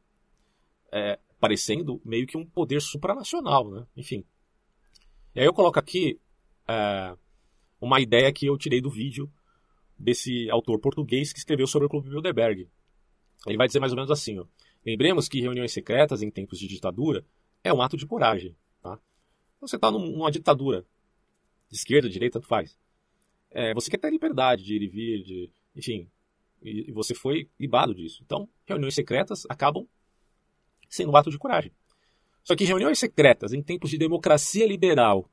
é, 0.93 1.19
parecendo 1.39 2.01
meio 2.05 2.27
que 2.27 2.37
um 2.37 2.45
poder 2.45 2.81
supranacional, 2.81 3.71
né? 3.71 3.87
Enfim. 3.97 4.25
E 5.35 5.41
aí 5.41 5.47
eu 5.47 5.53
coloco 5.53 5.79
aqui 5.79 6.21
é, 6.69 7.17
uma 7.81 8.01
ideia 8.01 8.33
que 8.33 8.47
eu 8.47 8.57
tirei 8.57 8.81
do 8.81 8.91
vídeo 8.91 9.31
desse 9.99 10.51
autor 10.51 10.81
português 10.81 11.33
que 11.33 11.39
escreveu 11.39 11.67
sobre 11.67 11.87
o 11.87 11.89
Clube 11.89 12.11
Bilderberg. 12.11 12.69
Ele 13.47 13.57
vai 13.57 13.67
dizer 13.67 13.81
mais 13.81 13.93
ou 13.93 13.97
menos 13.97 14.11
assim, 14.11 14.39
ó. 14.39 14.47
Lembremos 14.85 15.29
que 15.29 15.41
reuniões 15.41 15.73
secretas 15.73 16.23
em 16.23 16.31
tempos 16.31 16.59
de 16.59 16.69
ditadura 16.69 17.25
é 17.65 17.73
um 17.73 17.83
ato 17.83 17.97
de 17.97 18.07
coragem. 18.07 18.57
Tá? 18.81 18.99
Você 19.61 19.77
está 19.77 19.91
numa 19.91 20.31
ditadura, 20.31 20.87
de 21.69 21.77
esquerda, 21.77 22.09
de 22.09 22.15
direita, 22.15 22.39
tanto 22.39 22.47
faz. 22.47 22.79
É, 23.51 23.75
você 23.75 23.91
quer 23.91 23.99
ter 23.99 24.11
liberdade 24.11 24.63
de 24.63 24.77
ir 24.77 24.83
e 24.83 24.89
vir, 24.89 25.23
de, 25.25 25.51
enfim, 25.75 26.09
e, 26.63 26.93
você 26.93 27.15
foi 27.15 27.51
libado 27.59 27.95
disso. 27.95 28.23
Então, 28.25 28.49
reuniões 28.65 28.95
secretas 28.95 29.45
acabam 29.49 29.89
sendo 30.89 31.13
um 31.13 31.17
ato 31.17 31.31
de 31.31 31.39
coragem. 31.39 31.73
Só 32.43 32.55
que 32.55 32.65
reuniões 32.65 32.99
secretas 32.99 33.53
em 33.53 33.63
tempos 33.63 33.91
de 33.91 33.99
democracia 33.99 34.67
liberal, 34.67 35.29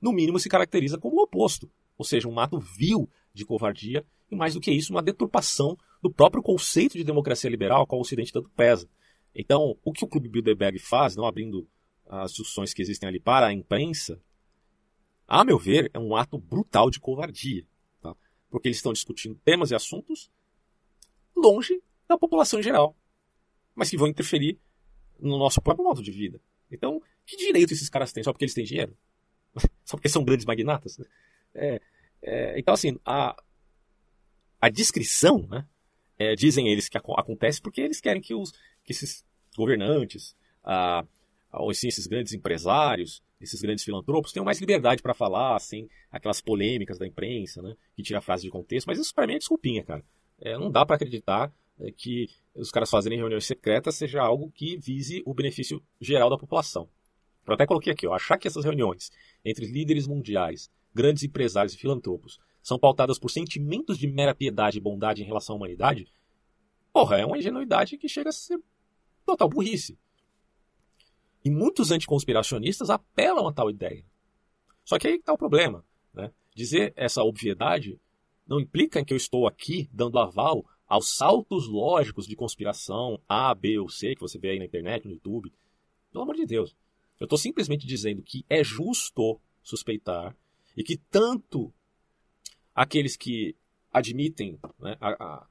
no 0.00 0.12
mínimo 0.12 0.38
se 0.38 0.48
caracteriza 0.48 0.98
como 0.98 1.16
o 1.16 1.22
oposto, 1.22 1.70
ou 1.96 2.04
seja, 2.04 2.28
um 2.28 2.38
ato 2.38 2.58
vil 2.58 3.08
de 3.34 3.44
covardia 3.44 4.04
e 4.30 4.36
mais 4.36 4.54
do 4.54 4.60
que 4.60 4.70
isso, 4.70 4.92
uma 4.92 5.02
deturpação 5.02 5.76
do 6.02 6.10
próprio 6.10 6.42
conceito 6.42 6.96
de 6.96 7.04
democracia 7.04 7.50
liberal, 7.50 7.86
qual 7.86 7.98
o 7.98 8.02
Ocidente 8.02 8.32
tanto 8.32 8.48
pesa. 8.50 8.88
Então, 9.34 9.76
o 9.84 9.92
que 9.92 10.04
o 10.04 10.08
Clube 10.08 10.28
Bilderberg 10.28 10.78
faz, 10.78 11.16
não 11.16 11.26
abrindo 11.26 11.68
as 12.06 12.30
discussões 12.30 12.72
que 12.72 12.82
existem 12.82 13.08
ali 13.08 13.20
para 13.20 13.46
a 13.46 13.52
imprensa, 13.52 14.20
a 15.26 15.44
meu 15.44 15.58
ver, 15.58 15.90
é 15.92 15.98
um 15.98 16.16
ato 16.16 16.38
brutal 16.38 16.90
de 16.90 16.98
covardia. 16.98 17.66
Tá? 18.00 18.16
Porque 18.48 18.68
eles 18.68 18.78
estão 18.78 18.92
discutindo 18.92 19.38
temas 19.44 19.70
e 19.70 19.74
assuntos 19.74 20.30
longe 21.36 21.82
da 22.08 22.16
população 22.16 22.60
em 22.60 22.62
geral, 22.62 22.96
mas 23.74 23.90
que 23.90 23.96
vão 23.96 24.08
interferir 24.08 24.58
no 25.18 25.38
nosso 25.38 25.60
próprio 25.60 25.84
modo 25.84 26.02
de 26.02 26.10
vida. 26.10 26.40
Então, 26.70 27.02
que 27.26 27.36
direito 27.36 27.72
esses 27.72 27.88
caras 27.88 28.12
têm? 28.12 28.22
Só 28.22 28.32
porque 28.32 28.44
eles 28.44 28.54
têm 28.54 28.64
dinheiro? 28.64 28.96
Só 29.84 29.96
porque 29.96 30.08
são 30.08 30.24
grandes 30.24 30.46
magnatas? 30.46 30.98
É, 31.54 31.80
é, 32.22 32.58
então, 32.58 32.74
assim, 32.74 32.98
a, 33.04 33.36
a 34.60 34.68
descrição, 34.68 35.46
né, 35.48 35.66
é, 36.18 36.34
dizem 36.34 36.68
eles 36.68 36.88
que 36.88 36.98
acontece 36.98 37.60
porque 37.60 37.80
eles 37.80 38.00
querem 38.00 38.20
que 38.20 38.34
os, 38.34 38.52
que 38.84 38.92
esses 38.92 39.24
governantes, 39.56 40.36
ah, 40.64 41.04
ou 41.52 41.70
esses 41.70 42.06
grandes 42.06 42.32
empresários, 42.32 43.22
esses 43.40 43.60
grandes 43.60 43.84
filantropos 43.84 44.32
tenham 44.32 44.44
mais 44.44 44.60
liberdade 44.60 45.00
para 45.00 45.14
falar, 45.14 45.54
assim, 45.56 45.88
aquelas 46.10 46.40
polêmicas 46.40 46.98
da 46.98 47.06
imprensa, 47.06 47.62
né, 47.62 47.74
que 47.94 48.02
tira 48.02 48.18
a 48.18 48.22
frase 48.22 48.42
de 48.42 48.50
contexto, 48.50 48.86
mas 48.86 48.98
isso 48.98 49.14
para 49.14 49.26
mim 49.26 49.34
é 49.34 49.38
desculpinha, 49.38 49.84
cara. 49.84 50.04
É, 50.40 50.56
não 50.56 50.70
dá 50.70 50.84
para 50.84 50.96
acreditar 50.96 51.52
que 51.96 52.28
os 52.54 52.70
caras 52.70 52.90
fazerem 52.90 53.18
reuniões 53.18 53.46
secretas 53.46 53.94
seja 53.94 54.20
algo 54.20 54.50
que 54.50 54.76
vise 54.76 55.22
o 55.24 55.34
benefício 55.34 55.82
geral 56.00 56.28
da 56.28 56.38
população. 56.38 56.88
Eu 57.46 57.54
até 57.54 57.66
coloquei 57.66 57.92
aqui, 57.92 58.06
ó, 58.06 58.14
achar 58.14 58.36
que 58.36 58.46
essas 58.46 58.64
reuniões 58.64 59.10
entre 59.44 59.66
líderes 59.66 60.06
mundiais, 60.06 60.70
grandes 60.94 61.22
empresários 61.22 61.74
e 61.74 61.78
filantropos 61.78 62.38
são 62.62 62.78
pautadas 62.78 63.18
por 63.18 63.30
sentimentos 63.30 63.96
de 63.96 64.06
mera 64.06 64.34
piedade 64.34 64.78
e 64.78 64.80
bondade 64.80 65.22
em 65.22 65.24
relação 65.24 65.54
à 65.54 65.56
humanidade, 65.56 66.06
porra, 66.92 67.16
é 67.18 67.24
uma 67.24 67.38
ingenuidade 67.38 67.96
que 67.96 68.08
chega 68.08 68.28
a 68.28 68.32
ser 68.32 68.60
total 69.24 69.48
burrice. 69.48 69.98
E 71.44 71.50
muitos 71.50 71.90
anticonspiracionistas 71.90 72.90
apelam 72.90 73.46
a 73.46 73.52
tal 73.52 73.70
ideia. 73.70 74.04
Só 74.84 74.98
que 74.98 75.06
aí 75.06 75.14
está 75.14 75.32
o 75.32 75.38
problema. 75.38 75.84
Né? 76.12 76.30
Dizer 76.54 76.92
essa 76.96 77.22
obviedade 77.22 77.98
não 78.46 78.60
implica 78.60 79.04
que 79.04 79.12
eu 79.12 79.16
estou 79.16 79.46
aqui 79.46 79.88
dando 79.92 80.18
aval 80.18 80.64
aos 80.88 81.14
saltos 81.14 81.68
lógicos 81.68 82.26
de 82.26 82.34
conspiração 82.34 83.20
A, 83.28 83.54
B 83.54 83.78
ou 83.78 83.88
C 83.88 84.14
que 84.14 84.20
você 84.20 84.38
vê 84.38 84.50
aí 84.50 84.58
na 84.58 84.64
internet, 84.64 85.04
no 85.04 85.12
YouTube. 85.12 85.52
Pelo 86.10 86.24
amor 86.24 86.34
de 86.34 86.46
Deus. 86.46 86.74
Eu 87.20 87.24
estou 87.24 87.38
simplesmente 87.38 87.86
dizendo 87.86 88.22
que 88.22 88.44
é 88.48 88.64
justo 88.64 89.40
suspeitar 89.62 90.34
e 90.76 90.82
que 90.82 90.96
tanto 90.96 91.72
aqueles 92.74 93.16
que 93.16 93.54
admitem 93.92 94.58
né, 94.78 94.96
a, 95.00 95.08
a, 95.10 95.46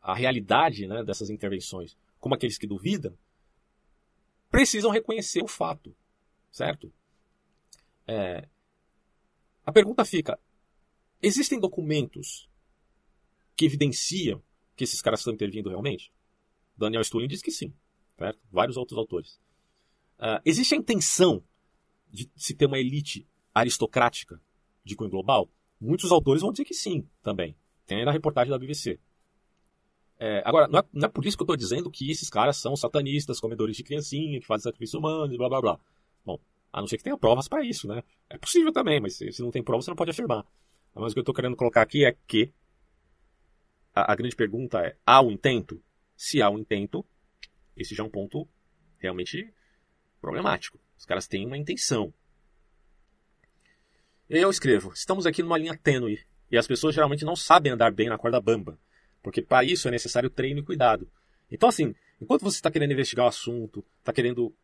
a 0.00 0.14
realidade 0.14 0.86
né, 0.86 1.04
dessas 1.04 1.30
intervenções 1.30 1.96
como 2.18 2.34
aqueles 2.34 2.58
que 2.58 2.66
duvidam, 2.66 3.16
precisam 4.50 4.90
reconhecer 4.90 5.42
o 5.42 5.48
fato, 5.48 5.94
certo? 6.50 6.92
É, 8.06 8.46
a 9.64 9.72
pergunta 9.72 10.04
fica: 10.04 10.38
existem 11.22 11.58
documentos 11.58 12.48
que 13.56 13.64
evidenciam 13.64 14.42
que 14.80 14.84
esses 14.84 15.02
caras 15.02 15.20
estão 15.20 15.34
intervindo 15.34 15.68
realmente? 15.68 16.10
Daniel 16.74 17.04
Stulin 17.04 17.28
diz 17.28 17.42
que 17.42 17.50
sim, 17.50 17.70
certo? 18.16 18.40
Vários 18.50 18.78
outros 18.78 18.98
autores. 18.98 19.38
Uh, 20.18 20.40
existe 20.42 20.74
a 20.74 20.78
intenção 20.78 21.44
de 22.08 22.30
se 22.34 22.54
ter 22.54 22.64
uma 22.64 22.78
elite 22.78 23.28
aristocrática 23.54 24.40
de 24.82 24.96
cunho 24.96 25.10
global? 25.10 25.50
Muitos 25.78 26.10
autores 26.10 26.40
vão 26.40 26.50
dizer 26.50 26.64
que 26.64 26.72
sim, 26.72 27.06
também. 27.22 27.54
Tem 27.86 28.06
na 28.06 28.10
reportagem 28.10 28.50
da 28.50 28.58
BBC. 28.58 28.98
É, 30.18 30.42
agora, 30.46 30.66
não 30.66 30.78
é, 30.78 30.84
não 30.94 31.06
é, 31.06 31.08
por 31.10 31.26
isso 31.26 31.36
que 31.36 31.42
eu 31.42 31.44
estou 31.44 31.56
dizendo 31.56 31.90
que 31.90 32.10
esses 32.10 32.30
caras 32.30 32.56
são 32.56 32.74
satanistas, 32.74 33.38
comedores 33.38 33.76
de 33.76 33.82
criancinha, 33.82 34.40
que 34.40 34.46
fazem 34.46 34.64
sacrifício 34.64 34.98
humano, 34.98 35.36
blá 35.36 35.48
blá 35.50 35.60
blá. 35.60 35.80
Bom, 36.24 36.38
a 36.72 36.80
não 36.80 36.88
ser 36.88 36.96
que 36.96 37.04
tenha 37.04 37.18
provas 37.18 37.48
para 37.48 37.62
isso, 37.62 37.86
né? 37.86 38.02
É 38.30 38.38
possível 38.38 38.72
também, 38.72 38.98
mas 38.98 39.14
se, 39.14 39.30
se 39.30 39.42
não 39.42 39.50
tem 39.50 39.62
prova, 39.62 39.82
você 39.82 39.90
não 39.90 39.96
pode 39.96 40.10
afirmar. 40.10 40.46
Mas 40.94 41.12
o 41.12 41.14
que 41.14 41.18
eu 41.18 41.22
estou 41.22 41.34
querendo 41.34 41.54
colocar 41.54 41.82
aqui 41.82 42.06
é 42.06 42.16
que 42.26 42.50
a, 43.94 44.12
a 44.12 44.14
grande 44.14 44.36
pergunta 44.36 44.80
é: 44.80 44.96
há 45.04 45.20
um 45.20 45.30
intento? 45.30 45.82
Se 46.16 46.42
há 46.42 46.50
um 46.50 46.58
intento, 46.58 47.04
esse 47.76 47.94
já 47.94 48.02
é 48.02 48.06
um 48.06 48.10
ponto 48.10 48.46
realmente 48.98 49.52
problemático. 50.20 50.78
Os 50.98 51.04
caras 51.06 51.26
têm 51.26 51.46
uma 51.46 51.56
intenção. 51.56 52.12
E 54.28 54.36
eu 54.36 54.50
escrevo: 54.50 54.92
estamos 54.92 55.26
aqui 55.26 55.42
numa 55.42 55.58
linha 55.58 55.76
tênue 55.76 56.20
e 56.50 56.58
as 56.58 56.66
pessoas 56.66 56.94
geralmente 56.94 57.24
não 57.24 57.36
sabem 57.36 57.72
andar 57.72 57.92
bem 57.92 58.08
na 58.08 58.18
corda 58.18 58.40
bamba, 58.40 58.78
porque 59.22 59.40
para 59.40 59.64
isso 59.64 59.88
é 59.88 59.90
necessário 59.90 60.28
treino 60.28 60.60
e 60.60 60.64
cuidado. 60.64 61.10
Então, 61.50 61.68
assim, 61.68 61.94
enquanto 62.20 62.42
você 62.42 62.56
está 62.56 62.70
querendo 62.70 62.92
investigar 62.92 63.26
o 63.26 63.28
assunto, 63.28 63.84
está 63.98 64.12
querendo 64.12 64.54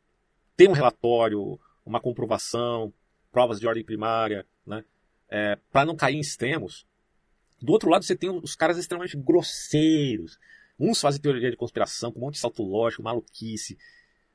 ter 0.57 0.69
um 0.69 0.73
relatório, 0.73 1.59
uma 1.85 2.01
comprovação, 2.01 2.93
provas 3.31 3.61
de 3.61 3.67
ordem 3.67 3.85
primária, 3.85 4.47
né, 4.67 4.85
é, 5.29 5.57
para 5.71 5.85
não 5.85 5.97
cair 5.97 6.17
em 6.17 6.21
extremos, 6.21 6.87
do 7.61 7.73
outro 7.73 7.89
lado 7.89 8.05
você 8.05 8.17
tem 8.17 8.31
os 8.31 8.55
caras 8.55 8.79
extremamente 8.79 9.17
grosseiros. 9.17 10.39
Uns 10.79 11.01
fazem 11.01 11.21
teoria 11.21 11.51
de 11.51 11.57
conspiração 11.57 12.13
com 12.13 12.19
um 12.19 12.23
monte 12.23 12.35
de 12.35 12.41
salto 12.41 12.63
lógico, 12.63 13.03
maluquice, 13.03 13.79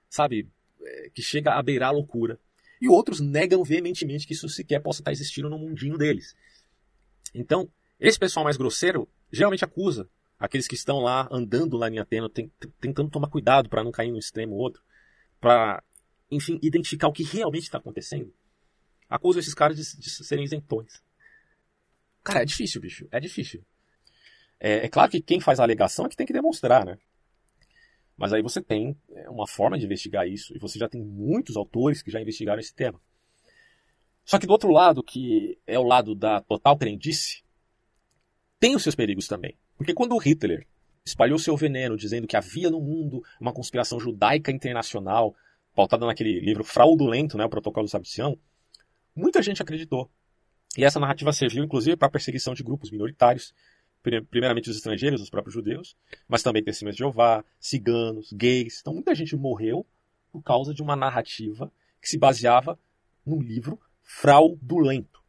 sabe, 0.10 0.50
é, 0.82 1.10
que 1.14 1.22
chega 1.22 1.54
a 1.54 1.62
beirar 1.62 1.90
a 1.90 1.94
loucura 1.94 2.40
e 2.82 2.90
outros 2.90 3.20
negam 3.20 3.64
veementemente 3.64 4.26
que 4.26 4.34
isso 4.34 4.50
sequer 4.50 4.82
possa 4.82 5.02
estar 5.02 5.12
existindo 5.12 5.50
no 5.50 5.60
mundinho 5.60 5.98
deles. 5.98 6.36
Então, 7.34 7.70
esse 8.00 8.18
pessoal 8.18 8.44
mais 8.44 8.58
grosseiro 8.58 9.08
geralmente 9.32 9.64
acusa 9.64 10.10
aqueles 10.40 10.68
que 10.68 10.74
estão 10.74 11.00
lá 11.00 11.30
andando 11.32 11.78
lá 11.78 11.88
em 11.88 12.00
Atena, 12.00 12.28
tentando 12.80 13.12
tomar 13.12 13.30
cuidado 13.30 13.70
para 13.70 13.84
não 13.84 13.92
cair 13.92 14.12
num 14.12 14.18
extremo 14.18 14.54
ou 14.54 14.60
outro, 14.60 14.82
para, 15.40 15.84
enfim, 16.32 16.60
identificar 16.64 17.08
o 17.08 17.14
que 17.14 17.24
realmente 17.24 17.64
está 17.66 17.78
acontecendo. 17.78 18.34
Acusa 19.08 19.40
esses 19.40 19.54
caras 19.54 19.78
de, 19.78 20.00
de, 20.00 20.10
serem 20.10 20.44
isentões. 20.44 21.04
Cara, 22.24 22.42
é 22.42 22.46
difícil, 22.46 22.82
bicho. 22.82 23.08
É 23.12 23.20
difícil. 23.20 23.64
É, 24.60 24.86
é 24.86 24.90
claro 24.90 25.10
que 25.10 25.22
quem 25.22 25.40
faz 25.40 25.60
a 25.60 25.64
alegação 25.64 26.06
é 26.06 26.10
que 26.10 26.16
tem 26.16 26.28
que 26.28 26.34
demonstrar, 26.34 26.86
né? 26.86 26.98
Mas 28.16 28.34
aí 28.34 28.42
você 28.42 28.62
tem 28.62 28.96
é, 29.10 29.30
uma 29.30 29.48
forma 29.48 29.78
de 29.78 29.86
investigar 29.86 30.28
isso, 30.28 30.56
e 30.56 30.60
você 30.60 30.78
já 30.78 30.88
tem 30.88 31.02
muitos 31.02 31.58
autores 31.58 32.04
que 32.04 32.12
já 32.12 32.22
investigaram 32.22 32.60
esse 32.60 32.74
tema. 32.74 33.02
Só 34.24 34.38
que 34.38 34.46
do 34.46 34.54
outro 34.54 34.72
lado, 34.72 35.02
que 35.04 35.58
é 35.66 35.80
o 35.80 35.84
lado 35.84 36.14
da 36.14 36.40
total 36.42 36.78
crendice, 36.78 37.44
tem 38.60 38.76
os 38.76 38.84
seus 38.84 38.94
perigos 38.94 39.28
também. 39.28 39.58
Porque 39.76 39.94
quando 39.94 40.14
o 40.14 40.20
Hitler 40.20 40.68
espalhou 41.04 41.40
seu 41.40 41.58
veneno 41.58 41.98
dizendo 41.98 42.28
que 42.28 42.38
havia 42.38 42.70
no 42.70 42.80
mundo 42.80 43.24
uma 43.40 43.52
conspiração 43.52 44.00
judaica 44.00 44.52
internacional, 44.52 45.36
pautada 45.74 46.06
naquele 46.06 46.40
livro 46.40 46.64
fraudulento, 46.64 47.38
né, 47.38 47.46
o 47.46 47.50
Protocolo 47.50 47.86
de 47.86 47.92
Sabicião, 47.92 48.38
muita 49.16 49.42
gente 49.42 49.62
acreditou. 49.62 50.12
E 50.78 50.86
essa 50.86 51.00
narrativa 51.00 51.34
serviu, 51.34 51.64
inclusive, 51.64 51.98
para 51.98 52.08
a 52.08 52.12
perseguição 52.12 52.54
de 52.54 52.64
grupos 52.64 52.92
minoritários, 52.92 53.54
primeiramente 54.30 54.70
os 54.70 54.78
estrangeiros, 54.78 55.22
os 55.22 55.30
próprios 55.30 55.54
judeus, 55.54 55.96
mas 56.28 56.42
também 56.42 56.64
testemunhas 56.64 56.96
de 56.96 57.00
Jeová, 57.00 57.44
ciganos, 57.60 58.32
gays. 58.32 58.80
Então 58.80 58.94
muita 58.94 59.14
gente 59.14 59.36
morreu 59.36 59.86
por 60.32 60.42
causa 60.42 60.74
de 60.74 60.82
uma 60.82 60.96
narrativa 60.96 61.72
que 62.02 62.08
se 62.08 62.18
baseava 62.18 62.80
num 63.26 63.42
livro 63.42 63.80
fraudulento. 64.02 65.22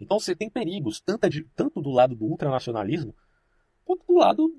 Então 0.00 0.18
você 0.18 0.34
tem 0.34 0.48
perigos, 0.48 1.00
tanto, 1.00 1.28
de, 1.28 1.44
tanto 1.54 1.80
do 1.82 1.90
lado 1.90 2.14
do 2.14 2.24
ultranacionalismo, 2.24 3.14
quanto 3.84 4.06
do 4.06 4.14
lado 4.14 4.56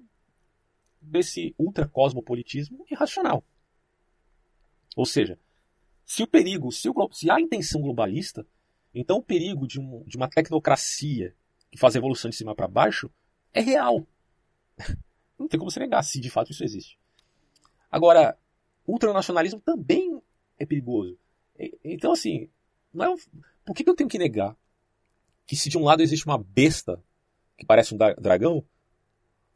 desse 1.02 1.56
ultracosmopolitismo 1.58 2.86
irracional. 2.92 3.44
Ou 4.96 5.06
seja, 5.06 5.40
se 6.06 6.22
o 6.22 6.28
perigo, 6.28 6.72
se, 6.72 6.90
o, 6.90 7.10
se 7.12 7.32
há 7.32 7.40
intenção 7.40 7.82
globalista, 7.82 8.46
então 8.94 9.18
o 9.18 9.24
perigo 9.24 9.68
de, 9.68 9.80
um, 9.80 10.04
de 10.04 10.18
uma 10.18 10.30
tecnocracia 10.30 11.34
que 11.70 11.78
faz 11.78 11.96
a 11.96 12.00
evolução 12.00 12.30
de 12.30 12.36
cima 12.36 12.56
para 12.56 12.68
baixo 12.68 13.10
é 13.54 13.62
real. 13.62 14.06
Não 15.40 15.48
tem 15.48 15.60
como 15.60 15.72
se 15.72 15.80
negar 15.80 16.04
se 16.04 16.20
de 16.20 16.30
fato 16.30 16.52
isso 16.52 16.64
existe. 16.64 17.00
Agora, 17.90 18.38
ultranacionalismo 18.88 19.60
também 19.60 20.22
é 20.58 20.66
perigoso. 20.66 21.18
Então, 21.84 22.12
assim, 22.14 22.50
não 22.94 23.06
é 23.06 23.10
um... 23.10 23.18
por 23.66 23.76
que 23.76 23.88
eu 23.88 23.96
tenho 23.96 24.10
que 24.10 24.18
negar 24.18 24.56
que 25.46 25.56
se 25.56 25.70
de 25.70 25.78
um 25.78 25.84
lado 25.84 26.02
existe 26.02 26.26
uma 26.26 26.38
besta 26.38 27.04
que 27.58 27.66
parece 27.66 27.94
um 27.94 27.98
dragão, 27.98 28.64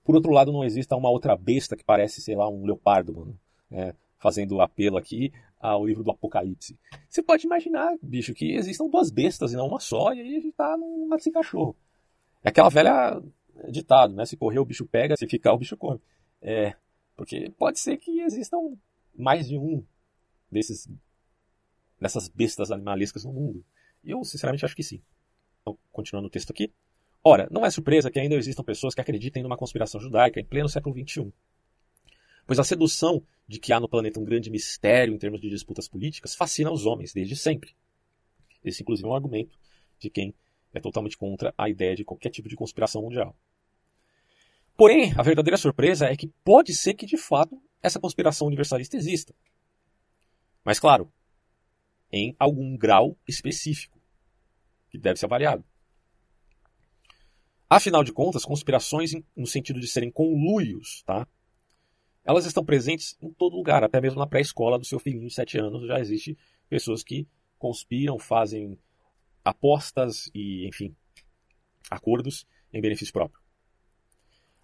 por 0.03 0.15
outro 0.15 0.31
lado 0.31 0.51
não 0.51 0.63
exista 0.63 0.95
uma 0.95 1.09
outra 1.09 1.35
besta 1.35 1.75
que 1.75 1.83
parece, 1.83 2.21
sei 2.21 2.35
lá, 2.35 2.49
um 2.49 2.65
leopardo, 2.65 3.15
mano. 3.15 3.39
É, 3.71 3.95
fazendo 4.17 4.61
apelo 4.61 4.97
aqui 4.97 5.31
ao 5.59 5.85
livro 5.85 6.03
do 6.03 6.11
Apocalipse. 6.11 6.77
Você 7.09 7.23
pode 7.23 7.45
imaginar, 7.45 7.95
bicho, 8.01 8.33
que 8.33 8.53
existam 8.53 8.87
duas 8.87 9.09
bestas 9.09 9.53
e 9.53 9.55
não 9.55 9.67
uma 9.67 9.79
só, 9.79 10.13
e 10.13 10.21
aí 10.21 10.37
a 10.37 10.39
gente 10.39 10.51
tá 10.53 10.77
num 10.77 11.09
gato 11.09 11.23
sem 11.23 11.33
cachorro. 11.33 11.75
É 12.43 12.49
aquela 12.49 12.69
velha 12.69 13.21
ditado, 13.69 14.13
né? 14.13 14.25
Se 14.25 14.37
correr 14.37 14.59
o 14.59 14.65
bicho 14.65 14.85
pega, 14.85 15.15
se 15.17 15.27
ficar 15.27 15.53
o 15.53 15.57
bicho 15.57 15.77
come. 15.77 15.99
É, 16.41 16.75
porque 17.15 17.51
pode 17.57 17.79
ser 17.79 17.97
que 17.97 18.21
existam 18.21 18.57
mais 19.17 19.47
de 19.47 19.57
um 19.57 19.83
desses 20.51 20.87
dessas 21.99 22.27
bestas 22.27 22.71
animalescas 22.71 23.23
no 23.23 23.31
mundo. 23.31 23.63
E 24.03 24.11
eu 24.11 24.23
sinceramente 24.23 24.65
acho 24.65 24.75
que 24.75 24.83
sim. 24.83 25.01
Então, 25.61 25.77
continuando 25.91 26.27
o 26.27 26.31
texto 26.31 26.51
aqui. 26.51 26.71
Ora, 27.23 27.47
não 27.49 27.65
é 27.65 27.71
surpresa 27.71 28.11
que 28.11 28.19
ainda 28.19 28.35
existam 28.35 28.63
pessoas 28.63 28.93
que 28.93 29.01
acreditem 29.01 29.41
numa 29.41 29.57
conspiração 29.57 29.99
judaica 29.99 30.39
em 30.39 30.45
pleno 30.45 30.69
século 30.69 30.95
XXI. 30.95 31.33
Pois 32.45 32.59
a 32.59 32.63
sedução 32.63 33.25
de 33.47 33.59
que 33.59 33.73
há 33.73 33.79
no 33.79 33.89
planeta 33.89 34.19
um 34.19 34.25
grande 34.25 34.49
mistério 34.49 35.13
em 35.13 35.17
termos 35.17 35.41
de 35.41 35.49
disputas 35.49 35.87
políticas 35.87 36.35
fascina 36.35 36.71
os 36.71 36.85
homens 36.85 37.13
desde 37.13 37.35
sempre. 37.35 37.75
Esse, 38.63 38.81
inclusive, 38.81 39.07
é 39.07 39.11
um 39.11 39.15
argumento 39.15 39.57
de 39.99 40.09
quem 40.09 40.33
é 40.73 40.79
totalmente 40.79 41.17
contra 41.17 41.53
a 41.57 41.69
ideia 41.69 41.95
de 41.95 42.03
qualquer 42.03 42.29
tipo 42.29 42.49
de 42.49 42.55
conspiração 42.55 43.01
mundial. 43.01 43.35
Porém, 44.77 45.13
a 45.17 45.23
verdadeira 45.23 45.57
surpresa 45.57 46.07
é 46.07 46.15
que 46.15 46.27
pode 46.43 46.73
ser 46.75 46.95
que 46.95 47.05
de 47.05 47.17
fato 47.17 47.61
essa 47.81 47.99
conspiração 47.99 48.47
universalista 48.47 48.97
exista. 48.97 49.33
Mas 50.63 50.79
claro, 50.79 51.11
em 52.11 52.35
algum 52.37 52.75
grau 52.75 53.17
específico, 53.27 53.99
que 54.89 54.97
deve 54.97 55.19
ser 55.19 55.25
avaliado. 55.25 55.63
Afinal 57.69 58.03
de 58.03 58.11
contas, 58.11 58.45
conspirações 58.45 59.11
no 59.35 59.47
sentido 59.47 59.79
de 59.79 59.87
serem 59.87 60.11
conluios, 60.11 61.03
tá? 61.03 61.27
Elas 62.25 62.45
estão 62.45 62.65
presentes 62.65 63.15
em 63.21 63.31
todo 63.31 63.55
lugar, 63.55 63.83
até 63.83 64.01
mesmo 64.01 64.19
na 64.19 64.25
pré-escola 64.25 64.79
do 64.79 64.85
seu 64.85 64.99
filhinho 64.99 65.27
de 65.27 65.33
7 65.33 65.59
anos 65.59 65.85
já 65.87 65.99
existe 65.99 66.35
pessoas 66.67 67.03
que 67.03 67.27
conspiram, 67.57 68.17
fazem 68.17 68.79
apostas 69.43 70.29
e, 70.33 70.67
enfim, 70.67 70.95
acordos 71.89 72.47
em 72.73 72.81
benefício 72.81 73.13
próprio. 73.13 73.39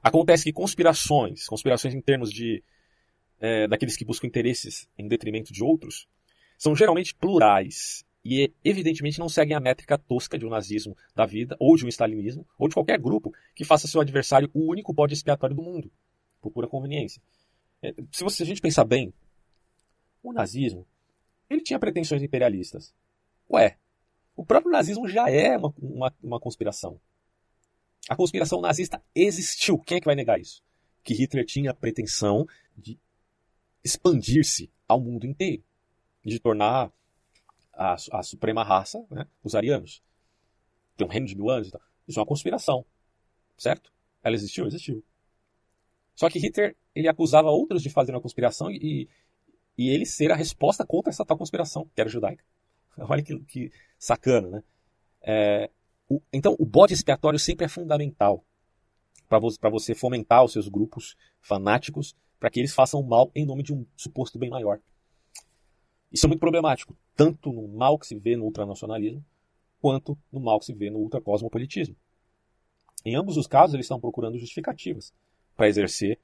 Acontece 0.02 0.44
que 0.46 0.52
conspirações, 0.52 1.46
conspirações 1.46 1.94
em 1.94 2.02
termos 2.02 2.34
de 2.34 2.64
é, 3.40 3.68
daqueles 3.68 3.96
que 3.96 4.06
buscam 4.06 4.28
interesses 4.28 4.90
em 4.98 5.08
detrimento 5.08 5.54
de 5.54 5.64
outros, 5.64 6.08
são 6.58 6.76
geralmente 6.76 7.14
plurais 7.14 8.04
e 8.24 8.52
evidentemente 8.64 9.20
não 9.20 9.30
seguem 9.30 9.56
a 9.56 9.60
métrica 9.60 9.98
tosca 9.98 10.38
de 10.38 10.46
um 10.46 10.50
nazismo 10.50 10.96
da 11.16 11.26
vida, 11.26 11.56
ou 11.60 11.76
de 11.76 11.86
um 11.86 11.90
stalinismo, 11.90 12.46
ou 12.58 12.68
de 12.68 12.74
qualquer 12.74 13.00
grupo 13.00 13.32
que 13.56 13.66
faça 13.66 13.88
seu 13.88 14.00
adversário 14.00 14.50
o 14.54 14.72
único 14.72 14.94
bode 14.94 15.14
expiatório 15.14 15.56
do 15.56 15.62
mundo, 15.62 15.92
por 16.40 16.52
pura 16.52 16.68
conveniência. 16.68 17.22
É, 17.82 17.94
se, 18.12 18.24
você, 18.24 18.38
se 18.38 18.44
a 18.44 18.46
gente 18.46 18.62
pensar 18.62 18.84
bem, 18.84 19.14
o 20.22 20.32
nazismo 20.32 20.86
ele 21.50 21.62
tinha 21.62 21.80
pretensões 21.80 22.24
imperialistas. 22.24 22.94
Ué, 23.50 23.78
o 24.36 24.46
próprio 24.46 24.72
nazismo 24.72 25.08
já 25.08 25.30
é 25.30 25.58
uma, 25.58 25.74
uma, 25.78 26.16
uma 26.24 26.40
conspiração. 26.40 27.00
A 28.08 28.16
conspiração 28.16 28.62
nazista 28.62 29.04
existiu. 29.14 29.78
Quem 29.78 29.98
é 29.98 30.00
que 30.00 30.06
vai 30.06 30.16
negar 30.16 30.40
isso? 30.40 30.64
Que 31.04 31.14
Hitler 31.14 31.46
tinha 31.46 31.72
a 31.72 31.74
pretensão 31.74 32.48
de 32.78 32.98
expandir-se 33.84 34.72
ao 34.88 35.00
mundo 35.00 35.26
inteiro, 35.26 35.64
de 36.24 36.40
tornar 36.40 36.92
a, 37.74 37.96
a 38.12 38.24
suprema 38.24 38.64
raça 38.64 39.06
né, 39.10 39.28
os 39.44 39.56
arianos. 39.56 40.02
Tem 40.96 41.06
um 41.06 41.10
reino 41.10 41.28
de 41.28 41.36
mil 41.36 41.50
anos 41.50 41.68
e 41.68 41.72
tal. 41.72 41.82
Isso 42.08 42.20
é 42.20 42.22
uma 42.22 42.28
conspiração, 42.28 42.86
certo? 43.58 43.92
Ela 44.24 44.36
existiu? 44.36 44.68
Existiu. 44.68 45.04
Só 46.16 46.30
que 46.30 46.40
Hitler 46.40 46.76
ele 46.94 47.08
acusava 47.08 47.50
outros 47.50 47.82
de 47.82 47.90
fazer 47.90 48.12
uma 48.12 48.22
conspiração 48.22 48.70
e, 48.70 49.10
e 49.78 49.90
ele 49.90 50.06
ser 50.06 50.32
a 50.32 50.36
resposta 50.36 50.86
contra 50.86 51.10
essa 51.10 51.26
tal 51.26 51.38
conspiração, 51.38 51.90
que 51.94 52.02
era 52.02 52.10
judaica. 52.10 52.44
Olha 52.98 53.24
que, 53.24 53.40
que 53.40 53.72
sacana, 53.98 54.50
né? 54.50 54.64
É, 55.22 55.70
o, 56.10 56.22
então, 56.34 56.56
o 56.60 56.66
bode 56.66 56.94
expiatório 56.94 57.40
sempre 57.40 57.66
é 57.66 57.70
fundamental 57.70 58.44
para 59.30 59.40
você, 59.40 59.58
você 59.70 59.96
fomentar 59.96 60.44
os 60.44 60.52
seus 60.52 60.68
grupos 60.68 61.16
fanáticos 61.40 62.16
para 62.40 62.50
que 62.50 62.60
eles 62.60 62.74
façam 62.74 63.02
mal 63.02 63.32
em 63.34 63.46
nome 63.46 63.64
de 63.64 63.74
um 63.74 63.86
suposto 63.96 64.38
bem 64.38 64.50
maior. 64.50 64.80
Isso 66.12 66.26
é 66.26 66.28
muito 66.28 66.40
problemático, 66.40 66.98
tanto 67.16 67.54
no 67.54 67.68
mal 67.68 67.98
que 67.98 68.06
se 68.06 68.16
vê 68.16 68.36
no 68.36 68.44
ultranacionalismo, 68.44 69.24
quanto 69.80 70.18
no 70.32 70.42
mal 70.42 70.60
que 70.60 70.66
se 70.66 70.74
vê 70.74 70.90
no 70.90 71.00
ultracosmopolitismo. 71.00 71.96
Em 73.06 73.16
ambos 73.16 73.38
os 73.38 73.48
casos, 73.48 73.74
eles 73.74 73.86
estão 73.86 74.00
procurando 74.00 74.38
justificativas 74.38 75.14
para 75.62 75.70
exercer 75.70 76.18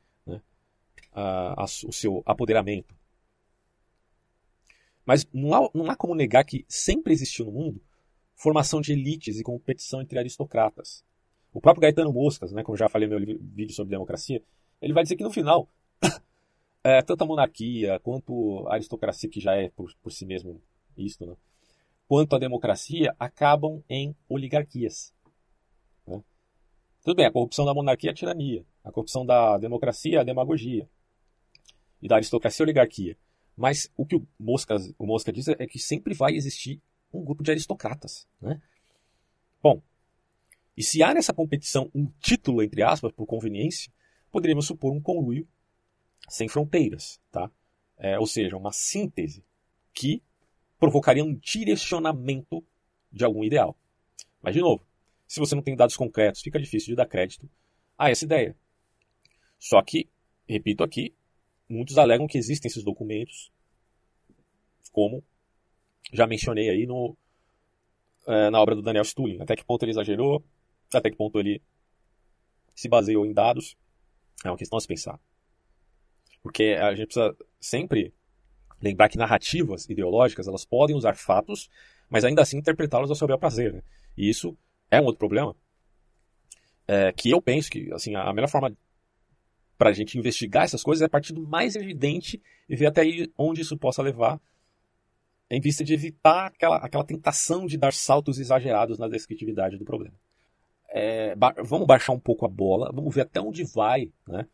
a, 1.14 1.62
a, 1.62 1.64
o 1.64 1.94
seu 1.94 2.24
apoderamento. 2.26 2.96
Mas 5.06 5.28
não 5.32 5.54
há, 5.54 5.70
não 5.76 5.92
há 5.92 5.96
como 5.96 6.16
negar 6.16 6.44
que 6.44 6.66
sempre 6.68 7.14
existiu 7.14 7.46
no 7.46 7.52
mundo 7.52 7.80
formação 8.34 8.82
de 8.82 8.94
elites 8.94 9.40
e 9.40 9.44
competição 9.44 10.02
entre 10.02 10.18
aristocratas. 10.18 11.06
O 11.54 11.62
próprio 11.62 11.84
Gaetano 11.84 12.12
Moscas, 12.12 12.52
né, 12.52 12.64
como 12.64 12.76
já 12.76 12.90
falei 12.90 13.08
no 13.08 13.20
meu 13.20 13.38
vídeo 13.40 13.76
sobre 13.76 13.92
democracia, 13.92 14.42
ele 14.82 14.94
vai 14.94 15.04
dizer 15.04 15.16
que 15.16 15.24
no 15.24 15.30
final, 15.30 15.70
é, 16.84 17.00
tanto 17.06 17.24
a 17.24 17.28
monarquia 17.28 18.00
quanto 18.00 18.68
a 18.68 18.74
aristocracia, 18.74 19.30
que 19.30 19.40
já 19.40 19.56
é 19.56 19.70
por, 19.70 19.94
por 20.02 20.12
si 20.12 20.26
mesmo 20.26 20.60
isto, 20.98 21.28
né, 21.28 21.36
quanto 22.08 22.36
a 22.36 22.40
democracia, 22.40 23.16
acabam 23.20 23.84
em 23.88 24.16
oligarquias. 24.28 25.14
Tudo 27.08 27.16
bem, 27.16 27.26
a 27.26 27.32
corrupção 27.32 27.64
da 27.64 27.74
monarquia 27.74 28.10
é 28.10 28.12
a 28.12 28.14
tirania, 28.14 28.66
a 28.84 28.92
corrupção 28.92 29.26
da 29.26 29.58
democracia 29.58 30.18
é 30.18 30.20
a 30.20 30.26
demagogia, 30.26 30.90
e 32.02 32.08
da 32.10 32.16
aristocracia 32.18 32.62
é 32.62 32.64
a 32.64 32.68
oligarquia. 32.68 33.18
Mas 33.56 33.90
o 33.96 34.06
que 34.06 34.18
o 34.18 34.28
Mosca, 34.38 34.76
o 35.00 35.06
Mosca 35.06 35.32
diz 35.32 35.48
é 35.48 35.66
que 35.66 35.80
sempre 35.80 36.14
vai 36.14 36.36
existir 36.36 36.82
um 37.14 37.24
grupo 37.24 37.44
de 37.44 37.52
aristocratas. 37.52 38.28
Né? 38.42 38.62
Bom, 39.64 39.82
e 40.76 40.84
se 40.84 41.02
há 41.02 41.14
nessa 41.14 41.34
competição 41.34 41.90
um 41.96 42.12
título, 42.20 42.62
entre 42.62 42.84
aspas, 42.84 43.14
por 43.14 43.26
conveniência, 43.26 43.90
poderíamos 44.30 44.68
supor 44.68 44.92
um 44.92 45.00
conluio 45.00 45.48
sem 46.28 46.50
fronteiras, 46.50 47.22
tá? 47.32 47.50
É, 47.98 48.20
ou 48.20 48.28
seja, 48.28 48.58
uma 48.58 48.74
síntese 48.74 49.46
que 49.94 50.22
provocaria 50.78 51.24
um 51.24 51.36
direcionamento 51.36 52.62
de 53.10 53.24
algum 53.24 53.46
ideal. 53.46 53.78
Mas, 54.42 54.54
de 54.54 54.60
novo, 54.60 54.86
se 55.28 55.40
você 55.40 55.54
não 55.56 55.62
tem 55.62 55.76
dados 55.76 55.98
concretos, 55.98 56.42
fica 56.42 56.60
difícil 56.60 56.88
de 56.88 56.96
dar 56.96 57.06
crédito 57.06 57.50
a 57.98 58.10
essa 58.10 58.26
ideia. 58.26 58.56
Só 59.60 59.82
que, 59.82 60.10
repito 60.48 60.84
aqui, 60.84 61.14
muitos 61.68 61.98
alegam 61.98 62.28
que 62.28 62.38
existem 62.38 62.70
esses 62.70 62.84
documentos, 62.84 63.52
como 64.92 65.24
já 66.12 66.26
mencionei 66.26 66.70
aí 66.70 66.86
no, 66.86 67.16
é, 68.26 68.50
na 68.50 68.62
obra 68.62 68.76
do 68.76 68.82
Daniel 68.82 69.04
Stulin. 69.04 69.42
Até 69.42 69.56
que 69.56 69.66
ponto 69.66 69.84
ele 69.84 69.92
exagerou, 69.92 70.44
até 70.94 71.10
que 71.10 71.18
ponto 71.18 71.40
ele 71.40 71.62
se 72.74 72.88
baseou 72.88 73.26
em 73.26 73.34
dados. 73.34 73.76
É 74.46 74.50
uma 74.50 74.58
questão 74.58 74.78
a 74.78 74.82
se 74.82 74.88
pensar. 74.88 75.20
Porque 76.42 76.78
a 76.80 76.94
gente 76.96 77.08
precisa 77.08 77.36
sempre 77.60 78.14
lembrar 78.82 79.10
que 79.10 79.18
narrativas 79.18 79.90
ideológicas 79.90 80.48
elas 80.48 80.64
podem 80.64 80.96
usar 80.96 81.16
fatos, 81.16 81.70
mas 82.10 82.24
ainda 82.24 82.42
assim 82.42 82.58
interpretá-los 82.58 83.10
ao 83.10 83.16
seu 83.16 83.28
bel 83.28 83.40
prazer. 83.40 83.74
Né? 83.74 83.82
E 84.16 84.30
isso 84.30 84.56
é 84.90 85.00
um 85.02 85.06
outro 85.06 85.20
problema. 85.20 85.56
É, 86.88 87.12
que 87.12 87.30
eu 87.30 87.42
penso 87.42 87.70
que 87.70 87.92
assim, 87.94 88.16
a 88.16 88.32
melhor 88.34 88.50
forma 88.50 88.76
para 89.78 89.90
a 89.90 89.94
gente 89.94 90.18
investigar 90.18 90.64
essas 90.64 90.82
coisas 90.82 91.02
é 91.02 91.08
partir 91.08 91.34
do 91.34 91.48
mais 91.48 91.76
evidente 91.76 92.42
e 92.68 92.76
ver 92.76 92.88
até 92.88 93.02
aí 93.02 93.32
onde 93.38 93.62
isso 93.62 93.78
possa 93.78 94.02
levar, 94.02 94.42
em 95.50 95.62
vista 95.62 95.84
de 95.84 95.94
evitar 95.94 96.48
aquela, 96.48 96.78
aquela 96.78 97.06
tentação 97.06 97.66
de 97.66 97.78
dar 97.78 97.94
saltos 97.94 98.40
exagerados 98.40 98.98
na 98.98 99.08
descritividade 99.08 99.78
do 99.78 99.86
problema. 99.86 100.16
É, 100.90 101.36
ba 101.36 101.54
vamos 101.64 101.86
baixar 101.86 102.14
um 102.14 102.20
pouco 102.20 102.46
a 102.46 102.50
bola, 102.50 102.92
vamos 102.94 103.14
ver 103.14 103.22
até 103.22 103.40
onde 103.40 103.64
vai 103.64 104.12
né, 104.28 104.48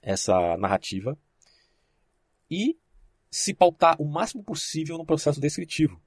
essa 0.00 0.56
narrativa 0.56 1.18
e 2.50 2.76
se 3.30 3.54
pautar 3.54 4.00
o 4.00 4.04
máximo 4.04 4.42
possível 4.42 4.96
no 4.96 5.04
processo 5.04 5.40
descritivo. 5.40 6.00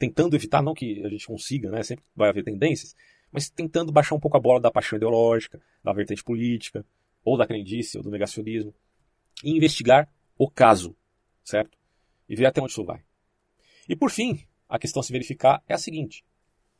Tentando 0.00 0.34
evitar, 0.34 0.62
não 0.62 0.72
que 0.72 1.04
a 1.04 1.10
gente 1.10 1.26
consiga, 1.26 1.70
né, 1.70 1.82
sempre 1.82 2.02
vai 2.16 2.30
haver 2.30 2.42
tendências, 2.42 2.96
mas 3.30 3.50
tentando 3.50 3.92
baixar 3.92 4.14
um 4.14 4.18
pouco 4.18 4.38
a 4.38 4.40
bola 4.40 4.58
da 4.58 4.70
paixão 4.70 4.96
ideológica, 4.96 5.60
da 5.84 5.92
vertente 5.92 6.24
política, 6.24 6.86
ou 7.22 7.36
da 7.36 7.46
crendice, 7.46 7.98
ou 7.98 8.02
do 8.02 8.10
negacionismo, 8.10 8.74
e 9.44 9.50
investigar 9.50 10.10
o 10.38 10.50
caso, 10.50 10.96
certo? 11.44 11.76
E 12.26 12.34
ver 12.34 12.46
até 12.46 12.62
onde 12.62 12.72
isso 12.72 12.82
vai. 12.82 13.04
E 13.86 13.94
por 13.94 14.10
fim, 14.10 14.40
a 14.66 14.78
questão 14.78 15.00
a 15.00 15.02
se 15.02 15.12
verificar 15.12 15.62
é 15.68 15.74
a 15.74 15.78
seguinte: 15.78 16.24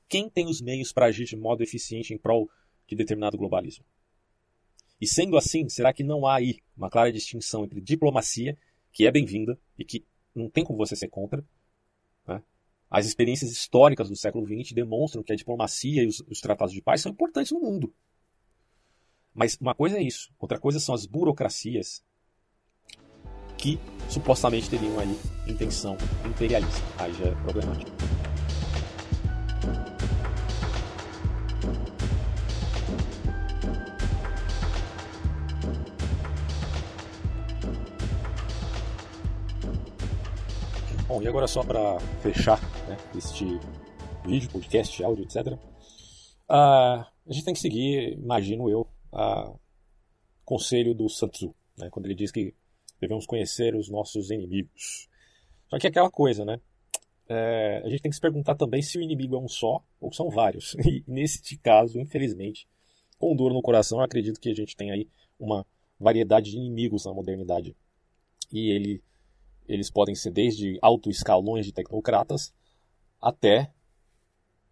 quem 0.08 0.30
tem 0.30 0.46
os 0.46 0.62
meios 0.62 0.90
para 0.90 1.04
agir 1.04 1.26
de 1.26 1.36
modo 1.36 1.62
eficiente 1.62 2.14
em 2.14 2.18
prol 2.18 2.50
de 2.86 2.96
determinado 2.96 3.36
globalismo? 3.36 3.84
E 4.98 5.06
sendo 5.06 5.36
assim, 5.36 5.68
será 5.68 5.92
que 5.92 6.02
não 6.02 6.26
há 6.26 6.36
aí 6.36 6.56
uma 6.74 6.88
clara 6.88 7.12
distinção 7.12 7.64
entre 7.64 7.82
diplomacia, 7.82 8.56
que 8.90 9.06
é 9.06 9.10
bem-vinda 9.10 9.60
e 9.78 9.84
que 9.84 10.06
não 10.34 10.48
tem 10.48 10.64
como 10.64 10.78
você 10.78 10.96
ser 10.96 11.08
contra, 11.08 11.44
né? 12.26 12.42
As 12.90 13.06
experiências 13.06 13.52
históricas 13.52 14.08
do 14.08 14.16
século 14.16 14.44
XX 14.44 14.72
demonstram 14.72 15.22
que 15.22 15.32
a 15.32 15.36
diplomacia 15.36 16.02
e 16.02 16.06
os, 16.06 16.20
os 16.28 16.40
tratados 16.40 16.74
de 16.74 16.82
paz 16.82 17.00
são 17.00 17.12
importantes 17.12 17.52
no 17.52 17.60
mundo. 17.60 17.94
Mas 19.32 19.56
uma 19.60 19.74
coisa 19.74 19.96
é 19.96 20.02
isso, 20.02 20.32
outra 20.38 20.58
coisa 20.58 20.80
são 20.80 20.94
as 20.94 21.06
burocracias 21.06 22.02
que 23.56 23.78
supostamente 24.08 24.68
teriam 24.68 24.98
aí 24.98 25.16
intenção 25.46 25.96
imperialista. 26.24 26.82
Aí 26.98 27.12
já 27.12 27.26
é 27.26 27.34
problemático. 27.42 27.90
Bom, 41.10 41.20
e 41.20 41.26
agora 41.26 41.48
só 41.48 41.64
para 41.64 41.98
fechar 42.22 42.60
né, 42.88 42.96
este 43.16 43.44
vídeo, 44.24 44.48
podcast, 44.48 45.02
áudio, 45.02 45.24
etc. 45.24 45.58
Ah, 46.48 47.10
a 47.26 47.32
gente 47.32 47.44
tem 47.44 47.52
que 47.52 47.58
seguir, 47.58 48.12
imagino 48.12 48.70
eu, 48.70 48.86
o 49.10 49.58
conselho 50.44 50.94
do 50.94 51.08
Sun 51.08 51.26
Tzu, 51.26 51.54
né, 51.76 51.88
quando 51.90 52.06
ele 52.06 52.14
diz 52.14 52.30
que 52.30 52.54
devemos 53.00 53.26
conhecer 53.26 53.74
os 53.74 53.88
nossos 53.88 54.30
inimigos. 54.30 55.08
Só 55.66 55.80
que 55.80 55.88
é 55.88 55.90
aquela 55.90 56.12
coisa, 56.12 56.44
né? 56.44 56.60
É, 57.28 57.82
a 57.84 57.88
gente 57.88 58.02
tem 58.02 58.10
que 58.10 58.14
se 58.14 58.20
perguntar 58.20 58.54
também 58.54 58.80
se 58.80 58.96
o 58.96 59.02
inimigo 59.02 59.34
é 59.34 59.38
um 59.40 59.48
só 59.48 59.82
ou 60.00 60.12
são 60.12 60.30
vários. 60.30 60.76
E 60.86 61.02
nesse 61.08 61.58
caso, 61.58 61.98
infelizmente, 61.98 62.68
com 63.18 63.34
dor 63.34 63.52
no 63.52 63.62
coração, 63.62 63.98
eu 63.98 64.04
acredito 64.04 64.38
que 64.38 64.48
a 64.48 64.54
gente 64.54 64.76
tem 64.76 64.92
aí 64.92 65.08
uma 65.40 65.66
variedade 65.98 66.52
de 66.52 66.56
inimigos 66.56 67.04
na 67.04 67.12
modernidade. 67.12 67.76
E 68.52 68.70
ele 68.70 69.02
eles 69.68 69.90
podem 69.90 70.14
ser 70.14 70.30
desde 70.30 70.78
alto 70.82 71.10
escalões 71.10 71.66
de 71.66 71.72
tecnocratas 71.72 72.52
até 73.20 73.72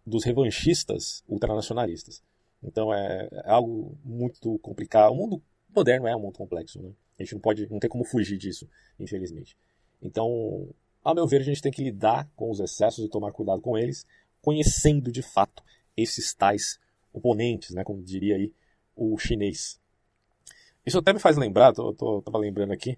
dos 0.05 0.23
revanchistas 0.23 1.23
ultranacionalistas. 1.27 2.23
Então 2.63 2.93
é, 2.93 3.29
é, 3.31 3.49
algo 3.49 3.97
muito 4.03 4.57
complicado. 4.59 5.11
O 5.11 5.15
mundo 5.15 5.41
moderno 5.73 6.07
é 6.07 6.15
um 6.15 6.19
mundo 6.19 6.37
complexo, 6.37 6.81
né? 6.81 6.91
A 7.17 7.23
gente 7.23 7.33
não 7.33 7.41
pode, 7.41 7.69
não 7.69 7.79
tem 7.79 7.89
como 7.89 8.03
fugir 8.03 8.37
disso, 8.37 8.67
infelizmente. 8.97 9.57
Então, 10.01 10.69
a 11.03 11.13
meu 11.13 11.27
ver, 11.27 11.41
a 11.41 11.43
gente 11.43 11.61
tem 11.61 11.71
que 11.71 11.83
lidar 11.83 12.29
com 12.35 12.49
os 12.49 12.59
excessos 12.59 13.03
e 13.03 13.09
tomar 13.09 13.31
cuidado 13.31 13.61
com 13.61 13.77
eles, 13.77 14.05
conhecendo 14.41 15.11
de 15.11 15.21
fato 15.21 15.61
esses 15.97 16.33
tais 16.33 16.79
oponentes, 17.13 17.71
né? 17.71 17.83
Como 17.83 18.01
diria 18.01 18.35
aí 18.35 18.53
o 18.95 19.17
chinês. 19.17 19.79
Isso 20.85 20.97
até 20.97 21.13
me 21.13 21.19
faz 21.19 21.37
lembrar, 21.37 21.73
tô, 21.73 22.21
tava 22.21 22.37
lembrando 22.37 22.71
aqui, 22.71 22.97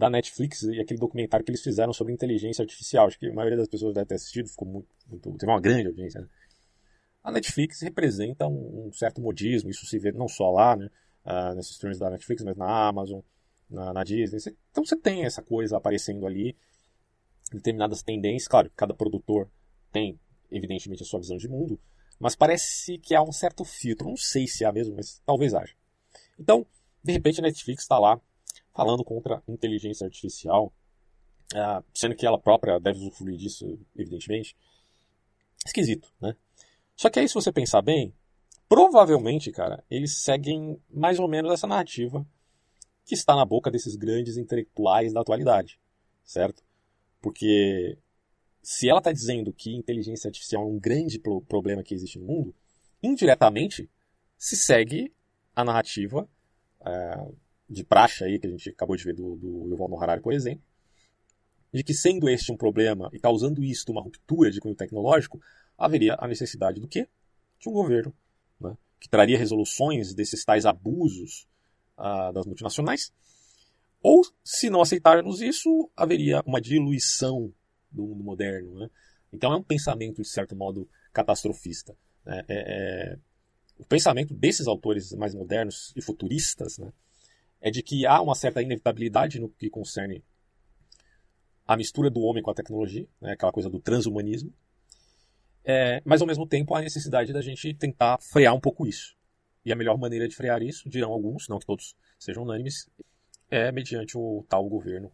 da 0.00 0.08
Netflix 0.08 0.62
e 0.62 0.80
aquele 0.80 0.98
documentário 0.98 1.44
que 1.44 1.50
eles 1.50 1.62
fizeram 1.62 1.92
sobre 1.92 2.14
inteligência 2.14 2.62
artificial. 2.62 3.06
Acho 3.06 3.18
que 3.18 3.26
a 3.26 3.34
maioria 3.34 3.58
das 3.58 3.68
pessoas 3.68 3.92
deve 3.92 4.06
ter 4.06 4.14
assistido, 4.14 4.48
ficou 4.48 4.66
muito, 4.66 4.88
muito 5.06 5.30
teve 5.36 5.52
uma 5.52 5.60
grande 5.60 5.88
audiência. 5.88 6.22
Né? 6.22 6.28
A 7.22 7.30
Netflix 7.30 7.82
representa 7.82 8.46
um, 8.46 8.86
um, 8.86 8.92
certo 8.92 9.20
modismo, 9.20 9.68
isso 9.68 9.84
se 9.84 9.98
vê 9.98 10.10
não 10.10 10.26
só 10.26 10.50
lá, 10.50 10.74
né, 10.74 10.88
uh, 11.26 11.54
nesses 11.54 11.76
filmes 11.76 11.98
da 11.98 12.08
Netflix, 12.08 12.42
mas 12.42 12.56
na 12.56 12.88
Amazon, 12.88 13.20
na, 13.68 13.92
na 13.92 14.02
Disney. 14.02 14.38
Então 14.70 14.82
você 14.86 14.96
tem 14.96 15.26
essa 15.26 15.42
coisa 15.42 15.76
aparecendo 15.76 16.26
ali, 16.26 16.56
determinadas 17.52 18.02
tendências. 18.02 18.48
Claro, 18.48 18.72
cada 18.74 18.94
produtor 18.94 19.50
tem, 19.92 20.18
evidentemente, 20.50 21.02
a 21.02 21.06
sua 21.06 21.20
visão 21.20 21.36
de 21.36 21.46
mundo, 21.46 21.78
mas 22.18 22.34
parece 22.34 22.96
que 22.96 23.14
há 23.14 23.22
um 23.22 23.32
certo 23.32 23.66
filtro. 23.66 24.08
Não 24.08 24.16
sei 24.16 24.46
se 24.46 24.64
há 24.64 24.72
mesmo, 24.72 24.96
mas 24.96 25.20
talvez 25.26 25.52
haja. 25.52 25.74
Então, 26.38 26.66
de 27.04 27.12
repente, 27.12 27.40
a 27.40 27.42
Netflix 27.42 27.82
está 27.82 27.98
lá 27.98 28.18
falando 28.80 29.04
contra 29.04 29.42
a 29.46 29.52
inteligência 29.52 30.06
artificial, 30.06 30.72
uh, 31.52 31.84
sendo 31.92 32.16
que 32.16 32.24
ela 32.24 32.40
própria 32.40 32.80
deve 32.80 32.98
usufruir 32.98 33.36
disso, 33.36 33.78
evidentemente. 33.94 34.56
Esquisito, 35.66 36.10
né? 36.18 36.34
Só 36.96 37.10
que 37.10 37.18
aí, 37.18 37.28
se 37.28 37.34
você 37.34 37.52
pensar 37.52 37.82
bem, 37.82 38.14
provavelmente, 38.66 39.52
cara, 39.52 39.84
eles 39.90 40.22
seguem 40.22 40.80
mais 40.88 41.18
ou 41.18 41.28
menos 41.28 41.52
essa 41.52 41.66
narrativa 41.66 42.26
que 43.04 43.14
está 43.14 43.36
na 43.36 43.44
boca 43.44 43.70
desses 43.70 43.96
grandes 43.96 44.38
intelectuais 44.38 45.12
da 45.12 45.20
atualidade, 45.20 45.78
certo? 46.24 46.62
Porque 47.20 47.98
se 48.62 48.88
ela 48.88 49.00
está 49.00 49.12
dizendo 49.12 49.52
que 49.52 49.76
inteligência 49.76 50.28
artificial 50.28 50.62
é 50.62 50.66
um 50.66 50.78
grande 50.78 51.18
problema 51.18 51.82
que 51.82 51.92
existe 51.92 52.18
no 52.18 52.24
mundo, 52.24 52.54
indiretamente 53.02 53.90
se 54.38 54.56
segue 54.56 55.12
a 55.54 55.64
narrativa 55.64 56.26
é, 56.80 57.28
de 57.70 57.84
praxe 57.84 58.24
aí, 58.24 58.38
que 58.38 58.48
a 58.48 58.50
gente 58.50 58.70
acabou 58.70 58.96
de 58.96 59.04
ver 59.04 59.14
do, 59.14 59.36
do 59.36 59.68
Yuval 59.68 59.88
Noah 59.88 60.02
Harari, 60.02 60.20
por 60.20 60.32
exemplo, 60.32 60.64
de 61.72 61.84
que 61.84 61.94
sendo 61.94 62.28
este 62.28 62.50
um 62.50 62.56
problema 62.56 63.08
e 63.12 63.20
causando 63.20 63.62
isto 63.62 63.92
uma 63.92 64.02
ruptura 64.02 64.50
de 64.50 64.60
cunho 64.60 64.74
tecnológico, 64.74 65.40
haveria 65.78 66.16
a 66.18 66.26
necessidade 66.26 66.80
do 66.80 66.88
quê? 66.88 67.06
De 67.60 67.68
um 67.68 67.72
governo 67.72 68.12
né, 68.60 68.76
que 68.98 69.08
traria 69.08 69.38
resoluções 69.38 70.12
desses 70.12 70.44
tais 70.44 70.66
abusos 70.66 71.46
uh, 71.96 72.32
das 72.32 72.44
multinacionais. 72.44 73.12
Ou, 74.02 74.22
se 74.42 74.68
não 74.68 74.80
aceitarmos 74.80 75.40
isso, 75.40 75.88
haveria 75.96 76.42
uma 76.44 76.60
diluição 76.60 77.52
do 77.90 78.02
mundo 78.02 78.24
moderno. 78.24 78.80
Né? 78.80 78.90
Então 79.32 79.52
é 79.52 79.56
um 79.56 79.62
pensamento, 79.62 80.22
de 80.22 80.28
certo 80.28 80.56
modo, 80.56 80.88
catastrofista. 81.12 81.96
Né? 82.24 82.44
É, 82.48 82.54
é, 83.12 83.18
o 83.78 83.84
pensamento 83.84 84.34
desses 84.34 84.66
autores 84.66 85.12
mais 85.12 85.34
modernos 85.34 85.92
e 85.94 86.02
futuristas 86.02 86.78
né, 86.78 86.92
é 87.60 87.70
de 87.70 87.82
que 87.82 88.06
há 88.06 88.20
uma 88.20 88.34
certa 88.34 88.62
inevitabilidade 88.62 89.38
no 89.38 89.48
que 89.48 89.68
concerne 89.68 90.24
a 91.66 91.76
mistura 91.76 92.10
do 92.10 92.20
homem 92.20 92.42
com 92.42 92.50
a 92.50 92.54
tecnologia, 92.54 93.06
né, 93.20 93.32
aquela 93.32 93.52
coisa 93.52 93.68
do 93.68 93.78
transhumanismo, 93.78 94.52
é, 95.64 96.02
mas 96.04 96.20
ao 96.20 96.26
mesmo 96.26 96.46
tempo 96.46 96.74
há 96.74 96.78
a 96.78 96.82
necessidade 96.82 97.32
da 97.32 97.40
gente 97.40 97.74
tentar 97.74 98.18
frear 98.18 98.54
um 98.54 98.60
pouco 98.60 98.86
isso. 98.86 99.16
E 99.64 99.72
a 99.72 99.76
melhor 99.76 99.98
maneira 99.98 100.26
de 100.26 100.34
frear 100.34 100.62
isso, 100.62 100.88
dirão 100.88 101.12
alguns, 101.12 101.48
não 101.48 101.58
que 101.58 101.66
todos 101.66 101.94
sejam 102.18 102.42
unânimes, 102.42 102.88
é 103.50 103.70
mediante 103.70 104.16
o 104.16 104.44
tal 104.48 104.66
governo 104.68 105.12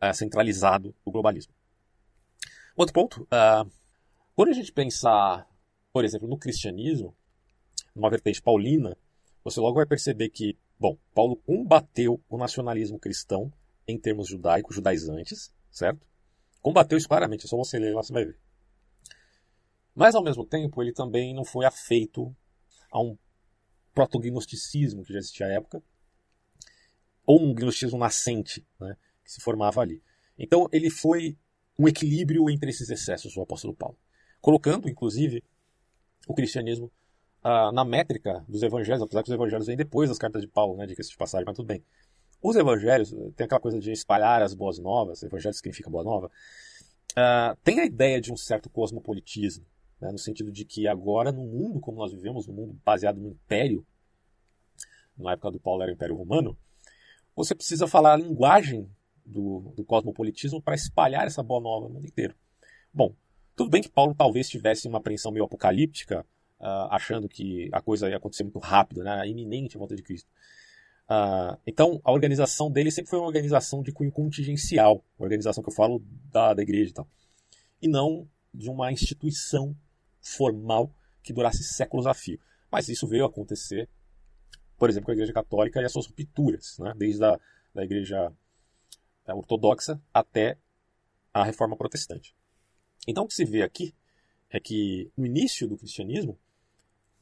é, 0.00 0.12
centralizado 0.12 0.94
do 1.04 1.10
globalismo. 1.10 1.52
Outro 2.76 2.92
ponto, 2.92 3.22
uh, 3.22 3.70
quando 4.34 4.50
a 4.50 4.52
gente 4.52 4.70
pensar, 4.70 5.48
por 5.92 6.04
exemplo, 6.04 6.28
no 6.28 6.36
cristianismo, 6.36 7.16
numa 7.94 8.10
vertente 8.10 8.42
paulina, 8.42 8.96
você 9.42 9.58
logo 9.60 9.76
vai 9.76 9.86
perceber 9.86 10.28
que, 10.28 10.56
bom, 10.78 10.98
Paulo 11.14 11.36
combateu 11.36 12.22
o 12.28 12.36
nacionalismo 12.36 12.98
cristão 12.98 13.52
em 13.86 13.98
termos 13.98 14.28
judaicos, 14.28 14.74
judaizantes, 14.74 15.52
certo? 15.70 16.06
Combateu 16.60 16.98
isso 16.98 17.08
claramente, 17.08 17.46
é 17.46 17.48
só 17.48 17.56
você 17.56 17.78
ler 17.78 17.94
lá, 17.94 18.02
você 18.02 18.12
vai 18.12 18.24
ver. 18.24 18.38
Mas, 19.94 20.14
ao 20.14 20.22
mesmo 20.22 20.44
tempo, 20.44 20.82
ele 20.82 20.92
também 20.92 21.34
não 21.34 21.44
foi 21.44 21.64
afeito 21.64 22.34
a 22.90 23.00
um 23.00 23.16
protognosticismo 23.94 25.02
que 25.02 25.12
já 25.12 25.18
existia 25.18 25.46
à 25.46 25.50
época, 25.50 25.82
ou 27.24 27.40
um 27.40 27.54
gnosticismo 27.54 27.98
nascente, 27.98 28.66
né, 28.78 28.96
que 29.24 29.32
se 29.32 29.40
formava 29.40 29.80
ali. 29.80 30.02
Então, 30.38 30.68
ele 30.70 30.90
foi 30.90 31.38
um 31.78 31.88
equilíbrio 31.88 32.50
entre 32.50 32.70
esses 32.70 32.90
excessos, 32.90 33.36
o 33.36 33.42
apóstolo 33.42 33.74
Paulo, 33.74 33.98
colocando, 34.40 34.88
inclusive, 34.88 35.42
o 36.26 36.34
cristianismo 36.34 36.92
ah, 37.48 37.70
na 37.70 37.84
métrica 37.84 38.44
dos 38.48 38.60
evangelhos, 38.60 39.00
apesar 39.00 39.22
que 39.22 39.28
os 39.28 39.34
evangelhos 39.34 39.68
vêm 39.68 39.76
depois 39.76 40.08
das 40.08 40.18
cartas 40.18 40.42
de 40.42 40.48
Paulo, 40.48 40.76
né, 40.76 40.84
diga-se 40.84 41.10
de 41.10 41.16
passagem, 41.16 41.46
mas 41.46 41.54
tudo 41.54 41.66
bem. 41.66 41.80
Os 42.42 42.56
evangelhos, 42.56 43.14
tem 43.36 43.44
aquela 43.44 43.60
coisa 43.60 43.78
de 43.78 43.92
espalhar 43.92 44.42
as 44.42 44.52
boas 44.52 44.80
novas, 44.80 45.22
evangelho 45.22 45.54
significa 45.54 45.88
boa 45.88 46.02
nova, 46.02 46.26
uh, 46.26 47.56
tem 47.62 47.78
a 47.78 47.84
ideia 47.84 48.20
de 48.20 48.32
um 48.32 48.36
certo 48.36 48.68
cosmopolitismo, 48.68 49.64
né, 50.00 50.10
no 50.10 50.18
sentido 50.18 50.50
de 50.50 50.64
que 50.64 50.88
agora, 50.88 51.30
no 51.30 51.46
mundo 51.46 51.78
como 51.78 51.98
nós 51.98 52.10
vivemos, 52.10 52.48
no 52.48 52.52
mundo 52.52 52.76
baseado 52.84 53.20
no 53.20 53.28
império, 53.28 53.86
na 55.16 55.30
época 55.30 55.52
do 55.52 55.60
Paulo 55.60 55.82
era 55.82 55.92
o 55.92 55.94
Império 55.94 56.16
Romano, 56.16 56.58
você 57.36 57.54
precisa 57.54 57.86
falar 57.86 58.14
a 58.14 58.16
linguagem 58.16 58.90
do, 59.24 59.72
do 59.76 59.84
cosmopolitismo 59.84 60.60
para 60.60 60.74
espalhar 60.74 61.28
essa 61.28 61.44
boa 61.44 61.60
nova 61.60 61.86
no 61.86 61.94
mundo 61.94 62.06
inteiro. 62.08 62.34
Bom, 62.92 63.14
tudo 63.54 63.70
bem 63.70 63.82
que 63.82 63.88
Paulo 63.88 64.16
talvez 64.16 64.48
tivesse 64.48 64.88
uma 64.88 64.98
apreensão 64.98 65.30
meio 65.30 65.44
apocalíptica, 65.44 66.26
uh, 66.60 66.88
achando 66.90 67.28
que 67.28 67.68
a 67.72 67.80
coisa 67.80 68.08
ia 68.08 68.16
acontecer 68.16 68.44
muito 68.44 68.58
rápido, 68.58 69.02
né, 69.02 69.26
iminente 69.28 69.76
a 69.76 69.78
volta 69.78 69.94
de 69.94 70.02
Cristo. 70.02 70.28
Uh, 71.08 71.56
então, 71.66 72.00
a 72.04 72.10
organização 72.10 72.70
dele 72.70 72.90
sempre 72.90 73.10
foi 73.10 73.18
uma 73.18 73.26
organização 73.26 73.82
de 73.82 73.92
cunho 73.92 74.10
contingencial, 74.10 75.04
organização 75.18 75.62
que 75.62 75.70
eu 75.70 75.74
falo 75.74 76.02
da, 76.32 76.52
da 76.52 76.62
igreja 76.62 76.90
e 76.90 76.94
tal, 76.94 77.08
e 77.80 77.88
não 77.88 78.28
de 78.52 78.68
uma 78.68 78.90
instituição 78.90 79.76
formal 80.20 80.92
que 81.22 81.32
durasse 81.32 81.62
séculos 81.62 82.06
a 82.06 82.14
fio. 82.14 82.40
Mas 82.70 82.88
isso 82.88 83.06
veio 83.06 83.24
acontecer, 83.24 83.88
por 84.76 84.90
exemplo, 84.90 85.06
com 85.06 85.12
a 85.12 85.14
Igreja 85.14 85.32
Católica 85.32 85.80
e 85.80 85.84
as 85.84 85.92
suas 85.92 86.06
rupturas, 86.06 86.78
né? 86.78 86.92
desde 86.96 87.24
a 87.24 87.38
da 87.76 87.84
Igreja 87.84 88.32
é, 89.26 89.34
Ortodoxa 89.34 90.00
até 90.12 90.56
a 91.32 91.44
Reforma 91.44 91.76
Protestante. 91.76 92.34
Então, 93.06 93.24
o 93.24 93.28
que 93.28 93.34
se 93.34 93.44
vê 93.44 93.62
aqui 93.62 93.94
é 94.50 94.58
que, 94.58 95.10
no 95.16 95.26
início 95.26 95.68
do 95.68 95.76
cristianismo, 95.76 96.38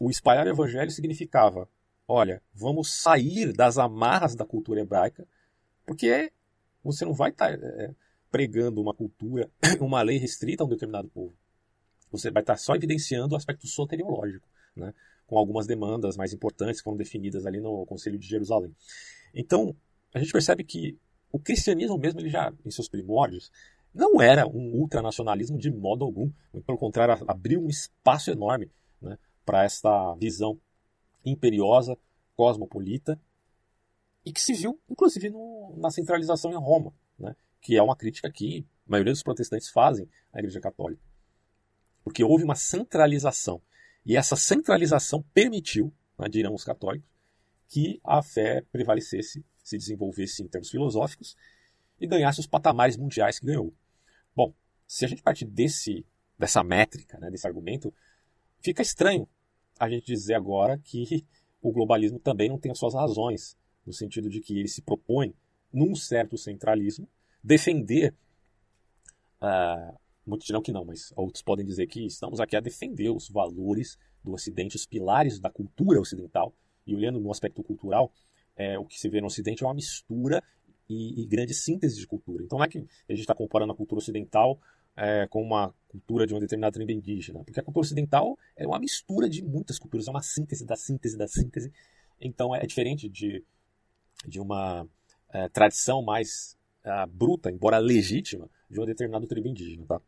o 0.05 0.11
espalhar 0.11 0.46
o 0.46 0.50
evangelho 0.50 0.90
significava 0.90 1.68
olha, 2.07 2.42
vamos 2.52 3.00
sair 3.00 3.52
das 3.52 3.78
amarras 3.78 4.34
da 4.34 4.44
cultura 4.44 4.80
hebraica, 4.80 5.26
porque 5.86 6.32
você 6.82 7.05
não 7.05 7.14
vai 7.14 7.30
estar 7.30 7.59
tá, 7.59 7.66
é, 7.66 7.94
pregando 8.30 8.80
uma 8.80 8.94
cultura, 8.94 9.50
uma 9.80 10.02
lei 10.02 10.18
restrita 10.18 10.62
a 10.62 10.66
um 10.66 10.68
determinado 10.68 11.09
povo. 11.09 11.34
Você 12.11 12.30
vai 12.30 12.42
estar 12.42 12.55
tá 12.55 12.59
só 12.59 12.74
evidenciando 12.74 13.34
o 13.34 13.36
aspecto 13.36 13.66
soteriológico, 13.66 14.46
né, 14.76 14.92
com 15.26 15.38
algumas 15.38 15.66
demandas 15.66 16.16
mais 16.16 16.32
importantes 16.32 16.80
que 16.80 16.84
foram 16.84 16.96
definidas 16.96 17.46
ali 17.46 17.61
no 17.61 17.86
Conselho 17.86 18.18
de 18.18 18.26
Jerusalém. 18.26 18.74
Então, 19.34 19.74
a 20.12 20.18
gente 20.18 20.32
percebe 20.32 20.62
que 20.62 20.96
o 21.32 21.38
cristianismo 21.38 21.98
mesmo, 21.98 22.20
ele 22.20 22.28
já, 22.28 22.52
em 22.64 22.70
seus 22.70 22.88
primórdios, 22.88 23.50
não 23.92 24.20
era 24.20 24.46
um 24.46 24.74
ultranacionalismo 24.74 25.59
de 25.59 25.70
modo 25.70 26.05
algum. 26.05 26.30
Pelo 26.66 26.78
contrário, 26.78 27.24
abriu 27.26 27.61
um 27.61 27.68
espaço 27.68 28.30
enorme 28.30 28.70
né, 29.00 29.18
para 29.45 29.64
esta 29.64 30.14
visão 30.14 30.59
imperiosa, 31.24 31.97
cosmopolita, 32.36 33.20
e 34.24 34.32
que 34.32 34.40
se 34.40 34.55
viu, 34.55 34.80
inclusive, 34.88 35.30
no, 35.30 35.74
na 35.76 35.90
centralização 35.90 36.51
em 36.51 36.57
Roma, 36.57 36.92
né? 37.18 37.36
que 37.61 37.76
é 37.76 37.82
uma 37.82 37.97
crítica 37.97 38.30
que 38.30 38.66
a 38.86 38.90
maioria 38.90 39.12
dos 39.12 39.22
protestantes 39.22 39.68
fazem 39.68 40.09
à 40.32 40.38
Igreja 40.38 40.61
Católica. 40.61 41.03
Porque 42.03 42.24
houve 42.24 42.45
uma 42.45 42.55
centralização. 42.55 43.61
E 44.05 44.16
essa 44.16 44.36
centralização 44.36 45.22
permitiu, 45.32 45.92
né, 46.18 46.28
dirão 46.28 46.55
os 46.55 46.64
católicos, 46.64 47.09
que 47.68 48.01
a 48.05 48.22
fé 48.22 48.62
prevalecesse, 48.70 49.45
se 49.62 49.78
desenvolvesse 49.78 50.42
em 50.42 50.49
termos 50.49 50.70
filosóficos 50.70 51.34
e 51.99 52.07
ganhasse 52.07 52.40
os 52.40 52.47
patamares 52.47 52.97
mundiais 52.99 53.38
que 53.38 53.47
ganhou. 53.47 53.72
Bom, 54.36 54.53
se 54.86 55.07
a 55.07 55.09
gente 55.09 55.22
partir 55.22 55.47
desse, 55.47 56.07
dessa 56.38 56.62
métrica, 56.62 57.18
né, 57.18 57.30
desse 57.30 57.47
argumento, 57.47 57.92
fica 58.61 58.82
estranho 58.82 59.26
a 59.78 59.88
gente 59.88 60.06
dizer 60.06 60.34
agora 60.34 60.78
que 60.78 61.24
o 61.60 61.72
globalismo 61.72 62.18
também 62.18 62.48
não 62.48 62.58
tem 62.58 62.70
as 62.70 62.78
suas 62.78 62.94
razões, 62.94 63.56
no 63.86 63.92
sentido 63.92 64.28
de 64.28 64.40
que 64.40 64.58
ele 64.58 64.68
se 64.68 64.82
propõe, 64.82 65.34
num 65.72 65.94
certo 65.94 66.36
centralismo, 66.36 67.08
defender. 67.42 68.14
Uh, 69.42 69.98
muitos 70.26 70.46
dirão 70.46 70.62
que 70.62 70.72
não, 70.72 70.84
mas 70.84 71.12
outros 71.16 71.42
podem 71.42 71.64
dizer 71.64 71.86
que 71.86 72.04
estamos 72.06 72.40
aqui 72.40 72.56
a 72.56 72.60
defender 72.60 73.10
os 73.10 73.28
valores 73.28 73.98
do 74.22 74.32
Ocidente, 74.32 74.76
os 74.76 74.86
pilares 74.86 75.38
da 75.38 75.50
cultura 75.50 76.00
ocidental. 76.00 76.54
E 76.86 76.94
olhando 76.94 77.18
no 77.18 77.30
aspecto 77.30 77.62
cultural, 77.62 78.12
é, 78.56 78.78
o 78.78 78.84
que 78.84 78.98
se 78.98 79.08
vê 79.08 79.20
no 79.20 79.26
Ocidente 79.26 79.64
é 79.64 79.66
uma 79.66 79.74
mistura 79.74 80.42
e, 80.88 81.22
e 81.22 81.26
grande 81.26 81.54
síntese 81.54 81.98
de 81.98 82.06
cultura. 82.06 82.44
Então 82.44 82.58
não 82.58 82.64
é 82.64 82.68
que 82.68 82.78
a 82.78 83.12
gente 83.12 83.20
está 83.20 83.34
comparando 83.34 83.72
a 83.72 83.76
cultura 83.76 83.98
ocidental 83.98 84.60
é, 84.97 85.26
com 85.28 85.42
uma 85.42 85.74
cultura 85.88 86.26
de 86.26 86.34
uma 86.34 86.40
determinada 86.40 86.74
tribo 86.74 86.90
indígena, 86.90 87.42
porque 87.45 87.61
a 87.61 87.62
cultura 87.62 87.84
ocidental 87.84 88.38
é 88.57 88.66
uma 88.66 88.78
mistura 88.78 89.28
de 89.28 89.42
muitas 89.42 89.78
culturas, 89.78 90.09
é 90.09 90.11
uma 90.11 90.22
síntese 90.22 90.64
da 90.64 90.76
síntese 90.76 91.16
da 91.16 91.28
síntese. 91.28 91.72
Então 92.20 92.55
é 92.55 92.64
diferente 92.66 93.09
de, 93.09 93.45
de 94.26 94.40
uma 94.40 94.88
é, 95.30 95.49
tradição 95.49 96.03
mais 96.03 96.57
é, 96.82 97.07
bruta, 97.07 97.51
embora 97.51 97.78
legítima, 97.78 98.49
de 98.70 98.78
uma 98.78 98.86
determinada 98.86 99.26
tribo 99.26 99.49
indígena. 99.49 99.84
Tá? 99.86 100.01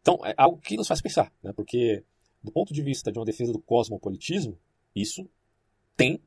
Então 0.00 0.18
é 0.24 0.34
algo 0.36 0.58
que 0.58 0.76
nos 0.76 0.88
faz 0.88 1.00
pensar, 1.00 1.32
né? 1.42 1.52
porque 1.52 2.04
do 2.42 2.50
ponto 2.50 2.72
de 2.72 2.82
vista 2.82 3.12
de 3.12 3.18
uma 3.18 3.24
defesa 3.24 3.52
do 3.52 3.60
cosmopolitismo, 3.60 4.58
isso 4.94 5.28
tem 5.96 6.22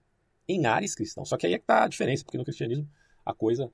em 0.47 0.65
áreas 0.65 0.93
cristãos. 0.93 1.29
Só 1.29 1.37
que 1.37 1.47
aí 1.47 1.53
é 1.53 1.57
que 1.57 1.63
está 1.63 1.85
a 1.85 1.87
diferença, 1.87 2.23
porque 2.23 2.37
no 2.37 2.43
cristianismo 2.43 2.87
a 3.25 3.33
coisa 3.33 3.71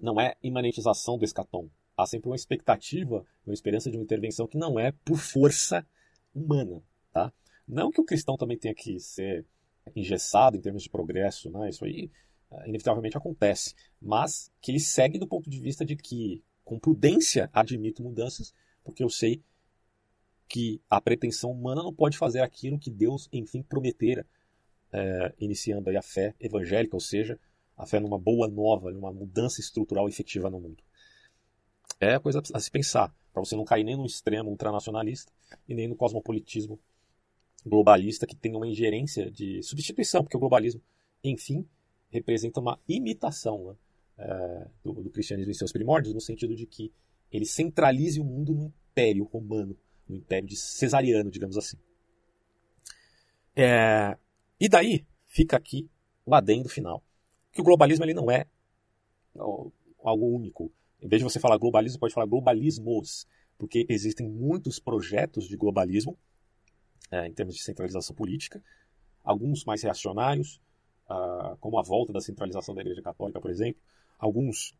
não 0.00 0.20
é 0.20 0.36
imanentização 0.42 1.16
do 1.16 1.24
escatom, 1.24 1.70
há 1.96 2.06
sempre 2.06 2.28
uma 2.28 2.36
expectativa, 2.36 3.24
uma 3.46 3.54
esperança 3.54 3.90
de 3.90 3.96
uma 3.96 4.02
intervenção 4.02 4.46
que 4.46 4.58
não 4.58 4.78
é 4.78 4.92
por 5.04 5.18
força 5.18 5.86
humana, 6.34 6.82
tá? 7.12 7.32
Não 7.66 7.90
que 7.90 8.00
o 8.00 8.04
cristão 8.04 8.36
também 8.36 8.58
tenha 8.58 8.74
que 8.74 8.98
ser 8.98 9.46
engessado 9.94 10.56
em 10.56 10.60
termos 10.60 10.82
de 10.82 10.90
progresso, 10.90 11.50
né? 11.50 11.68
Isso 11.68 11.84
aí 11.84 12.10
uh, 12.50 12.66
inevitavelmente 12.66 13.16
acontece, 13.16 13.74
mas 14.00 14.50
que 14.60 14.70
ele 14.70 14.80
segue 14.80 15.18
do 15.18 15.26
ponto 15.26 15.48
de 15.48 15.60
vista 15.60 15.84
de 15.84 15.96
que, 15.96 16.42
com 16.64 16.78
prudência, 16.78 17.50
admito 17.52 18.02
mudanças, 18.02 18.54
porque 18.84 19.02
eu 19.02 19.08
sei 19.08 19.42
que 20.48 20.80
a 20.88 21.00
pretensão 21.00 21.50
humana 21.50 21.82
não 21.82 21.94
pode 21.94 22.18
fazer 22.18 22.40
aquilo 22.40 22.78
que 22.78 22.90
Deus, 22.90 23.28
enfim, 23.32 23.62
prometera, 23.62 24.26
é, 24.92 25.34
iniciando 25.38 25.88
aí 25.88 25.96
a 25.96 26.02
fé 26.02 26.34
evangélica, 26.38 26.94
ou 26.94 27.00
seja, 27.00 27.38
a 27.76 27.86
fé 27.86 27.98
numa 27.98 28.18
boa 28.18 28.46
nova, 28.48 28.92
numa 28.92 29.10
mudança 29.10 29.60
estrutural 29.60 30.08
efetiva 30.08 30.50
no 30.50 30.60
mundo 30.60 30.82
é 32.10 32.18
coisa 32.18 32.42
a 32.52 32.60
se 32.60 32.70
pensar, 32.70 33.14
para 33.32 33.44
você 33.44 33.56
não 33.56 33.64
cair 33.64 33.84
nem 33.84 33.96
no 33.96 34.06
extremo 34.06 34.50
ultranacionalista 34.50 35.32
e 35.68 35.74
nem 35.74 35.88
no 35.88 35.96
cosmopolitismo 35.96 36.78
globalista 37.64 38.26
que 38.26 38.34
tem 38.34 38.54
uma 38.56 38.66
ingerência 38.66 39.30
de 39.30 39.62
substituição, 39.62 40.22
porque 40.22 40.36
o 40.36 40.40
globalismo, 40.40 40.82
enfim, 41.22 41.66
representa 42.10 42.60
uma 42.60 42.78
imitação 42.88 43.68
né, 43.68 43.76
é, 44.18 44.68
do, 44.84 44.92
do, 44.94 45.10
cristianismo 45.10 45.50
em 45.50 45.54
seus 45.54 45.72
primórdios, 45.72 46.14
no 46.14 46.20
sentido 46.20 46.54
de 46.54 46.66
que 46.66 46.92
ele 47.30 47.46
centralize 47.46 48.20
o 48.20 48.24
mundo 48.24 48.52
no 48.52 48.64
império 48.64 49.24
romano, 49.24 49.76
no 50.08 50.16
império 50.16 50.48
de 50.48 50.56
cesariano, 50.56 51.30
digamos 51.30 51.56
assim. 51.56 51.76
É, 53.54 54.16
e 54.60 54.68
daí 54.68 55.06
fica 55.26 55.56
aqui 55.56 55.88
o 56.26 56.34
adendo 56.34 56.68
final. 56.68 57.02
que 57.52 57.60
o 57.60 57.64
globalismo 57.64 58.04
ele 58.04 58.14
não 58.14 58.30
é 58.30 58.46
algo 60.02 60.26
único. 60.26 60.70
Em 61.02 61.08
vez 61.08 61.20
de 61.20 61.24
você 61.24 61.40
falar 61.40 61.58
globalismo, 61.58 61.98
pode 61.98 62.14
falar 62.14 62.26
globalismos, 62.26 63.26
porque 63.58 63.84
existem 63.88 64.28
muitos 64.28 64.78
projetos 64.78 65.48
de 65.48 65.56
globalismo 65.56 66.16
é, 67.10 67.26
em 67.26 67.32
termos 67.32 67.54
de 67.54 67.62
centralização 67.62 68.16
política, 68.16 68.64
alguns 69.22 69.64
mais 69.64 69.82
reacionários, 69.82 70.60
uh, 71.08 71.56
como 71.58 71.78
a 71.78 71.82
volta 71.82 72.12
da 72.12 72.20
centralização 72.20 72.74
da 72.74 72.80
Igreja 72.80 73.02
Católica, 73.02 73.40
por 73.40 73.50
exemplo, 73.50 73.80
alguns 74.18 74.74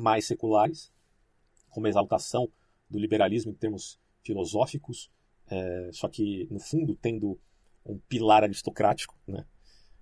mais 0.00 0.26
seculares, 0.26 0.92
como 1.70 1.86
a 1.86 1.88
exaltação 1.88 2.50
do 2.88 2.98
liberalismo 2.98 3.50
em 3.50 3.54
termos 3.54 3.98
filosóficos, 4.22 5.10
é, 5.48 5.90
só 5.92 6.08
que, 6.08 6.46
no 6.50 6.60
fundo, 6.60 6.94
tendo 6.94 7.40
um 7.84 7.98
pilar 8.08 8.42
aristocrático, 8.42 9.18
né, 9.26 9.46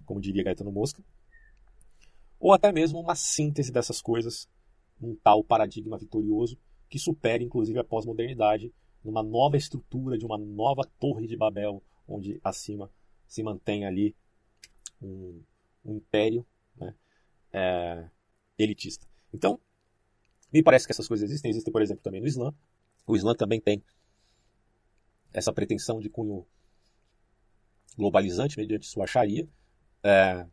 como 0.04 0.20
diria 0.20 0.42
Gaetano 0.42 0.72
Mosca, 0.72 1.02
ou 2.40 2.52
até 2.52 2.72
mesmo 2.72 2.98
uma 2.98 3.14
síntese 3.14 3.70
dessas 3.70 4.02
coisas, 4.02 4.48
um 5.00 5.14
tal 5.16 5.42
paradigma 5.44 5.98
vitorioso 5.98 6.58
que 6.88 6.98
supere, 6.98 7.44
inclusive, 7.44 7.78
a 7.78 7.84
pós-modernidade 7.84 8.72
numa 9.04 9.22
nova 9.22 9.56
estrutura 9.56 10.18
de 10.18 10.24
uma 10.24 10.38
nova 10.38 10.82
torre 10.98 11.26
de 11.26 11.36
Babel, 11.36 11.82
onde 12.06 12.40
acima 12.42 12.90
se 13.26 13.42
mantém 13.42 13.84
ali 13.84 14.14
um, 15.00 15.42
um 15.84 15.96
império 15.96 16.46
né, 16.76 16.94
é, 17.52 18.08
elitista. 18.58 19.06
Então, 19.32 19.60
me 20.52 20.62
parece 20.62 20.86
que 20.86 20.92
essas 20.92 21.06
coisas 21.06 21.28
existem. 21.28 21.50
Existem, 21.50 21.72
por 21.72 21.82
exemplo, 21.82 22.02
também 22.02 22.20
no 22.20 22.26
Islã. 22.26 22.54
O 23.06 23.14
Islã 23.14 23.34
também 23.34 23.60
tem 23.60 23.82
essa 25.32 25.52
pretensão 25.52 26.00
de 26.00 26.08
cunho 26.08 26.46
globalizante 27.96 28.56
mediante 28.56 28.86
sua 28.86 29.06
Sharia. 29.06 29.46
É, 30.02 30.46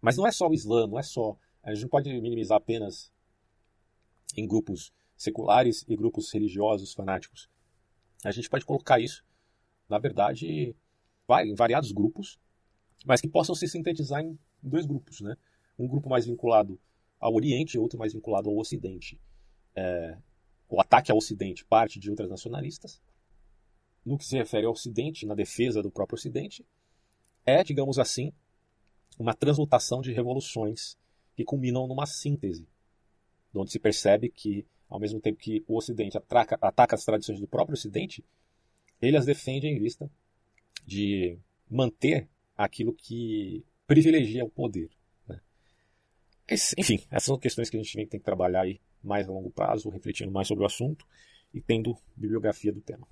mas 0.00 0.16
não 0.16 0.26
é 0.26 0.32
só 0.32 0.48
o 0.48 0.54
Islã, 0.54 0.86
não 0.86 0.98
é 0.98 1.02
só. 1.02 1.38
A 1.66 1.74
gente 1.74 1.82
não 1.82 1.88
pode 1.88 2.08
minimizar 2.20 2.58
apenas 2.58 3.12
em 4.36 4.46
grupos 4.46 4.92
seculares 5.16 5.84
e 5.88 5.96
grupos 5.96 6.30
religiosos 6.30 6.94
fanáticos. 6.94 7.50
A 8.24 8.30
gente 8.30 8.48
pode 8.48 8.64
colocar 8.64 9.00
isso, 9.00 9.24
na 9.88 9.98
verdade, 9.98 10.76
em 11.28 11.54
variados 11.56 11.90
grupos, 11.90 12.38
mas 13.04 13.20
que 13.20 13.28
possam 13.28 13.52
se 13.52 13.66
sintetizar 13.66 14.22
em 14.22 14.38
dois 14.62 14.86
grupos, 14.86 15.20
né? 15.20 15.36
Um 15.76 15.88
grupo 15.88 16.08
mais 16.08 16.24
vinculado 16.24 16.78
ao 17.18 17.34
Oriente 17.34 17.74
e 17.74 17.80
outro 17.80 17.98
mais 17.98 18.12
vinculado 18.12 18.48
ao 18.48 18.56
Ocidente. 18.56 19.20
É, 19.74 20.16
o 20.68 20.80
ataque 20.80 21.10
ao 21.10 21.18
Ocidente 21.18 21.64
parte 21.64 21.98
de 21.98 22.08
outras 22.10 22.30
nacionalistas. 22.30 23.02
No 24.04 24.16
que 24.16 24.24
se 24.24 24.36
refere 24.36 24.66
ao 24.66 24.72
Ocidente, 24.72 25.26
na 25.26 25.34
defesa 25.34 25.82
do 25.82 25.90
próprio 25.90 26.14
Ocidente, 26.14 26.64
é, 27.44 27.64
digamos 27.64 27.98
assim, 27.98 28.32
uma 29.18 29.34
transmutação 29.34 30.00
de 30.00 30.12
revoluções 30.12 30.96
que 31.36 31.44
culminam 31.44 31.86
numa 31.86 32.06
síntese, 32.06 32.66
onde 33.54 33.70
se 33.70 33.78
percebe 33.78 34.30
que 34.30 34.66
ao 34.88 34.98
mesmo 34.98 35.20
tempo 35.20 35.38
que 35.38 35.64
o 35.66 35.76
Ocidente 35.76 36.16
ataca, 36.16 36.94
as 36.94 37.04
tradições 37.04 37.40
do 37.40 37.46
próprio 37.46 37.74
Ocidente, 37.74 38.24
ele 39.00 39.16
as 39.16 39.26
defende 39.26 39.66
em 39.66 39.78
vista 39.78 40.10
de 40.84 41.38
manter 41.68 42.28
aquilo 42.56 42.94
que 42.94 43.64
privilegia 43.86 44.44
o 44.44 44.48
poder. 44.48 44.90
Né? 45.28 45.40
Enfim, 46.78 47.04
essas 47.10 47.24
são 47.24 47.38
questões 47.38 47.68
que 47.68 47.76
a 47.76 47.82
gente 47.82 48.06
tem 48.06 48.20
que 48.20 48.24
trabalhar 48.24 48.62
aí 48.62 48.80
mais 49.02 49.28
a 49.28 49.32
longo 49.32 49.50
prazo, 49.50 49.90
refletindo 49.90 50.30
mais 50.30 50.48
sobre 50.48 50.64
o 50.64 50.66
assunto 50.66 51.06
e 51.52 51.60
tendo 51.60 51.96
bibliografia 52.16 52.72
do 52.72 52.80
tema. 52.80 53.06